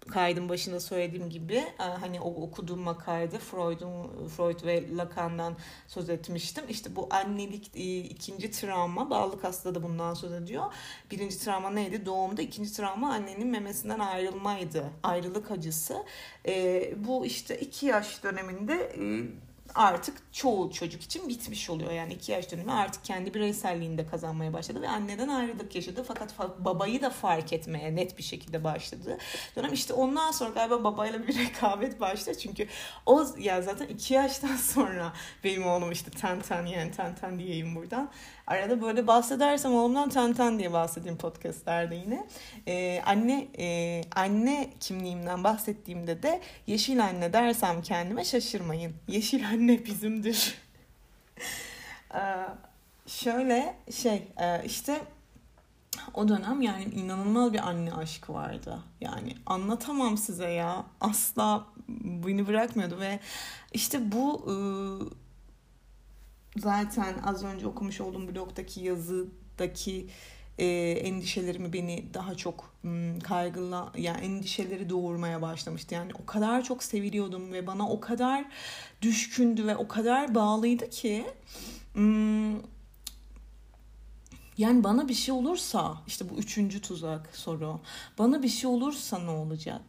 kaydın 0.08 0.48
başında 0.48 0.80
söylediğim 0.80 1.30
gibi 1.30 1.54
e, 1.54 1.82
hani 2.00 2.20
o 2.20 2.42
okuduğum 2.42 2.80
makalede 2.80 3.38
Freud'un 3.38 4.28
Freud 4.28 4.64
ve 4.66 4.96
Lacan'dan 4.96 5.56
söz 5.88 6.10
etmiştim. 6.10 6.64
İşte 6.68 6.96
bu 6.96 7.08
annelik 7.10 7.70
e, 7.74 7.98
ikinci 7.98 8.50
travma, 8.50 9.10
bağlılık 9.10 9.44
hasta 9.44 9.74
da 9.74 9.82
bundan 9.82 10.14
söz 10.14 10.32
ediyor. 10.32 10.64
Birinci 11.10 11.38
travma 11.38 11.70
neydi? 11.70 12.06
Doğumda. 12.06 12.42
ikinci 12.42 12.72
travma 12.72 13.12
annenin 13.12 13.48
memesinden 13.48 13.98
ayrılmaydı. 13.98 14.90
Ayrılık 15.02 15.50
acısı. 15.50 16.04
E, 16.46 16.94
bu 17.06 17.26
işte 17.26 17.60
iki 17.60 17.86
yaş 17.86 18.22
döneminde 18.22 18.96
artık 19.76 20.32
çoğu 20.32 20.72
çocuk 20.72 21.02
için 21.02 21.28
bitmiş 21.28 21.70
oluyor. 21.70 21.92
Yani 21.92 22.12
iki 22.12 22.32
yaş 22.32 22.52
dönemi 22.52 22.72
artık 22.72 23.04
kendi 23.04 23.34
bireyselliğini 23.34 23.98
de 23.98 24.06
kazanmaya 24.06 24.52
başladı 24.52 24.82
ve 24.82 24.88
anneden 24.88 25.28
ayrılık 25.28 25.74
yaşadı. 25.74 26.04
Fakat 26.08 26.38
babayı 26.58 27.02
da 27.02 27.10
fark 27.10 27.52
etmeye 27.52 27.96
net 27.96 28.18
bir 28.18 28.22
şekilde 28.22 28.64
başladı. 28.64 29.18
Dönem 29.56 29.72
işte 29.72 29.94
ondan 29.94 30.30
sonra 30.30 30.50
galiba 30.50 30.84
babayla 30.84 31.26
bir 31.26 31.38
rekabet 31.38 32.00
başladı. 32.00 32.38
Çünkü 32.38 32.68
o 33.06 33.26
ya 33.38 33.62
zaten 33.62 33.86
iki 33.86 34.14
yaştan 34.14 34.56
sonra 34.74 35.12
benim 35.44 35.66
oğlum 35.66 35.92
işte 35.92 36.10
ten 36.10 36.40
ten 36.40 36.66
yani 36.66 36.90
ten 36.92 37.14
ten 37.14 37.38
diyeyim 37.38 37.74
buradan. 37.74 38.10
Arada 38.46 38.82
böyle 38.82 39.06
bahsedersem 39.06 39.74
oğlumdan 39.74 40.08
ten 40.08 40.32
ten 40.32 40.58
diye 40.58 40.72
bahsedeyim 40.72 41.18
podcastlerde 41.18 41.94
yine. 41.94 42.26
Ee, 42.66 43.02
anne 43.06 43.48
e, 43.58 44.02
anne 44.16 44.70
kimliğimden 44.80 45.44
bahsettiğimde 45.44 46.22
de 46.22 46.40
yeşil 46.66 47.04
anne 47.04 47.32
dersem 47.32 47.82
kendime 47.82 48.24
şaşırmayın. 48.24 48.92
Yeşil 49.08 49.48
anne 49.48 49.84
bizimdir. 49.84 50.54
ee, 52.14 52.18
şöyle 53.06 53.74
şey 53.90 54.22
e, 54.40 54.64
işte 54.64 55.00
o 56.14 56.28
dönem 56.28 56.62
yani 56.62 56.84
inanılmaz 56.84 57.52
bir 57.52 57.68
anne 57.68 57.92
aşkı 57.92 58.34
vardı. 58.34 58.78
Yani 59.00 59.36
anlatamam 59.46 60.18
size 60.18 60.50
ya. 60.50 60.84
Asla 61.00 61.66
beni 61.88 62.46
bırakmıyordu 62.46 63.00
ve 63.00 63.20
işte 63.72 64.12
bu 64.12 64.44
ıı, 64.48 65.10
zaten 66.58 67.14
az 67.24 67.44
önce 67.44 67.66
okumuş 67.66 68.00
olduğum 68.00 68.34
blogdaki 68.34 68.80
yazıdaki 68.80 70.06
e, 70.58 70.66
endişelerimi 70.90 71.72
beni 71.72 72.14
daha 72.14 72.34
çok 72.34 72.72
m, 72.82 73.18
kaygıla 73.18 73.92
yani 73.98 74.24
endişeleri 74.24 74.90
doğurmaya 74.90 75.42
başlamıştı. 75.42 75.94
Yani 75.94 76.12
o 76.22 76.26
kadar 76.26 76.64
çok 76.64 76.82
seviliyordum 76.82 77.52
ve 77.52 77.66
bana 77.66 77.90
o 77.90 78.00
kadar 78.00 78.44
düşkündü 79.02 79.66
ve 79.66 79.76
o 79.76 79.88
kadar 79.88 80.34
bağlıydı 80.34 80.90
ki 80.90 81.26
m, 81.94 82.56
yani 84.58 84.84
bana 84.84 85.08
bir 85.08 85.14
şey 85.14 85.34
olursa 85.34 86.02
işte 86.06 86.30
bu 86.30 86.34
üçüncü 86.34 86.80
tuzak 86.80 87.36
soru. 87.36 87.80
Bana 88.18 88.42
bir 88.42 88.48
şey 88.48 88.70
olursa 88.70 89.18
ne 89.18 89.30
olacak? 89.30 89.82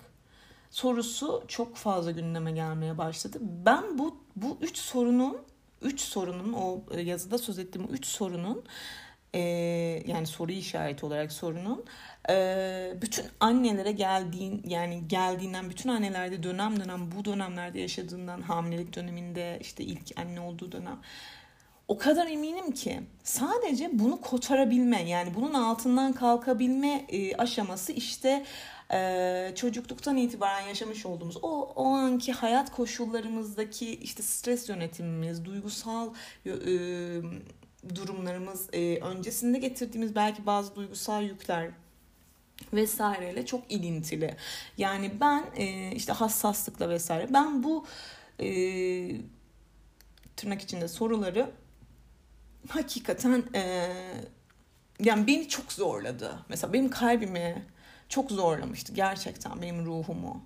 Sorusu 0.72 1.44
çok 1.48 1.76
fazla 1.76 2.12
gündeme 2.12 2.52
gelmeye 2.52 2.98
başladı. 2.98 3.38
Ben 3.42 3.98
bu 3.98 4.18
bu 4.36 4.58
üç 4.62 4.78
sorunun 4.78 5.38
üç 5.82 6.02
sorunun 6.02 6.54
o 6.54 6.82
e, 6.92 7.02
yazıda 7.02 7.38
söz 7.38 7.60
ettiğim 7.60 7.88
üç 7.92 8.06
sorunun 8.06 8.64
e, 9.34 9.40
yani 10.08 10.28
soru 10.28 10.52
işareti 10.52 11.06
olarak 11.06 11.32
sorunun 11.32 11.86
e, 12.30 12.94
bütün 13.02 13.26
annelere 13.40 13.92
geldiğin 13.92 14.62
yani 14.68 15.08
geldiğinden 15.08 15.70
bütün 15.70 15.90
annelerde 15.90 16.44
dönem 16.44 16.80
dönem 16.80 17.12
bu 17.12 17.26
dönemlerde 17.26 17.80
yaşadığından 17.80 18.42
hamilelik 18.42 18.96
döneminde 18.96 19.58
işte 19.62 19.84
ilk 19.84 20.20
anne 20.20 20.42
olduğu 20.42 20.72
dönem 20.72 21.00
o 21.88 21.98
kadar 21.98 22.28
eminim 22.28 22.72
ki 22.72 23.00
sadece 23.24 23.90
bunu 23.94 24.22
kotarabilme 24.22 25.10
yani 25.10 25.36
bunun 25.36 25.54
altından 25.54 26.14
kalkabilme 26.14 27.06
aşaması 27.38 27.92
işte 27.92 28.46
e, 28.94 29.52
çocukluktan 29.56 30.18
itibaren 30.18 30.68
yaşamış 30.68 31.06
olduğumuz 31.06 31.38
o 31.42 31.62
o 31.76 31.86
anki 31.86 32.34
hayat 32.34 32.72
koşullarımızdaki 32.72 33.96
işte 33.96 34.24
stres 34.24 34.70
yönetimimiz, 34.70 35.46
duygusal 35.46 36.14
e, 36.46 36.52
durumlarımız, 37.96 38.70
e, 38.74 39.00
öncesinde 39.00 39.60
getirdiğimiz 39.60 40.16
belki 40.16 40.46
bazı 40.46 40.76
duygusal 40.76 41.24
yükler 41.24 41.70
vesaireyle 42.74 43.46
çok 43.46 43.72
ilintili. 43.72 44.36
Yani 44.78 45.12
ben 45.20 45.46
e, 45.56 45.92
işte 45.92 46.14
hassaslıkla 46.14 46.90
vesaire 46.90 47.34
ben 47.34 47.64
bu 47.64 47.86
e, 48.40 48.48
tırnak 50.36 50.62
içinde 50.62 50.88
soruları 50.88 51.52
hakikaten 52.70 53.44
e, 53.56 53.92
yani 55.00 55.28
beni 55.28 55.48
çok 55.48 55.74
zorladı. 55.74 56.40
Mesela 56.50 56.74
benim 56.74 56.90
kalbimi 56.90 57.66
çok 58.10 58.32
zorlamıştı 58.32 58.94
gerçekten 58.94 59.62
benim 59.62 59.86
ruhumu. 59.86 60.44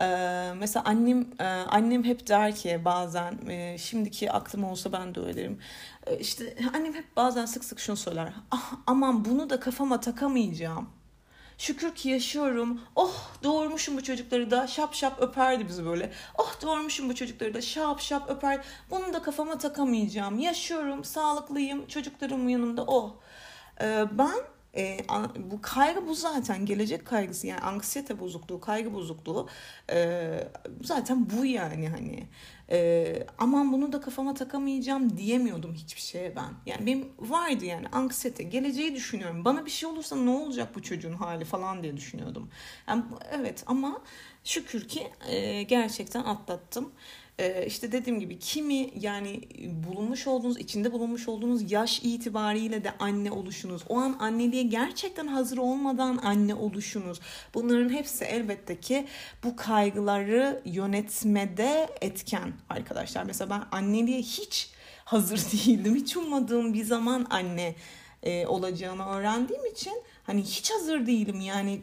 Ee, 0.00 0.52
mesela 0.58 0.84
annem 0.84 1.26
e, 1.40 1.44
annem 1.44 2.04
hep 2.04 2.28
der 2.28 2.54
ki 2.54 2.80
bazen 2.84 3.38
e, 3.48 3.78
şimdiki 3.78 4.32
aklım 4.32 4.64
olsa 4.64 4.92
ben 4.92 5.14
de 5.14 5.20
öyle 5.20 5.36
derim. 5.36 5.58
E, 6.06 6.18
işte 6.18 6.56
annem 6.74 6.94
hep 6.94 7.16
bazen 7.16 7.46
sık 7.46 7.64
sık 7.64 7.78
şunu 7.80 7.96
söyler. 7.96 8.32
Ah 8.50 8.72
aman 8.86 9.24
bunu 9.24 9.50
da 9.50 9.60
kafama 9.60 10.00
takamayacağım. 10.00 10.88
Şükür 11.58 11.94
ki 11.94 12.08
yaşıyorum. 12.08 12.80
Oh 12.96 13.14
doğurmuşum 13.42 13.96
bu 13.96 14.02
çocukları 14.02 14.50
da 14.50 14.66
şap 14.66 14.94
şap 14.94 15.20
öperdi 15.20 15.68
bizi 15.68 15.86
böyle. 15.86 16.12
Oh 16.38 16.62
doğurmuşum 16.62 17.08
bu 17.08 17.14
çocukları 17.14 17.54
da 17.54 17.60
şap 17.60 18.00
şap 18.00 18.30
öper. 18.30 18.64
Bunu 18.90 19.12
da 19.12 19.22
kafama 19.22 19.58
takamayacağım. 19.58 20.38
Yaşıyorum, 20.38 21.04
sağlıklıyım, 21.04 21.86
çocuklarım 21.86 22.48
yanımda. 22.48 22.84
Oh. 22.86 23.14
Ee, 23.80 24.04
ben 24.12 24.36
e, 24.76 24.98
bu 25.50 25.62
kaygı 25.62 26.06
bu 26.06 26.14
zaten 26.14 26.66
gelecek 26.66 27.06
kaygısı 27.06 27.46
yani 27.46 27.60
anksiyete 27.60 28.20
bozukluğu, 28.20 28.60
kaygı 28.60 28.94
bozukluğu 28.94 29.48
e, 29.90 30.48
zaten 30.82 31.30
bu 31.30 31.44
yani 31.44 31.88
hani. 31.88 32.26
E, 32.70 33.26
aman 33.38 33.72
bunu 33.72 33.92
da 33.92 34.00
kafama 34.00 34.34
takamayacağım 34.34 35.16
diyemiyordum 35.16 35.74
hiçbir 35.74 36.00
şeye 36.00 36.36
ben. 36.36 36.54
Yani 36.66 36.86
benim 36.86 37.08
vardı 37.18 37.64
yani 37.64 37.88
anksiyete, 37.88 38.42
geleceği 38.42 38.94
düşünüyorum. 38.94 39.44
Bana 39.44 39.66
bir 39.66 39.70
şey 39.70 39.88
olursa 39.88 40.16
ne 40.16 40.30
olacak 40.30 40.74
bu 40.74 40.82
çocuğun 40.82 41.14
hali 41.14 41.44
falan 41.44 41.82
diye 41.82 41.96
düşünüyordum. 41.96 42.50
Yani 42.88 43.04
evet 43.32 43.64
ama 43.66 44.02
şükür 44.44 44.88
ki 44.88 45.06
e, 45.28 45.62
gerçekten 45.62 46.24
atlattım. 46.24 46.92
Ee, 47.38 47.66
işte 47.66 47.92
dediğim 47.92 48.20
gibi 48.20 48.38
kimi 48.38 48.90
yani 49.00 49.40
bulunmuş 49.86 50.26
olduğunuz, 50.26 50.58
içinde 50.58 50.92
bulunmuş 50.92 51.28
olduğunuz 51.28 51.72
yaş 51.72 52.00
itibariyle 52.02 52.84
de 52.84 52.90
anne 52.98 53.30
oluşunuz, 53.30 53.82
o 53.88 53.98
an 53.98 54.16
anneliğe 54.20 54.62
gerçekten 54.62 55.26
hazır 55.26 55.58
olmadan 55.58 56.16
anne 56.16 56.54
oluşunuz. 56.54 57.20
Bunların 57.54 57.88
hepsi 57.88 58.24
elbette 58.24 58.80
ki 58.80 59.06
bu 59.44 59.56
kaygıları 59.56 60.62
yönetmede 60.64 61.88
etken 62.00 62.52
arkadaşlar. 62.68 63.24
Mesela 63.24 63.50
ben 63.50 63.78
anneliğe 63.78 64.18
hiç 64.18 64.70
hazır 65.04 65.38
değildim. 65.52 65.94
Hiç 65.94 66.16
ummadığım 66.16 66.74
bir 66.74 66.84
zaman 66.84 67.26
anne 67.30 67.74
e, 68.22 68.46
olacağımı 68.46 69.04
öğrendiğim 69.04 69.66
için 69.66 70.02
hani 70.26 70.42
hiç 70.42 70.70
hazır 70.70 71.06
değilim 71.06 71.40
yani 71.40 71.80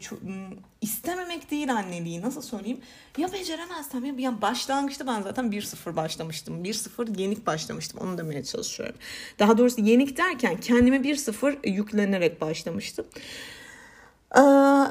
istememek 0.80 1.50
değil 1.50 1.72
anneliği 1.72 2.22
nasıl 2.22 2.42
söyleyeyim? 2.42 2.80
Ya 3.18 3.32
beceremezsem 3.32 4.04
ya, 4.04 4.14
ya 4.18 4.42
başlangıçta 4.42 5.06
ben 5.06 5.22
zaten 5.22 5.44
1-0 5.44 5.96
başlamıştım 5.96 6.64
1-0 6.64 7.20
yenik 7.20 7.46
başlamıştım 7.46 8.00
onu 8.02 8.18
demeye 8.18 8.44
çalışıyorum. 8.44 8.96
Daha 9.38 9.58
doğrusu 9.58 9.80
yenik 9.80 10.16
derken 10.16 10.60
kendime 10.60 10.96
1-0 10.96 11.68
yüklenerek 11.68 12.40
başlamıştım. 12.40 13.06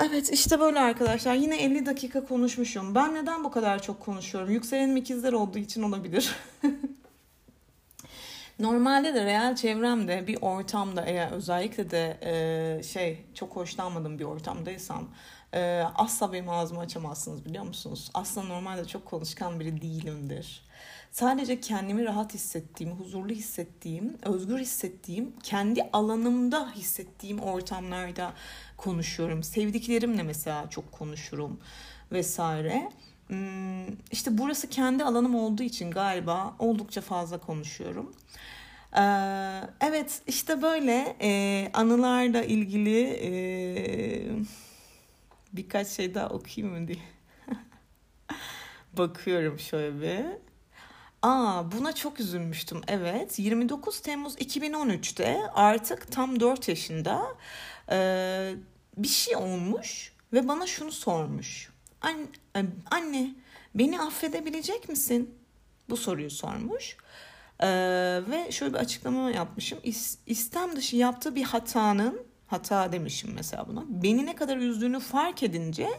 Evet 0.09 0.29
işte 0.31 0.59
böyle 0.59 0.79
arkadaşlar 0.79 1.35
yine 1.35 1.63
50 1.63 1.85
dakika 1.85 2.25
konuşmuşum. 2.25 2.95
Ben 2.95 3.13
neden 3.13 3.43
bu 3.43 3.51
kadar 3.51 3.81
çok 3.81 3.99
konuşuyorum? 3.99 4.51
Yükselenim 4.51 4.97
ikizler 4.97 5.33
olduğu 5.33 5.59
için 5.59 5.83
olabilir 5.83 6.35
Normalde 8.63 9.13
de 9.13 9.25
real 9.25 9.55
çevremde 9.55 10.27
bir 10.27 10.37
ortamda 10.41 11.05
eğer 11.05 11.31
özellikle 11.31 11.91
de 11.91 12.17
e, 12.21 12.83
şey 12.83 13.25
çok 13.33 13.55
hoşlanmadığım 13.55 14.19
bir 14.19 14.23
ortamdaysam 14.23 15.09
e, 15.53 15.83
asla 15.95 16.33
benim 16.33 16.49
ağzımı 16.49 16.79
açamazsınız 16.79 17.45
biliyor 17.45 17.63
musunuz? 17.63 18.11
Aslında 18.13 18.47
normalde 18.47 18.85
çok 18.85 19.05
konuşkan 19.05 19.59
biri 19.59 19.81
değilimdir. 19.81 20.65
Sadece 21.11 21.59
kendimi 21.59 22.05
rahat 22.05 22.33
hissettiğim, 22.33 22.93
huzurlu 22.93 23.33
hissettiğim, 23.33 24.17
özgür 24.25 24.59
hissettiğim, 24.59 25.33
kendi 25.43 25.89
alanımda 25.93 26.71
hissettiğim 26.71 27.39
ortamlarda 27.39 28.33
konuşuyorum. 28.77 29.43
Sevdiklerimle 29.43 30.23
mesela 30.23 30.69
çok 30.69 30.91
konuşurum 30.91 31.59
vesaire. 32.11 32.89
Hmm, 33.33 33.95
işte 34.11 34.37
burası 34.37 34.69
kendi 34.69 35.03
alanım 35.03 35.35
olduğu 35.35 35.63
için 35.63 35.91
galiba 35.91 36.55
oldukça 36.59 37.01
fazla 37.01 37.37
konuşuyorum. 37.37 38.15
Ee, 38.97 39.01
evet 39.81 40.21
işte 40.27 40.61
böyle 40.61 41.15
e, 41.21 41.69
anılarla 41.73 42.43
ilgili 42.43 43.01
e, 43.23 43.31
birkaç 45.53 45.87
şey 45.87 46.15
daha 46.15 46.29
okuyayım 46.29 46.79
mı 46.79 46.87
diye. 46.87 46.97
Bakıyorum 48.97 49.59
şöyle 49.59 50.01
bir. 50.01 50.25
Aa 51.21 51.71
buna 51.71 51.95
çok 51.95 52.19
üzülmüştüm. 52.19 52.81
Evet 52.87 53.39
29 53.39 53.99
Temmuz 54.01 54.35
2013'te 54.35 55.41
artık 55.53 56.11
tam 56.11 56.39
4 56.39 56.67
yaşında 56.67 57.35
e, 57.91 57.97
bir 58.97 59.07
şey 59.07 59.35
olmuş 59.35 60.13
ve 60.33 60.47
bana 60.47 60.67
şunu 60.67 60.91
sormuş. 60.91 61.72
Anne, 62.03 62.25
anne 62.91 63.35
beni 63.75 64.01
affedebilecek 64.01 64.89
misin? 64.89 65.35
Bu 65.89 65.97
soruyu 65.97 66.29
sormuş. 66.29 66.97
Ee, 67.59 67.67
ve 68.29 68.51
şöyle 68.51 68.73
bir 68.73 68.79
açıklama 68.79 69.31
yapmışım. 69.31 69.79
İs, 69.83 70.17
istem 70.25 70.75
dışı 70.75 70.95
yaptığı 70.95 71.35
bir 71.35 71.43
hatanın 71.43 72.21
hata 72.47 72.91
demişim 72.91 73.31
mesela 73.35 73.67
buna. 73.67 73.83
Beni 73.87 74.25
ne 74.25 74.35
kadar 74.35 74.57
üzdüğünü 74.57 74.99
fark 74.99 75.43
edince 75.43 75.89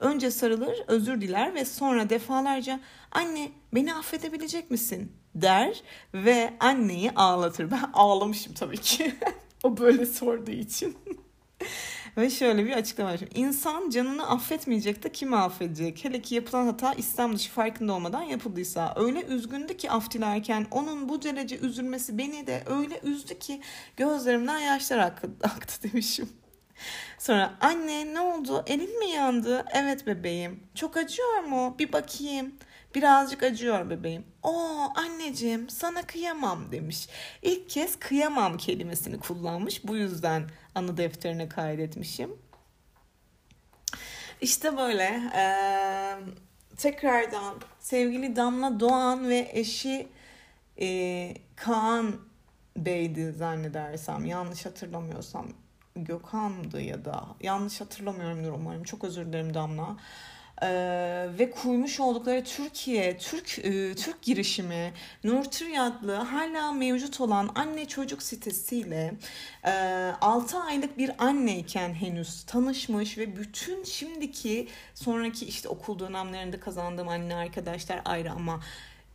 önce 0.00 0.30
sarılır, 0.30 0.76
özür 0.86 1.20
diler 1.20 1.54
ve 1.54 1.64
sonra 1.64 2.10
defalarca 2.10 2.80
anne 3.12 3.48
beni 3.74 3.94
affedebilecek 3.94 4.70
misin 4.70 5.12
der 5.34 5.82
ve 6.14 6.54
anneyi 6.60 7.10
ağlatır. 7.10 7.70
Ben 7.70 7.90
ağlamışım 7.92 8.54
tabii 8.54 8.78
ki. 8.78 9.14
o 9.62 9.76
böyle 9.76 10.06
sorduğu 10.06 10.50
için. 10.50 10.96
Ve 12.18 12.30
şöyle 12.30 12.66
bir 12.66 12.72
açıklama 12.72 13.10
var. 13.10 13.20
İnsan 13.34 13.90
canını 13.90 14.30
affetmeyecek 14.30 15.02
de 15.02 15.12
kimi 15.12 15.36
affedecek? 15.36 16.04
Hele 16.04 16.22
ki 16.22 16.34
yapılan 16.34 16.66
hata 16.66 16.92
İslam 16.94 17.36
dışı 17.36 17.50
farkında 17.50 17.92
olmadan 17.92 18.22
yapıldıysa. 18.22 18.94
Öyle 18.96 19.22
üzgündü 19.22 19.76
ki 19.76 19.90
af 19.90 20.10
dilerken 20.10 20.66
onun 20.70 21.08
bu 21.08 21.22
derece 21.22 21.58
üzülmesi 21.58 22.18
beni 22.18 22.46
de 22.46 22.62
öyle 22.66 23.00
üzdü 23.02 23.38
ki 23.38 23.60
gözlerimden 23.96 24.58
yaşlar 24.58 24.98
aktı 25.42 25.82
demişim. 25.82 26.28
Sonra 27.18 27.54
anne 27.60 28.14
ne 28.14 28.20
oldu? 28.20 28.64
Elin 28.66 28.98
mi 28.98 29.10
yandı? 29.10 29.64
Evet 29.74 30.06
bebeğim. 30.06 30.60
Çok 30.74 30.96
acıyor 30.96 31.42
mu? 31.42 31.76
Bir 31.78 31.92
bakayım. 31.92 32.54
Birazcık 32.94 33.42
acıyor 33.42 33.90
bebeğim. 33.90 34.24
Oo 34.42 34.92
anneciğim 34.94 35.68
sana 35.68 36.02
kıyamam 36.02 36.72
demiş. 36.72 37.08
İlk 37.42 37.70
kez 37.70 37.98
kıyamam 37.98 38.56
kelimesini 38.56 39.20
kullanmış. 39.20 39.86
Bu 39.86 39.96
yüzden 39.96 40.50
anı 40.78 40.96
defterine 40.96 41.48
kaydetmişim. 41.48 42.30
İşte 44.40 44.76
böyle. 44.76 45.22
Ee, 45.36 46.16
tekrardan 46.76 47.54
sevgili 47.80 48.36
Damla 48.36 48.80
Doğan 48.80 49.28
ve 49.28 49.48
eşi 49.52 50.08
e, 50.80 51.34
Kaan 51.56 52.16
Bey'di 52.76 53.32
zannedersem. 53.32 54.26
Yanlış 54.26 54.66
hatırlamıyorsam. 54.66 55.46
Gökhan'dı 55.96 56.80
ya 56.80 57.04
da 57.04 57.26
yanlış 57.40 57.80
hatırlamıyorumdur 57.80 58.52
umarım. 58.52 58.82
Çok 58.82 59.04
özür 59.04 59.26
dilerim 59.26 59.54
Damla. 59.54 59.96
Ee, 60.62 61.26
ve 61.38 61.50
kurmuş 61.50 62.00
oldukları 62.00 62.44
Türkiye, 62.44 63.18
Türk 63.18 63.58
e, 63.58 63.94
Türk 63.94 64.22
girişimi, 64.22 64.92
Nurturi 65.24 65.80
adlı 65.80 66.14
hala 66.14 66.72
mevcut 66.72 67.20
olan 67.20 67.50
anne 67.54 67.88
çocuk 67.88 68.22
sitesiyle 68.22 69.14
e, 69.64 69.70
6 70.20 70.58
aylık 70.58 70.98
bir 70.98 71.10
anneyken 71.18 71.94
henüz 71.94 72.42
tanışmış 72.42 73.18
ve 73.18 73.36
bütün 73.36 73.84
şimdiki 73.84 74.68
sonraki 74.94 75.46
işte 75.46 75.68
okul 75.68 75.98
dönemlerinde 75.98 76.60
kazandığım 76.60 77.08
anne 77.08 77.34
arkadaşlar 77.34 78.02
ayrı 78.04 78.30
ama 78.30 78.60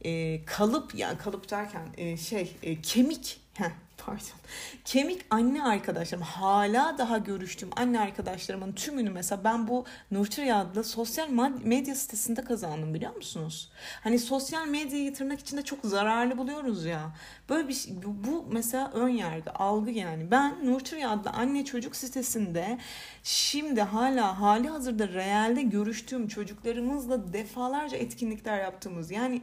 e, 0.01 0.45
kalıp 0.45 0.95
yani 0.95 1.17
kalıp 1.17 1.49
derken 1.49 1.87
e, 1.97 2.17
şey 2.17 2.55
e, 2.63 2.81
kemik 2.81 3.39
heh, 3.53 3.71
pardon. 3.97 4.39
Kemik 4.85 5.25
anne 5.29 5.63
arkadaşlarım 5.63 6.23
hala 6.23 6.97
daha 6.97 7.17
görüştüğüm 7.17 7.69
anne 7.75 7.99
arkadaşlarımın 7.99 8.71
tümünü 8.71 9.09
mesela 9.09 9.43
ben 9.43 9.67
bu 9.67 9.85
Nurturi 10.11 10.53
adlı 10.53 10.83
sosyal 10.83 11.29
medya 11.63 11.95
sitesinde 11.95 12.43
kazandım 12.43 12.93
biliyor 12.93 13.15
musunuz? 13.15 13.71
Hani 14.03 14.19
sosyal 14.19 14.67
medyayı 14.67 15.13
tırnak 15.13 15.39
içinde 15.39 15.61
çok 15.61 15.79
zararlı 15.83 16.37
buluyoruz 16.37 16.85
ya. 16.85 17.11
Böyle 17.49 17.67
bir 17.67 17.73
şey, 17.73 17.93
bu 18.03 18.45
mesela 18.51 18.91
ön 18.93 19.09
yargı, 19.09 19.51
algı 19.51 19.91
yani. 19.91 20.31
Ben 20.31 20.65
Nurturi 20.65 21.07
adlı 21.07 21.29
anne 21.29 21.65
çocuk 21.65 21.95
sitesinde 21.95 22.77
şimdi 23.23 23.81
hala 23.81 24.39
hali 24.39 24.69
hazırda 24.69 25.07
realde 25.07 25.61
görüştüğüm 25.61 26.27
çocuklarımızla 26.27 27.33
defalarca 27.33 27.97
etkinlikler 27.97 28.59
yaptığımız 28.59 29.11
yani 29.11 29.41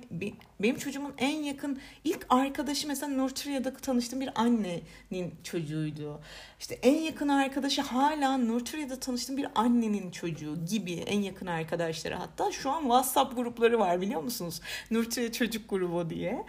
benim 0.60 0.76
çocuğumun 0.76 1.12
en 1.18 1.42
yakın 1.42 1.80
ilk 2.04 2.26
arkadaşı 2.28 2.88
mesela 2.88 3.12
Nurturi'de 3.12 3.74
tanıştığım 3.74 4.20
bir 4.20 4.39
annenin 4.40 5.34
çocuğuydu. 5.44 6.20
İşte 6.60 6.74
en 6.74 7.00
yakın 7.02 7.28
arkadaşı 7.28 7.82
hala 7.82 8.38
Nurturi'de 8.38 9.00
tanıştığım 9.00 9.36
bir 9.36 9.46
annenin 9.54 10.10
çocuğu 10.10 10.64
gibi 10.66 10.92
en 10.92 11.20
yakın 11.20 11.46
arkadaşları. 11.46 12.14
Hatta 12.14 12.52
şu 12.52 12.70
an 12.70 12.80
WhatsApp 12.80 13.36
grupları 13.36 13.78
var 13.78 14.00
biliyor 14.00 14.22
musunuz? 14.22 14.60
Nurturi 14.90 15.32
Çocuk 15.32 15.70
Grubu 15.70 16.10
diye. 16.10 16.44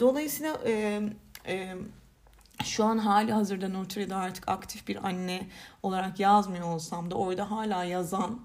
Dolayısıyla 0.00 0.60
e, 0.66 1.00
e, 1.46 1.74
şu 2.64 2.84
an 2.84 2.98
hali 2.98 3.32
hazırda 3.32 3.68
Nurturi'de 3.68 4.14
artık 4.14 4.48
aktif 4.48 4.88
bir 4.88 5.06
anne 5.06 5.46
olarak 5.82 6.20
yazmıyor 6.20 6.66
olsam 6.66 7.10
da 7.10 7.14
orada 7.14 7.50
hala 7.50 7.84
yazan 7.84 8.40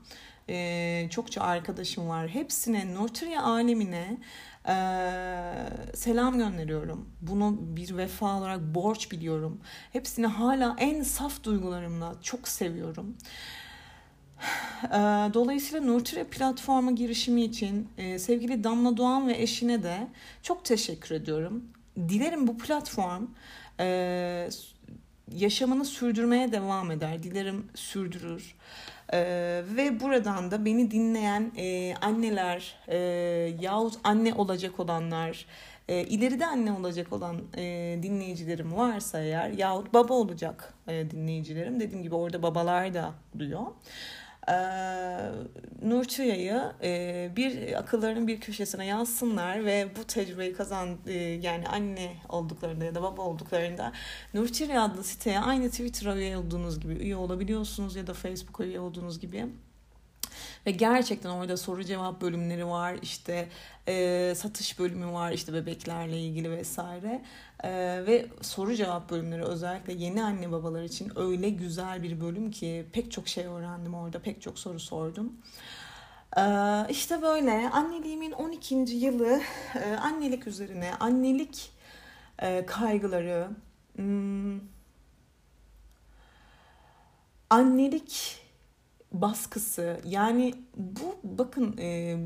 e, 0.49 1.07
çokça 1.09 1.41
arkadaşım 1.41 2.09
var. 2.09 2.27
Hepsine 2.27 2.93
Nurturi 2.93 3.39
alemine 3.39 4.17
e, 4.67 4.75
selam 5.93 6.37
gönderiyorum. 6.37 7.09
Bunu 7.21 7.57
bir 7.59 7.97
vefa 7.97 8.37
olarak 8.37 8.59
borç 8.75 9.11
biliyorum. 9.11 9.61
Hepsini 9.91 10.27
hala 10.27 10.75
en 10.79 11.03
saf 11.03 11.43
duygularımla 11.43 12.15
çok 12.21 12.47
seviyorum. 12.47 13.17
Dolayısıyla 15.33 15.85
Nurtire 15.85 16.23
platforma 16.23 16.91
girişimi 16.91 17.43
için 17.43 17.89
sevgili 18.17 18.63
Damla 18.63 18.97
Doğan 18.97 19.27
ve 19.27 19.41
eşine 19.41 19.83
de 19.83 20.07
çok 20.41 20.65
teşekkür 20.65 21.15
ediyorum. 21.15 21.63
Dilerim 21.97 22.47
bu 22.47 22.57
platform 22.57 23.27
yaşamını 25.31 25.85
sürdürmeye 25.85 26.51
devam 26.51 26.91
eder. 26.91 27.23
Dilerim 27.23 27.67
sürdürür. 27.75 28.55
Ve 29.75 29.99
buradan 29.99 30.51
da 30.51 30.65
beni 30.65 30.91
dinleyen 30.91 31.51
anneler 32.01 32.75
yahut 33.61 33.93
anne 34.03 34.33
olacak 34.33 34.79
olanlar, 34.79 35.45
ileride 35.87 36.45
anne 36.45 36.71
olacak 36.71 37.13
olan 37.13 37.37
dinleyicilerim 38.03 38.75
varsa 38.75 39.19
eğer 39.19 39.49
yahut 39.49 39.93
baba 39.93 40.13
olacak 40.13 40.73
dinleyicilerim 40.87 41.79
dediğim 41.79 42.03
gibi 42.03 42.15
orada 42.15 42.43
babalar 42.43 42.93
da 42.93 43.13
duruyor. 43.39 43.65
E, 44.49 44.55
Nurçuya'yı 45.81 46.61
e, 46.83 47.31
bir 47.35 47.73
akıllarının 47.79 48.27
bir 48.27 48.39
köşesine 48.39 48.85
yazsınlar 48.85 49.65
ve 49.65 49.87
bu 49.99 50.03
tecrübeyi 50.03 50.53
kazan 50.53 50.97
e, 51.07 51.13
yani 51.17 51.67
anne 51.67 52.15
olduklarında 52.29 52.85
ya 52.85 52.95
da 52.95 53.01
baba 53.01 53.21
olduklarında 53.21 53.91
Nurçuya 54.33 54.83
adlı 54.83 55.03
siteye 55.03 55.39
aynı 55.39 55.69
Twitter'a 55.69 56.15
üye 56.15 56.37
olduğunuz 56.37 56.79
gibi 56.79 56.93
üye 56.93 57.15
olabiliyorsunuz 57.15 57.95
ya 57.95 58.07
da 58.07 58.13
Facebook'a 58.13 58.63
üye 58.63 58.79
olduğunuz 58.79 59.19
gibi 59.19 59.45
ve 60.65 60.71
gerçekten 60.71 61.29
orada 61.29 61.57
soru 61.57 61.83
cevap 61.83 62.21
bölümleri 62.21 62.67
var 62.67 62.95
işte 63.01 63.49
e, 63.87 64.33
satış 64.35 64.79
bölümü 64.79 65.13
var 65.13 65.31
işte 65.31 65.53
bebeklerle 65.53 66.19
ilgili 66.19 66.51
vesaire 66.51 67.21
e, 67.63 67.71
ve 68.07 68.25
soru 68.41 68.75
cevap 68.75 69.09
bölümleri 69.09 69.43
özellikle 69.43 69.93
yeni 69.93 70.23
anne 70.23 70.51
babalar 70.51 70.83
için 70.83 71.11
öyle 71.15 71.49
güzel 71.49 72.03
bir 72.03 72.21
bölüm 72.21 72.51
ki 72.51 72.85
pek 72.93 73.11
çok 73.11 73.27
şey 73.27 73.45
öğrendim 73.45 73.93
orada 73.93 74.19
pek 74.19 74.41
çok 74.41 74.59
soru 74.59 74.79
sordum. 74.79 75.33
Ee, 76.37 76.85
işte 76.89 77.21
böyle 77.21 77.69
anneliğimin 77.69 78.31
12. 78.31 78.75
yılı 78.75 79.41
e, 79.75 79.95
annelik 79.95 80.47
üzerine 80.47 80.91
annelik 80.99 81.71
e, 82.39 82.65
kaygıları 82.65 83.47
hmm, 83.95 84.59
annelik 87.49 88.42
baskısı 89.13 90.01
yani 90.05 90.53
bu 90.75 91.15
bakın 91.23 91.77
e, 91.77 92.17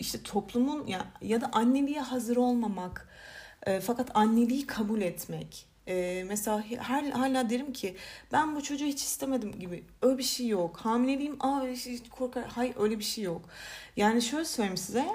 işte 0.00 0.22
toplumun 0.22 0.86
ya 0.86 1.06
ya 1.22 1.40
da 1.40 1.50
anneliğe 1.52 2.00
hazır 2.00 2.36
olmamak 2.36 3.08
e, 3.66 3.80
fakat 3.80 4.10
anneliği 4.14 4.66
kabul 4.66 5.00
etmek. 5.00 5.66
E, 5.88 6.24
mesela 6.28 6.64
her, 6.78 7.04
hala 7.04 7.50
derim 7.50 7.72
ki 7.72 7.96
ben 8.32 8.56
bu 8.56 8.62
çocuğu 8.62 8.84
hiç 8.84 9.02
istemedim 9.02 9.52
gibi. 9.52 9.84
Öyle 10.02 10.18
bir 10.18 10.22
şey 10.22 10.48
yok. 10.48 10.76
Hamileliğim 10.76 11.36
aa 11.40 11.74
şey, 11.76 12.08
korkar. 12.08 12.44
Hayır 12.44 12.74
öyle 12.78 12.98
bir 12.98 13.04
şey 13.04 13.24
yok. 13.24 13.42
Yani 13.96 14.22
şöyle 14.22 14.44
söyleyeyim 14.44 14.76
size 14.76 15.06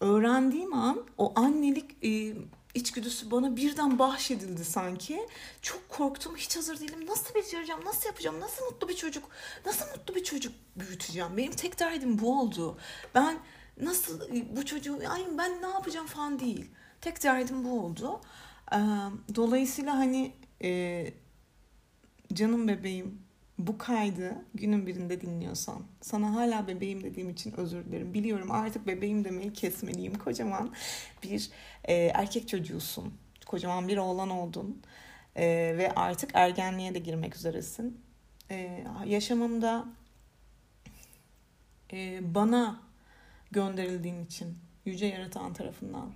öğrendiğim 0.00 0.72
an 0.72 1.06
o 1.18 1.32
annelik 1.36 2.04
e, 2.04 2.34
içgüdüsü 2.74 3.30
bana 3.30 3.56
birden 3.56 3.98
bahşedildi 3.98 4.64
sanki. 4.64 5.28
Çok 5.62 5.88
korktum. 5.88 6.36
Hiç 6.36 6.56
hazır 6.56 6.80
değilim. 6.80 7.06
Nasıl 7.06 7.34
becereceğim? 7.34 7.84
Nasıl 7.84 8.06
yapacağım? 8.06 8.40
Nasıl 8.40 8.64
mutlu 8.64 8.88
bir 8.88 8.96
çocuk? 8.96 9.28
Nasıl 9.66 9.86
mutlu 9.86 10.14
bir 10.14 10.24
çocuk 10.24 10.52
büyüteceğim? 10.76 11.36
Benim 11.36 11.52
tek 11.52 11.80
derdim 11.80 12.18
bu 12.18 12.40
oldu. 12.40 12.78
Ben 13.14 13.38
nasıl 13.80 14.20
bu 14.56 14.66
çocuğu 14.66 14.98
ay 15.08 15.26
ben 15.38 15.62
ne 15.62 15.66
yapacağım 15.66 16.06
falan 16.06 16.40
değil. 16.40 16.70
Tek 17.00 17.22
derdim 17.22 17.64
bu 17.64 17.80
oldu. 17.80 18.20
Dolayısıyla 19.34 19.96
hani 19.96 20.32
canım 22.32 22.68
bebeğim 22.68 23.23
bu 23.58 23.78
kaydı 23.78 24.34
günün 24.54 24.86
birinde 24.86 25.20
dinliyorsan 25.20 25.82
sana 26.00 26.34
hala 26.34 26.68
bebeğim 26.68 27.02
dediğim 27.02 27.30
için 27.30 27.52
özür 27.52 27.84
dilerim. 27.84 28.14
Biliyorum 28.14 28.50
artık 28.50 28.86
bebeğim 28.86 29.24
demeyi 29.24 29.52
kesmeliyim. 29.52 30.18
Kocaman 30.18 30.72
bir 31.22 31.50
e, 31.84 31.94
erkek 31.94 32.48
çocuğusun. 32.48 33.14
Kocaman 33.46 33.88
bir 33.88 33.96
oğlan 33.96 34.30
oldun. 34.30 34.82
E, 35.36 35.46
ve 35.78 35.92
artık 35.96 36.30
ergenliğe 36.34 36.94
de 36.94 36.98
girmek 36.98 37.36
üzeresin. 37.36 38.00
E, 38.50 38.84
yaşamımda 39.06 39.86
e, 41.92 42.20
bana 42.34 42.80
gönderildiğin 43.50 44.24
için 44.24 44.58
yüce 44.84 45.06
yaratan 45.06 45.52
tarafından 45.52 46.12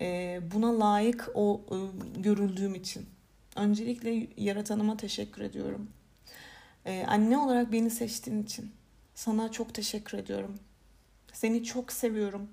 e, 0.00 0.40
buna 0.54 0.80
layık 0.80 1.30
o 1.34 1.60
e, 1.70 1.76
görüldüğüm 2.20 2.74
için 2.74 3.13
Öncelikle 3.56 4.28
yaratanıma 4.36 4.96
teşekkür 4.96 5.42
ediyorum. 5.42 5.90
Ee, 6.86 7.04
anne 7.08 7.38
olarak 7.38 7.72
beni 7.72 7.90
seçtiğin 7.90 8.42
için 8.42 8.72
sana 9.14 9.50
çok 9.52 9.74
teşekkür 9.74 10.18
ediyorum. 10.18 10.58
Seni 11.32 11.64
çok 11.64 11.92
seviyorum. 11.92 12.48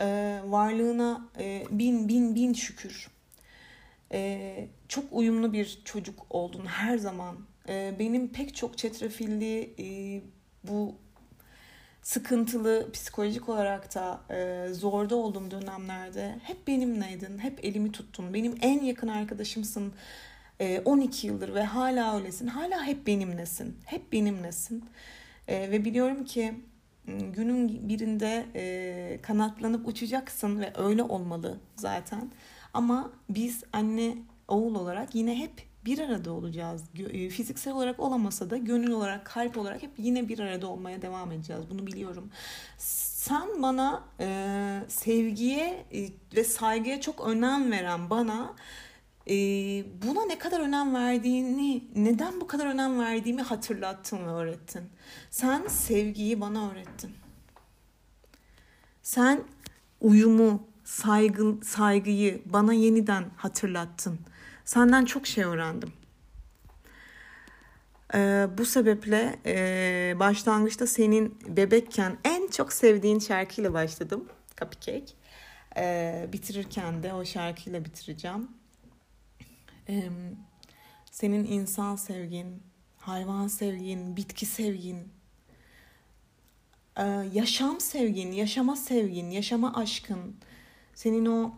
Ee, 0.00 0.40
varlığına 0.44 1.28
e, 1.38 1.64
bin 1.70 2.08
bin 2.08 2.34
bin 2.34 2.52
şükür. 2.52 3.10
Ee, 4.12 4.68
çok 4.88 5.04
uyumlu 5.12 5.52
bir 5.52 5.82
çocuk 5.84 6.26
oldun 6.30 6.66
her 6.66 6.98
zaman. 6.98 7.36
Ee, 7.68 7.94
benim 7.98 8.28
pek 8.28 8.56
çok 8.56 8.78
çetrefilli 8.78 9.74
e, 9.78 9.86
bu 10.64 10.94
sıkıntılı 12.02 12.90
psikolojik 12.92 13.48
olarak 13.48 13.94
da 13.94 14.20
e, 14.30 14.68
zorda 14.72 15.16
olduğum 15.16 15.50
dönemlerde 15.50 16.38
hep 16.42 16.66
benimleydin, 16.66 17.38
hep 17.38 17.64
elimi 17.64 17.92
tuttun. 17.92 18.34
Benim 18.34 18.54
en 18.62 18.84
yakın 18.84 19.08
arkadaşımsın 19.08 19.92
e, 20.60 20.80
12 20.84 21.26
yıldır 21.26 21.54
ve 21.54 21.64
hala 21.64 22.16
öylesin. 22.16 22.46
Hala 22.46 22.84
hep 22.84 23.06
benimlesin, 23.06 23.76
hep 23.84 24.12
benimlesin. 24.12 24.84
E, 25.48 25.70
ve 25.70 25.84
biliyorum 25.84 26.24
ki 26.24 26.54
günün 27.06 27.88
birinde 27.88 28.46
e, 28.54 29.18
kanatlanıp 29.22 29.88
uçacaksın 29.88 30.60
ve 30.60 30.72
öyle 30.76 31.02
olmalı 31.02 31.58
zaten. 31.76 32.30
Ama 32.74 33.10
biz 33.28 33.64
anne 33.72 34.14
oğul 34.48 34.74
olarak 34.74 35.14
yine 35.14 35.38
hep 35.38 35.71
bir 35.84 35.98
arada 35.98 36.32
olacağız. 36.32 36.82
E, 37.10 37.28
fiziksel 37.28 37.74
olarak 37.74 38.00
olamasa 38.00 38.50
da 38.50 38.56
gönül 38.56 38.90
olarak, 38.90 39.26
kalp 39.26 39.58
olarak 39.58 39.82
hep 39.82 39.90
yine 39.98 40.28
bir 40.28 40.38
arada 40.38 40.66
olmaya 40.66 41.02
devam 41.02 41.32
edeceğiz. 41.32 41.62
Bunu 41.70 41.86
biliyorum. 41.86 42.30
Sen 42.78 43.62
bana 43.62 44.04
e, 44.20 44.28
sevgiye 44.88 45.84
e, 45.94 46.08
ve 46.36 46.44
saygıya 46.44 47.00
çok 47.00 47.28
önem 47.28 47.70
veren 47.70 48.10
bana 48.10 48.54
e, 49.28 49.34
buna 50.02 50.26
ne 50.26 50.38
kadar 50.38 50.60
önem 50.60 50.94
verdiğini, 50.94 51.84
neden 51.94 52.40
bu 52.40 52.46
kadar 52.46 52.66
önem 52.66 53.00
verdiğimi 53.00 53.42
hatırlattın 53.42 54.18
ve 54.18 54.30
öğrettin. 54.30 54.82
Sen 55.30 55.66
sevgiyi 55.66 56.40
bana 56.40 56.70
öğrettin. 56.70 57.10
Sen 59.02 59.42
uyumu, 60.00 60.62
saygı, 60.84 61.56
saygıyı 61.64 62.42
bana 62.46 62.72
yeniden 62.72 63.24
hatırlattın. 63.36 64.18
Senden 64.72 65.04
çok 65.04 65.26
şey 65.26 65.44
öğrendim. 65.44 65.92
Ee, 68.14 68.46
bu 68.58 68.64
sebeple 68.64 69.38
e, 69.46 70.14
başlangıçta 70.18 70.86
senin 70.86 71.38
bebekken 71.56 72.18
en 72.24 72.48
çok 72.48 72.72
sevdiğin 72.72 73.18
şarkıyla 73.18 73.72
başladım. 73.72 74.28
Cupcake. 74.60 75.12
Ee, 75.76 76.28
bitirirken 76.32 77.02
de 77.02 77.14
o 77.14 77.24
şarkıyla 77.24 77.84
bitireceğim. 77.84 78.48
Ee, 79.88 80.10
senin 81.10 81.44
insan 81.44 81.96
sevgin, 81.96 82.62
hayvan 82.98 83.48
sevgin, 83.48 84.16
bitki 84.16 84.46
sevgin, 84.46 85.08
e, 86.96 87.02
yaşam 87.32 87.80
sevgin, 87.80 88.32
yaşama 88.32 88.76
sevgin, 88.76 89.30
yaşama 89.30 89.74
aşkın, 89.74 90.36
senin 90.94 91.26
o 91.26 91.54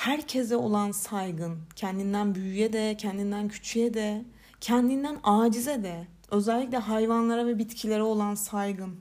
herkese 0.00 0.56
olan 0.56 0.90
saygın, 0.92 1.58
kendinden 1.76 2.34
büyüğe 2.34 2.72
de, 2.72 2.96
kendinden 2.96 3.48
küçüğe 3.48 3.94
de, 3.94 4.24
kendinden 4.60 5.18
acize 5.22 5.82
de, 5.82 6.06
özellikle 6.30 6.78
hayvanlara 6.78 7.46
ve 7.46 7.58
bitkilere 7.58 8.02
olan 8.02 8.34
saygın, 8.34 9.00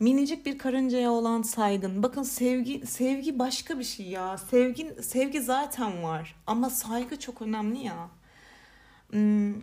minicik 0.00 0.46
bir 0.46 0.58
karıncaya 0.58 1.10
olan 1.10 1.42
saygın. 1.42 2.02
Bakın 2.02 2.22
sevgi 2.22 2.86
sevgi 2.86 3.38
başka 3.38 3.78
bir 3.78 3.84
şey 3.84 4.06
ya. 4.06 4.38
Sevgi 4.38 4.96
sevgi 5.02 5.40
zaten 5.40 6.02
var 6.02 6.34
ama 6.46 6.70
saygı 6.70 7.18
çok 7.18 7.42
önemli 7.42 7.78
ya. 7.78 8.08
Hmm, 9.10 9.54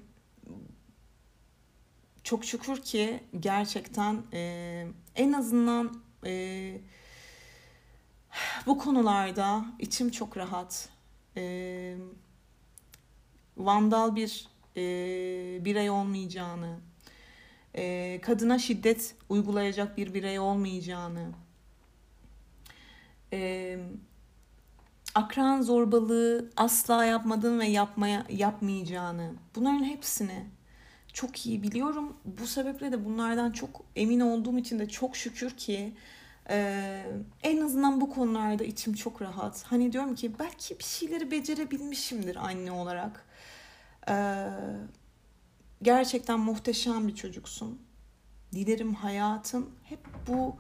çok 2.24 2.46
şükür 2.46 2.82
ki 2.82 3.20
gerçekten 3.40 4.22
e, 4.34 4.88
en 5.16 5.34
azından 5.34 6.02
e, 6.26 6.32
bu 8.66 8.78
konularda 8.78 9.66
içim 9.80 10.12
çok 10.12 10.38
rahat. 10.38 10.90
E, 11.38 11.96
vandal 13.58 14.16
bir 14.16 14.48
e, 14.78 14.82
birey 15.66 15.90
olmayacağını, 15.90 16.80
e, 17.76 18.20
kadına 18.22 18.60
şiddet 18.60 19.16
uygulayacak 19.30 19.98
bir 19.98 20.14
birey 20.14 20.40
olmayacağını, 20.40 21.32
e, 23.34 23.78
akran 25.16 25.62
zorbalığı 25.62 26.52
asla 26.58 27.06
yapmadığını 27.06 27.60
ve 27.60 27.66
yapmaya 27.66 28.26
yapmayacağını, 28.30 29.34
bunların 29.56 29.84
hepsini 29.84 30.46
çok 31.14 31.46
iyi 31.46 31.64
biliyorum. 31.64 32.18
Bu 32.26 32.48
sebeple 32.48 32.92
de 32.92 33.06
bunlardan 33.06 33.52
çok 33.52 33.82
emin 33.96 34.20
olduğum 34.20 34.58
için 34.58 34.80
de 34.80 34.90
çok 34.90 35.16
şükür 35.16 35.52
ki 35.52 35.94
ee, 36.50 37.06
en 37.44 37.62
azından 37.62 38.02
bu 38.02 38.10
konularda 38.10 38.64
içim 38.64 38.94
çok 38.94 39.22
rahat. 39.22 39.64
Hani 39.64 39.94
diyorum 39.94 40.16
ki 40.16 40.32
belki 40.40 40.80
bir 40.80 40.84
şeyleri 40.84 41.32
becerebilmişimdir 41.32 42.36
anne 42.36 42.72
olarak. 42.72 43.26
Ee, 44.10 44.48
gerçekten 45.82 46.40
muhteşem 46.40 47.08
bir 47.08 47.16
çocuksun. 47.16 47.82
Dilerim 48.52 48.94
hayatın 48.94 49.70
hep 49.84 50.00
bu 50.28 50.56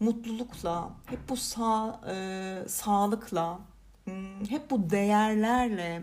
mutlulukla, 0.00 0.90
hep 1.06 1.28
bu 1.28 1.36
sağ, 1.36 2.00
e, 2.08 2.68
sağlıkla, 2.68 3.60
hmm, 4.04 4.44
hep 4.48 4.70
bu 4.70 4.90
değerlerle 4.90 6.02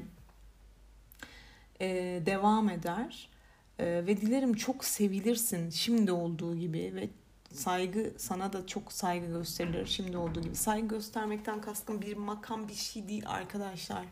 e, 1.82 1.88
devam 2.26 2.70
eder. 2.70 3.32
Ve 3.80 4.22
dilerim 4.22 4.54
çok 4.54 4.86
sevilirsin 4.86 5.70
şimdi 5.70 6.12
olduğu 6.12 6.56
gibi 6.56 6.92
ve 6.96 7.10
saygı 7.54 8.14
sana 8.18 8.54
da 8.54 8.68
çok 8.68 8.94
saygı 8.94 9.26
gösterilir 9.28 9.86
şimdi 9.86 10.18
olduğu 10.18 10.42
gibi. 10.42 10.56
Saygı 10.56 10.88
göstermekten 10.88 11.62
kastım 11.62 12.02
bir 12.02 12.18
makam 12.18 12.68
bir 12.68 12.74
şey 12.74 13.08
değil 13.08 13.24
arkadaşlar. 13.28 14.06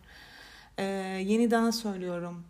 E, 0.78 0.84
yeniden 1.26 1.72
söylüyorum. 1.72 2.44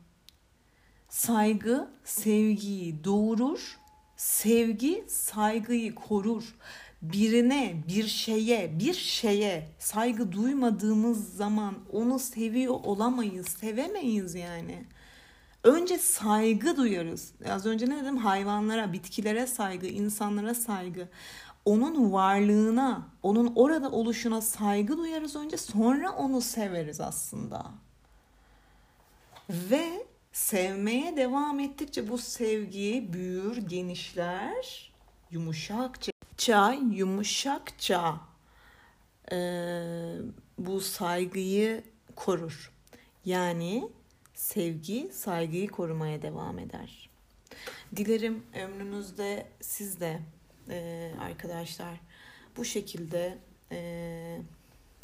Saygı 1.10 1.88
sevgiyi 2.04 3.04
doğurur. 3.04 3.80
Sevgi 4.18 5.06
saygıyı 5.08 5.96
korur 5.96 6.56
birine, 7.02 7.84
bir 7.88 8.08
şeye, 8.08 8.80
bir 8.80 8.94
şeye 8.94 9.68
saygı 9.80 10.32
duymadığımız 10.32 11.36
zaman 11.36 11.76
onu 11.92 12.20
seviyor 12.20 12.74
olamayız, 12.74 13.48
sevemeyiz 13.48 14.36
yani. 14.36 14.86
Önce 15.64 15.98
saygı 15.98 16.78
duyarız. 16.78 17.34
Az 17.50 17.66
önce 17.66 17.90
ne 17.90 18.02
dedim? 18.04 18.18
Hayvanlara, 18.18 18.94
bitkilere 18.94 19.48
saygı, 19.48 19.88
insanlara 19.88 20.54
saygı. 20.54 21.08
Onun 21.66 22.14
varlığına, 22.14 23.08
onun 23.24 23.54
orada 23.56 23.92
oluşuna 23.92 24.42
saygı 24.42 24.98
duyarız 24.98 25.36
önce. 25.36 25.58
Sonra 25.58 26.12
onu 26.12 26.42
severiz 26.42 27.02
aslında. 27.02 27.66
Ve 29.50 30.06
sevmeye 30.32 31.18
devam 31.18 31.60
ettikçe 31.60 32.10
bu 32.10 32.18
sevgi 32.18 33.10
büyür, 33.14 33.58
genişler, 33.58 34.92
yumuşakça 35.32 36.74
yumuşakça 36.92 38.16
e, 39.32 39.38
bu 40.58 40.82
saygıyı 40.82 41.84
korur. 42.16 42.72
Yani 43.26 43.90
sevgi 44.40 45.10
saygıyı 45.14 45.68
korumaya 45.68 46.22
devam 46.22 46.60
eder. 46.60 47.10
Dilerim 47.96 48.44
ömrünüzde 48.64 49.48
siz 49.62 50.00
de 50.00 50.20
e, 50.70 51.12
arkadaşlar 51.22 52.02
bu 52.58 52.66
şekilde 52.66 53.38
e, 53.72 54.42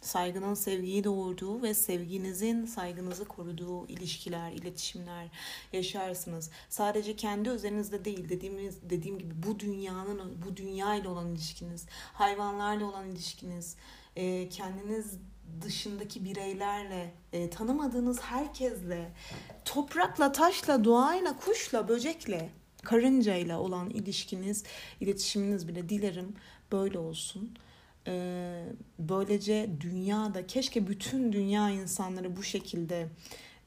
saygının 0.02 0.54
sevgiyi 0.54 1.04
doğurduğu 1.04 1.62
ve 1.62 1.74
sevginizin 1.74 2.66
saygınızı 2.66 3.26
koruduğu 3.26 3.88
ilişkiler, 3.88 4.52
iletişimler 4.52 5.28
yaşarsınız. 5.74 6.52
Sadece 6.70 7.16
kendi 7.16 7.50
özelinizde 7.50 8.06
değil 8.06 8.30
dediğimiz 8.30 8.90
dediğim 8.90 9.20
gibi 9.20 9.34
bu 9.48 9.60
dünyanın 9.60 10.42
bu 10.46 10.58
dünya 10.58 10.96
ile 10.96 11.08
olan 11.08 11.32
ilişkiniz, 11.36 11.86
hayvanlarla 12.14 12.86
olan 12.86 13.12
ilişkiniz, 13.12 13.76
e, 14.16 14.50
kendiniz 14.50 15.20
dışındaki 15.62 16.26
bireylerle, 16.26 17.14
e, 17.34 17.50
tanımadığınız 17.50 18.22
herkesle, 18.22 19.12
toprakla, 19.66 20.32
taşla, 20.32 20.84
doğayla, 20.84 21.38
kuşla, 21.38 21.88
böcekle, 21.88 22.50
karıncayla 22.84 23.60
olan 23.60 23.89
ilişkiniz, 23.89 24.64
iletişiminiz 25.00 25.68
bile 25.68 25.89
dilerim 25.89 26.36
böyle 26.72 27.00
olsun. 27.00 27.58
Ee, 28.08 28.66
böylece 29.00 29.70
dünyada 29.82 30.48
keşke 30.48 30.88
bütün 30.88 31.34
dünya 31.34 31.70
insanları 31.70 32.38
bu 32.38 32.43
şekilde 32.43 33.08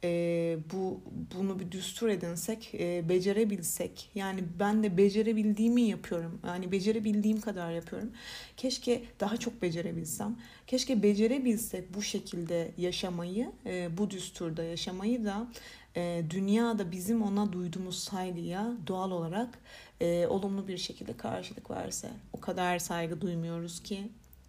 e, 0.05 0.59
bu 0.73 1.01
bunu 1.37 1.59
bir 1.59 1.73
düstur 1.73 2.09
edinsek, 2.09 2.75
e, 2.75 3.09
becerebilsek. 3.09 4.11
Yani 4.15 4.45
ben 4.59 4.83
de 4.83 4.97
becerebildiğimi 4.97 5.83
yapıyorum. 5.83 6.41
Yani 6.47 6.73
becerebildiğim 6.73 7.41
kadar 7.41 7.73
yapıyorum. 7.73 8.13
Keşke 8.57 9.03
daha 9.21 9.37
çok 9.37 9.63
becerebilsem. 9.63 10.37
Keşke 10.67 11.03
becerebilsek 11.03 11.95
bu 11.95 12.03
şekilde 12.03 12.71
yaşamayı, 12.79 13.53
e, 13.67 13.99
bu 13.99 14.11
düsturda 14.11 14.63
yaşamayı 14.63 15.25
da 15.25 15.49
e, 15.97 16.23
dünyada 16.31 16.93
bizim 16.93 17.23
ona 17.23 17.53
duyduğumuz 17.53 17.99
saygıya 17.99 18.73
doğal 18.87 19.11
olarak 19.11 19.59
e, 20.01 20.27
olumlu 20.27 20.69
bir 20.69 20.79
şekilde 20.79 21.17
karşılık 21.17 21.71
verse. 21.71 22.11
O 22.33 22.41
kadar 22.41 22.79
saygı 22.79 23.21
duymuyoruz 23.21 23.83
ki 23.83 24.09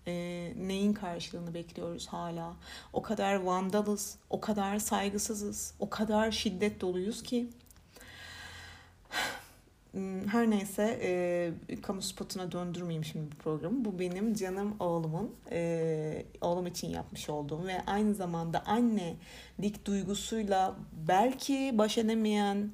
e, 0.09 0.53
neyin 0.67 0.93
karşılığını 0.93 1.53
bekliyoruz 1.53 2.07
hala. 2.07 2.53
O 2.93 3.01
kadar 3.01 3.35
vandalız, 3.35 4.17
o 4.29 4.41
kadar 4.41 4.79
saygısızız, 4.79 5.73
o 5.79 5.89
kadar 5.89 6.31
şiddet 6.31 6.81
doluyuz 6.81 7.23
ki. 7.23 7.49
Her 10.31 10.49
neyse 10.49 10.99
e, 11.01 11.81
kamu 11.81 12.01
spotuna 12.01 12.51
döndürmeyeyim 12.51 13.05
şimdi 13.05 13.31
bu 13.31 13.35
programı. 13.35 13.85
Bu 13.85 13.99
benim 13.99 14.33
canım 14.33 14.75
oğlumun, 14.79 15.35
e, 15.51 16.25
oğlum 16.41 16.67
için 16.67 16.87
yapmış 16.87 17.29
olduğum 17.29 17.67
ve 17.67 17.85
aynı 17.87 18.13
zamanda 18.13 18.65
annelik 18.65 19.85
duygusuyla 19.85 20.75
belki 21.07 21.71
baş 21.77 21.97
edemeyen, 21.97 22.71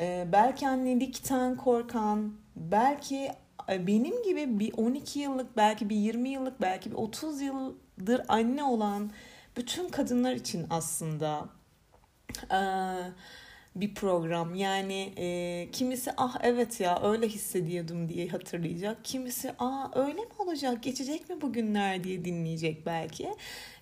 e, 0.00 0.28
belki 0.32 0.68
annelikten 0.68 1.56
korkan, 1.56 2.34
belki 2.56 3.30
benim 3.70 4.22
gibi 4.22 4.58
bir 4.58 4.72
12 4.76 5.20
yıllık 5.20 5.56
belki 5.56 5.88
bir 5.88 5.96
20 5.96 6.28
yıllık 6.28 6.60
belki 6.60 6.90
bir 6.90 6.96
30 6.96 7.40
yıldır 7.40 8.22
anne 8.28 8.64
olan 8.64 9.10
bütün 9.56 9.88
kadınlar 9.88 10.32
için 10.32 10.66
aslında 10.70 11.48
bir 13.76 13.94
program. 13.94 14.54
Yani 14.54 15.12
e, 15.16 15.68
kimisi 15.72 16.10
ah 16.16 16.36
evet 16.42 16.80
ya 16.80 17.02
öyle 17.02 17.28
hissediyordum 17.28 18.08
diye 18.08 18.28
hatırlayacak. 18.28 19.04
Kimisi 19.04 19.52
aa 19.58 19.88
öyle 19.94 20.20
mi 20.20 20.32
olacak 20.38 20.82
geçecek 20.82 21.30
mi 21.30 21.40
bugünler 21.40 22.04
diye 22.04 22.24
dinleyecek 22.24 22.86
belki. 22.86 23.34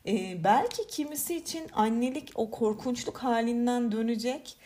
E, 0.07 0.45
belki 0.45 0.86
kimisi 0.86 1.36
için 1.36 1.66
annelik 1.72 2.30
o 2.34 2.51
korkunçluk 2.51 3.18
halinden 3.18 3.93
dönecek 3.93 4.57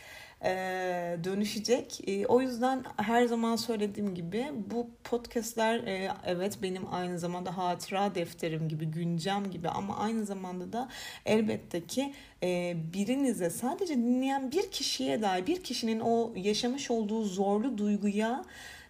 e, 0.44 1.16
dönüşecek. 1.24 2.08
E, 2.08 2.26
o 2.26 2.40
yüzden 2.40 2.84
her 2.96 3.24
zaman 3.24 3.56
söylediğim 3.56 4.14
gibi 4.14 4.46
bu 4.70 4.90
podcastler 5.04 5.78
e, 5.78 6.10
evet 6.26 6.58
benim 6.62 6.94
aynı 6.94 7.18
zamanda 7.18 7.56
hatıra 7.56 8.14
defterim 8.14 8.68
gibi, 8.68 8.86
güncem 8.86 9.50
gibi 9.50 9.68
ama 9.68 9.96
aynı 9.96 10.24
zamanda 10.24 10.72
da 10.72 10.88
elbette 11.26 11.86
ki 11.86 12.14
e, 12.42 12.76
birinize 12.92 13.50
sadece 13.50 13.94
dinleyen 13.94 14.52
bir 14.52 14.70
kişiye 14.70 15.22
dair 15.22 15.46
bir 15.46 15.62
kişinin 15.62 16.00
o 16.00 16.32
yaşamış 16.36 16.90
olduğu 16.90 17.24
zorlu 17.24 17.78
duyguya 17.78 18.44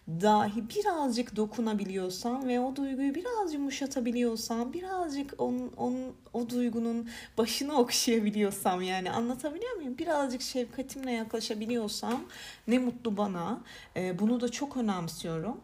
dahi 0.07 0.69
birazcık 0.69 1.35
dokunabiliyorsam 1.35 2.47
ve 2.47 2.59
o 2.59 2.75
duyguyu 2.75 3.15
biraz 3.15 3.53
yumuşatabiliyorsam, 3.53 4.73
birazcık 4.73 5.33
onun, 5.37 5.73
onun 5.77 6.15
o 6.33 6.49
duygunun 6.49 7.09
başını 7.37 7.77
okşayabiliyorsam 7.77 8.81
yani 8.81 9.11
anlatabiliyor 9.11 9.75
muyum? 9.75 9.97
Birazcık 9.97 10.41
şefkatimle 10.41 11.11
yaklaşabiliyorsam 11.11 12.23
ne 12.67 12.79
mutlu 12.79 13.17
bana. 13.17 13.61
E, 13.95 14.19
bunu 14.19 14.41
da 14.41 14.49
çok 14.49 14.77
önemsiyorum. 14.77 15.61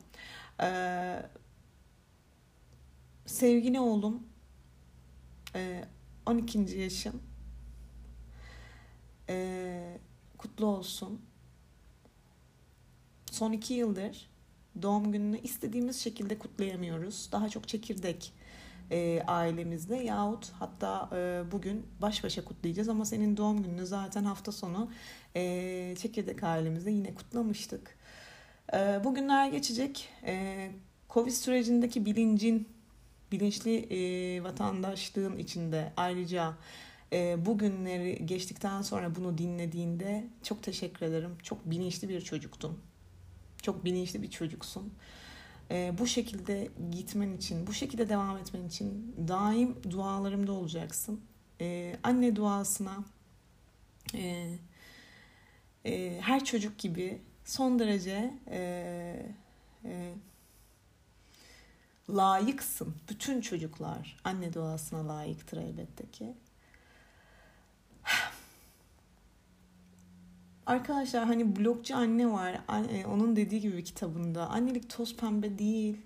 E, 0.61 0.69
sevgili 3.25 3.79
oğlum 3.79 4.23
e, 5.55 5.83
12. 6.25 6.59
yaşım 6.59 7.21
e, 9.29 9.97
kutlu 10.37 10.65
olsun. 10.65 11.21
Son 13.31 13.51
iki 13.51 13.73
yıldır 13.73 14.29
doğum 14.81 15.11
gününü 15.11 15.39
istediğimiz 15.39 16.03
şekilde 16.03 16.37
kutlayamıyoruz. 16.39 17.29
Daha 17.31 17.49
çok 17.49 17.67
çekirdek 17.67 18.33
e, 18.91 19.23
ailemizle 19.27 20.03
yahut 20.03 20.51
hatta 20.59 21.09
e, 21.13 21.51
bugün 21.51 21.85
baş 22.01 22.23
başa 22.23 22.45
kutlayacağız 22.45 22.89
ama 22.89 23.05
senin 23.05 23.37
doğum 23.37 23.63
gününü 23.63 23.85
zaten 23.85 24.23
hafta 24.23 24.51
sonu 24.51 24.91
e, 25.35 25.95
çekirdek 25.97 26.43
ailemizde 26.43 26.91
yine 26.91 27.15
kutlamıştık. 27.15 27.95
E, 28.73 29.03
bugünler 29.03 29.51
geçecek. 29.51 30.09
E, 30.25 30.71
Covid 31.09 31.31
sürecindeki 31.31 32.05
bilincin, 32.05 32.67
bilinçli 33.31 33.77
e, 33.77 34.43
vatandaşlığın 34.43 35.37
içinde 35.37 35.93
ayrıca 35.97 36.53
e, 37.13 37.45
bugünleri 37.45 38.25
geçtikten 38.25 38.81
sonra 38.81 39.15
bunu 39.15 39.37
dinlediğinde 39.37 40.27
çok 40.43 40.63
teşekkür 40.63 41.05
ederim. 41.05 41.37
Çok 41.43 41.65
bilinçli 41.71 42.09
bir 42.09 42.21
çocuktun 42.21 42.79
çok 43.61 43.85
bilinçli 43.85 44.21
bir 44.21 44.29
çocuksun. 44.31 44.93
Ee, 45.71 45.93
bu 45.99 46.07
şekilde 46.07 46.69
gitmen 46.91 47.37
için, 47.37 47.67
bu 47.67 47.73
şekilde 47.73 48.09
devam 48.09 48.37
etmen 48.37 48.67
için 48.67 49.15
daim 49.27 49.75
dualarımda 49.91 50.51
olacaksın. 50.51 51.21
Ee, 51.61 51.95
anne 52.03 52.35
duasına 52.35 52.97
e, 54.15 54.55
e, 55.85 56.21
her 56.21 56.45
çocuk 56.45 56.77
gibi 56.77 57.21
son 57.45 57.79
derece 57.79 58.33
e, 58.47 58.59
e, 59.85 60.13
layıksın. 62.09 62.95
Bütün 63.09 63.41
çocuklar 63.41 64.17
anne 64.23 64.53
duasına 64.53 65.07
layıktır 65.07 65.57
elbette 65.57 66.11
ki. 66.11 66.33
Arkadaşlar 70.69 71.25
hani 71.25 71.55
blokçu 71.55 71.95
anne 71.95 72.31
var. 72.31 72.61
E, 72.93 73.05
onun 73.05 73.35
dediği 73.35 73.61
gibi 73.61 73.83
kitabında. 73.83 74.47
Annelik 74.47 74.89
toz 74.89 75.15
pembe 75.15 75.59
değil. 75.59 75.97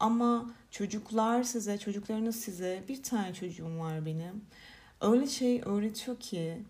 Ama 0.00 0.50
çocuklar 0.70 1.42
size, 1.42 1.78
çocuklarınız 1.78 2.36
size 2.36 2.84
bir 2.88 3.02
tane 3.02 3.34
çocuğum 3.34 3.78
var 3.78 4.06
benim. 4.06 4.44
Öyle 5.00 5.26
şey 5.26 5.62
öğretiyor 5.64 6.20
ki 6.20 6.62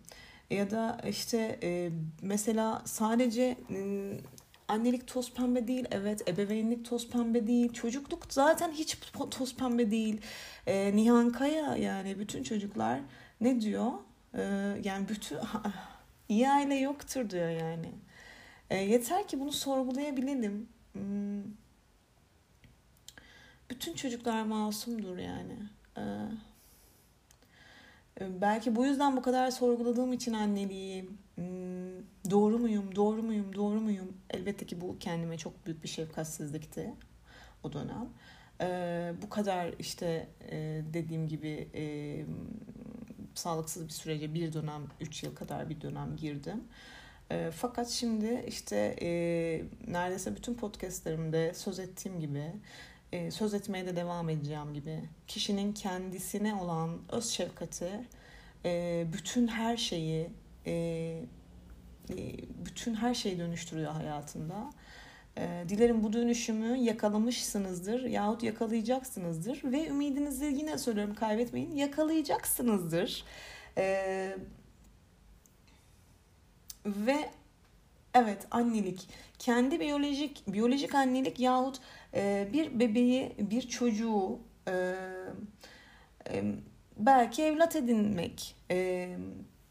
Ya 0.51 0.71
da 0.71 1.01
işte 1.09 1.59
e, 1.63 1.91
mesela 2.23 2.83
sadece 2.85 3.57
annelik 4.69 5.07
toz 5.07 5.35
pembe 5.35 5.69
değil. 5.69 5.85
Evet 5.91 6.29
ebeveynlik 6.29 6.85
toz 6.85 7.09
pembe 7.11 7.47
değil. 7.47 7.73
Çocukluk 7.73 8.23
zaten 8.29 8.73
hiç 8.73 8.99
toz 9.31 9.57
pembe 9.57 9.91
değil. 9.91 10.21
E, 10.67 10.97
Nihan 10.97 11.31
Kaya 11.31 11.77
yani 11.77 12.19
bütün 12.19 12.43
çocuklar 12.43 13.01
ne 13.41 13.61
diyor? 13.61 13.93
Yani 14.85 15.09
bütün 15.09 15.39
iyi 16.29 16.51
aile 16.51 16.75
yoktur 16.75 17.31
diyor 17.31 17.51
yani. 17.51 17.93
E, 18.71 18.77
yeter 18.77 19.29
ki 19.29 19.41
bunu 19.41 19.53
sorgulayabilelim. 19.53 20.69
Hmm. 20.93 21.43
Bütün 23.71 23.95
çocuklar 23.95 24.43
masumdur 24.43 25.19
yani. 25.19 25.57
E, 25.97 26.03
belki 28.41 28.77
bu 28.77 28.87
yüzden 28.87 29.17
bu 29.17 29.23
kadar 29.23 29.51
sorguladığım 29.51 30.13
için 30.13 30.33
anneliği 30.33 31.11
hmm, 31.35 32.31
doğru 32.31 32.59
muyum, 32.59 32.95
doğru 32.95 33.23
muyum, 33.23 33.55
doğru 33.55 33.81
muyum? 33.81 34.17
Elbette 34.31 34.67
ki 34.67 34.81
bu 34.81 34.99
kendime 34.99 35.39
çok 35.39 35.67
büyük 35.67 35.83
bir 35.83 35.89
şefkatsizlikti 35.89 36.95
o 37.63 37.73
dönem. 37.73 38.09
Ee, 38.61 39.13
bu 39.23 39.29
kadar 39.29 39.75
işte 39.79 40.29
e, 40.51 40.83
dediğim 40.93 41.29
gibi 41.29 41.69
e, 41.75 41.85
sağlıksız 43.39 43.85
bir 43.85 43.93
sürece 43.93 44.35
bir 44.35 44.53
dönem, 44.53 44.83
üç 45.01 45.23
yıl 45.23 45.35
kadar 45.35 45.71
bir 45.71 45.81
dönem 45.81 46.17
girdim. 46.17 46.65
E, 47.31 47.51
fakat 47.57 47.89
şimdi 47.89 48.45
işte 48.49 48.97
e, 49.03 49.09
neredeyse 49.89 50.37
bütün 50.37 50.55
podcastlerimde 50.55 51.55
söz 51.55 51.79
ettiğim 51.79 52.21
gibi 52.21 52.53
e, 53.13 53.31
söz 53.31 53.55
etmeye 53.55 53.87
de 53.87 53.97
devam 53.97 54.29
edeceğim 54.29 54.75
gibi 54.75 55.03
kişinin 55.27 55.73
kendisine 55.73 56.55
olan 56.55 56.99
öz 57.13 57.29
şefkati 57.29 57.91
e, 58.65 59.05
bütün 59.13 59.49
her 59.49 59.77
şeyi 59.77 60.31
e, 60.67 60.73
e, 62.11 62.17
bütün 62.67 62.95
her 62.95 63.15
şeyi 63.15 63.39
dönüştürüyor 63.39 63.93
hayatında. 63.93 64.71
E, 65.39 65.69
dilerim 65.69 66.03
bu 66.03 66.13
dönüşümü 66.13 66.77
yakalamışsınızdır 66.77 68.05
yahut 68.05 68.43
yakalayacaksınızdır 68.43 69.61
ve 69.65 69.87
ümidinizi 69.87 70.45
yine 70.45 70.79
söylüyorum 70.79 71.15
kaybetmeyin 71.15 71.75
yakalayacaksınızdır. 71.75 73.25
E, 73.79 74.37
ve 76.87 77.31
evet 78.15 78.47
annelik 78.51 79.09
kendi 79.39 79.81
biyolojik 79.81 80.43
biyolojik 80.47 80.95
annelik 80.95 81.41
yahut 81.41 81.81
e, 82.15 82.49
bir 82.53 82.81
bebeği 82.81 83.33
bir 83.39 83.69
çocuğu 83.69 84.39
e, 84.69 84.95
e, 86.31 86.45
belki 86.97 87.43
evlat 87.43 87.77
edinmek 87.77 88.57
e, 88.71 89.09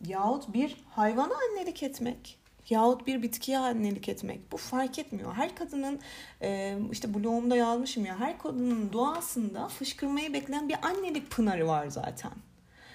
yahut 0.07 0.53
bir 0.53 0.77
hayvana 0.89 1.33
annelik 1.33 1.83
etmek 1.83 2.36
yahut 2.69 3.07
bir 3.07 3.21
bitkiye 3.21 3.57
annelik 3.57 4.09
etmek 4.09 4.51
bu 4.51 4.57
fark 4.57 4.99
etmiyor. 4.99 5.33
Her 5.33 5.55
kadının 5.55 5.99
e, 6.41 6.77
işte 6.91 7.13
blogumda 7.13 7.55
yazmışım 7.55 8.05
ya 8.05 8.19
her 8.19 8.37
kadının 8.37 8.93
doğasında 8.93 9.67
fışkırmayı 9.67 10.33
bekleyen 10.33 10.69
bir 10.69 10.85
annelik 10.85 11.31
pınarı 11.31 11.67
var 11.67 11.87
zaten. 11.87 12.31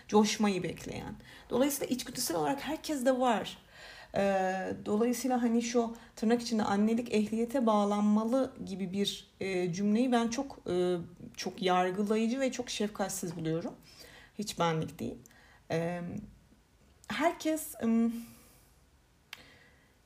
Coşmayı 0.08 0.62
bekleyen. 0.62 1.14
Dolayısıyla 1.50 1.94
içgüdüsel 1.94 2.36
olarak 2.36 2.60
herkes 2.60 3.04
de 3.06 3.18
var. 3.18 3.58
E, 4.16 4.22
dolayısıyla 4.86 5.42
hani 5.42 5.62
şu 5.62 5.94
tırnak 6.16 6.42
içinde 6.42 6.62
annelik 6.62 7.14
ehliyete 7.14 7.66
bağlanmalı 7.66 8.52
gibi 8.66 8.92
bir 8.92 9.30
e, 9.40 9.72
cümleyi 9.72 10.12
ben 10.12 10.28
çok 10.28 10.58
e, 10.70 10.96
çok 11.36 11.62
yargılayıcı 11.62 12.40
ve 12.40 12.52
çok 12.52 12.70
şefkatsiz 12.70 13.36
buluyorum. 13.36 13.74
Hiç 14.38 14.58
benlik 14.58 14.98
değil. 14.98 15.18
Herkes 17.08 17.74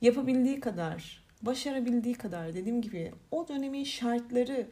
yapabildiği 0.01 0.61
kadar, 0.61 1.25
başarabildiği 1.43 2.15
kadar 2.15 2.55
dediğim 2.55 2.83
gibi 2.83 3.13
o 3.31 3.49
dönemin 3.49 3.85
şartları 3.85 4.69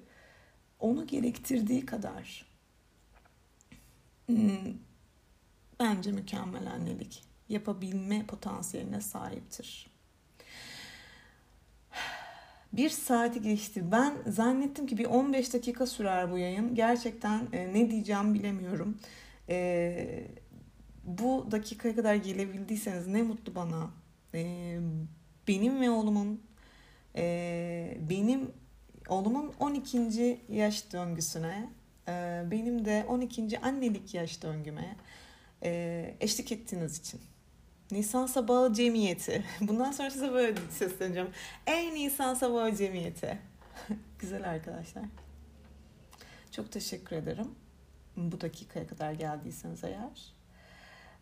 onu 0.80 1.06
gerektirdiği 1.06 1.86
kadar 1.86 2.54
bence 5.80 6.12
mükemmel 6.12 6.72
annelik 6.72 7.22
yapabilme 7.48 8.26
potansiyeline 8.26 9.00
sahiptir. 9.00 9.86
Bir 12.72 12.90
saati 12.90 13.42
geçti. 13.42 13.92
Ben 13.92 14.14
zannettim 14.26 14.86
ki 14.86 14.98
bir 14.98 15.04
15 15.04 15.52
dakika 15.54 15.86
sürer 15.86 16.32
bu 16.32 16.38
yayın. 16.38 16.74
Gerçekten 16.74 17.48
e, 17.52 17.72
ne 17.74 17.90
diyeceğim 17.90 18.34
bilemiyorum. 18.34 18.98
E, 19.48 20.26
bu 21.04 21.48
dakikaya 21.50 21.96
kadar 21.96 22.14
gelebildiyseniz 22.14 23.06
ne 23.06 23.22
mutlu 23.22 23.54
bana. 23.54 23.90
E, 24.34 24.78
benim 25.48 25.80
ve 25.80 25.90
oğlumun 25.90 26.42
e, 27.16 27.98
benim 28.10 28.52
oğlumun 29.08 29.54
12. 29.60 30.40
yaş 30.48 30.92
döngüsüne 30.92 31.70
e, 32.08 32.42
benim 32.50 32.84
de 32.84 33.04
12. 33.08 33.60
annelik 33.60 34.14
yaş 34.14 34.42
döngüme 34.42 34.96
e, 35.62 36.14
eşlik 36.20 36.52
ettiğiniz 36.52 36.98
için 36.98 37.20
Nisan 37.90 38.26
Sabahı 38.26 38.72
Cemiyeti. 38.72 39.44
Bundan 39.60 39.92
sonra 39.92 40.10
size 40.10 40.32
böyle 40.32 40.56
sesleneceğim. 40.70 41.28
Ey 41.66 41.94
Nisan 41.94 42.34
Sabahı 42.34 42.76
Cemiyeti. 42.76 43.38
Güzel 44.18 44.50
arkadaşlar. 44.50 45.04
Çok 46.50 46.72
teşekkür 46.72 47.16
ederim. 47.16 47.48
Bu 48.16 48.40
dakikaya 48.40 48.86
kadar 48.86 49.12
geldiyseniz 49.12 49.84
eğer. 49.84 50.34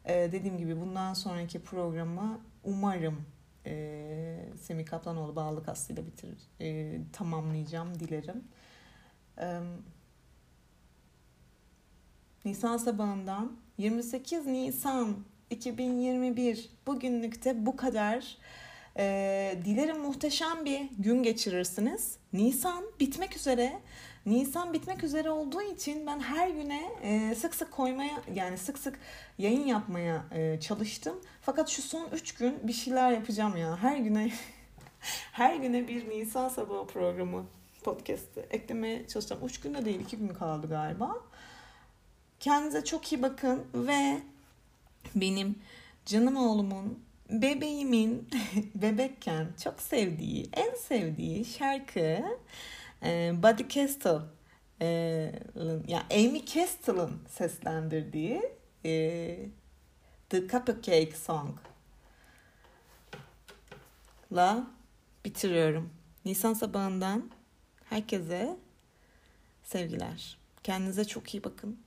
Ee, 0.04 0.32
dediğim 0.32 0.58
gibi 0.58 0.80
bundan 0.80 1.14
sonraki 1.14 1.62
programı 1.62 2.40
umarım 2.64 3.24
e, 3.66 4.48
Semih 4.60 4.86
Kaplanoğlu 4.86 5.36
Bağlılık 5.36 5.68
Aslı'yla 5.68 6.06
bitir, 6.06 6.38
e, 6.60 6.98
tamamlayacağım 7.12 8.00
dilerim. 8.00 8.44
E, 9.38 9.60
Nisan 12.44 12.76
sabahından 12.76 13.52
28 13.78 14.46
Nisan 14.46 15.16
2021 15.50 16.70
bugünlükte 16.86 17.66
bu 17.66 17.76
kadar. 17.76 18.38
Ee, 18.98 19.58
dilerim 19.64 19.98
muhteşem 19.98 20.64
bir 20.64 20.80
gün 20.98 21.22
geçirirsiniz. 21.22 22.16
Nisan 22.32 22.84
bitmek 23.00 23.36
üzere. 23.36 23.80
Nisan 24.26 24.72
bitmek 24.72 25.04
üzere 25.04 25.30
olduğu 25.30 25.62
için 25.62 26.06
ben 26.06 26.20
her 26.20 26.48
güne 26.48 26.82
e, 27.02 27.34
sık 27.34 27.54
sık 27.54 27.72
koymaya 27.72 28.22
yani 28.34 28.58
sık 28.58 28.78
sık 28.78 28.98
yayın 29.38 29.66
yapmaya 29.66 30.24
e, 30.30 30.60
çalıştım. 30.60 31.20
Fakat 31.40 31.68
şu 31.68 31.82
son 31.82 32.08
3 32.12 32.34
gün 32.34 32.58
bir 32.62 32.72
şeyler 32.72 33.12
yapacağım 33.12 33.56
ya. 33.56 33.76
Her 33.76 33.96
güne 33.96 34.32
her 35.32 35.56
güne 35.56 35.88
bir 35.88 36.08
Nisan 36.08 36.48
sabahı 36.48 36.86
programı 36.86 37.46
podcast'ı 37.84 38.46
eklemeye 38.50 39.08
çalışacağım. 39.08 39.44
3 39.44 39.60
günde 39.60 39.84
değil 39.84 40.00
2 40.00 40.16
gün 40.16 40.28
kaldı 40.28 40.68
galiba. 40.68 41.16
Kendinize 42.40 42.84
çok 42.84 43.12
iyi 43.12 43.22
bakın 43.22 43.64
ve 43.74 44.18
benim 45.14 45.58
canım 46.06 46.36
oğlumun 46.36 46.98
bebeğimin 47.30 48.28
bebekken 48.74 49.46
çok 49.64 49.82
sevdiği, 49.82 50.50
en 50.52 50.74
sevdiği 50.74 51.44
şarkı 51.44 52.22
e, 53.04 53.32
Buddy 53.42 53.68
Castle 53.68 54.18
e, 54.80 54.86
yani 55.86 56.04
Amy 56.10 56.44
Castle'ın 56.44 57.20
seslendirdiği 57.28 58.42
e, 58.84 58.90
The 60.30 60.48
Cupcake 60.48 61.16
Song 61.16 61.58
la 64.32 64.66
bitiriyorum. 65.24 65.90
Nisan 66.24 66.54
sabahından 66.54 67.30
herkese 67.84 68.56
sevgiler. 69.64 70.38
Kendinize 70.62 71.04
çok 71.04 71.34
iyi 71.34 71.44
bakın. 71.44 71.81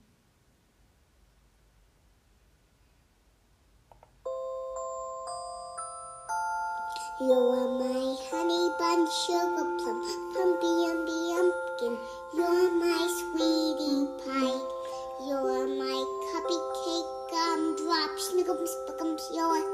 You 7.18 7.32
are 7.32 7.68
my 7.80 8.14
honey 8.28 8.68
bun, 8.78 9.08
sugar 9.08 9.64
plum, 9.80 10.04
pumpy 10.36 10.72
umby 10.84 11.32
umpkin. 11.32 11.96
You're 12.36 12.68
my 12.76 13.08
sweetie 13.16 14.04
pie. 14.20 14.60
You're 15.24 15.64
my 15.80 15.96
cupcake 16.28 17.08
gumdrop, 17.32 18.12
snickums, 18.20 18.68
spickums. 18.68 19.24
You're 19.32 19.64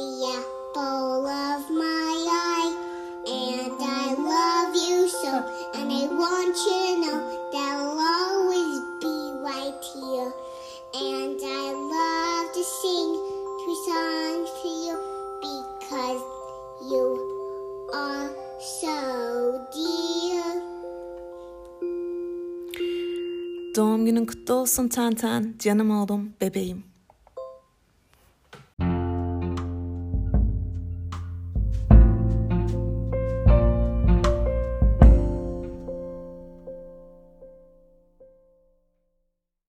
the 0.00 0.08
apple 0.32 1.26
of 1.26 1.68
my 1.68 2.14
eye. 2.24 2.72
And 3.28 3.76
I 3.84 4.14
love 4.16 4.74
you 4.74 5.08
so, 5.10 5.44
and 5.74 5.92
I 5.92 6.08
want 6.08 6.56
you 6.56 6.80
to 6.88 7.00
know 7.04 7.20
that 7.52 7.68
I'll 7.68 8.00
always 8.00 8.80
be 9.04 9.36
right 9.44 9.76
here. 9.92 10.32
And 10.94 11.36
I 11.36 11.66
love 11.76 12.54
to 12.54 12.64
sing 12.64 13.12
two 13.60 13.76
songs 13.84 14.48
Doğum 23.78 24.06
günün 24.06 24.26
kutlu 24.26 24.54
olsun 24.54 24.88
Tenten. 24.88 25.54
Canım 25.58 25.90
oğlum, 25.90 26.32
bebeğim. 26.40 26.87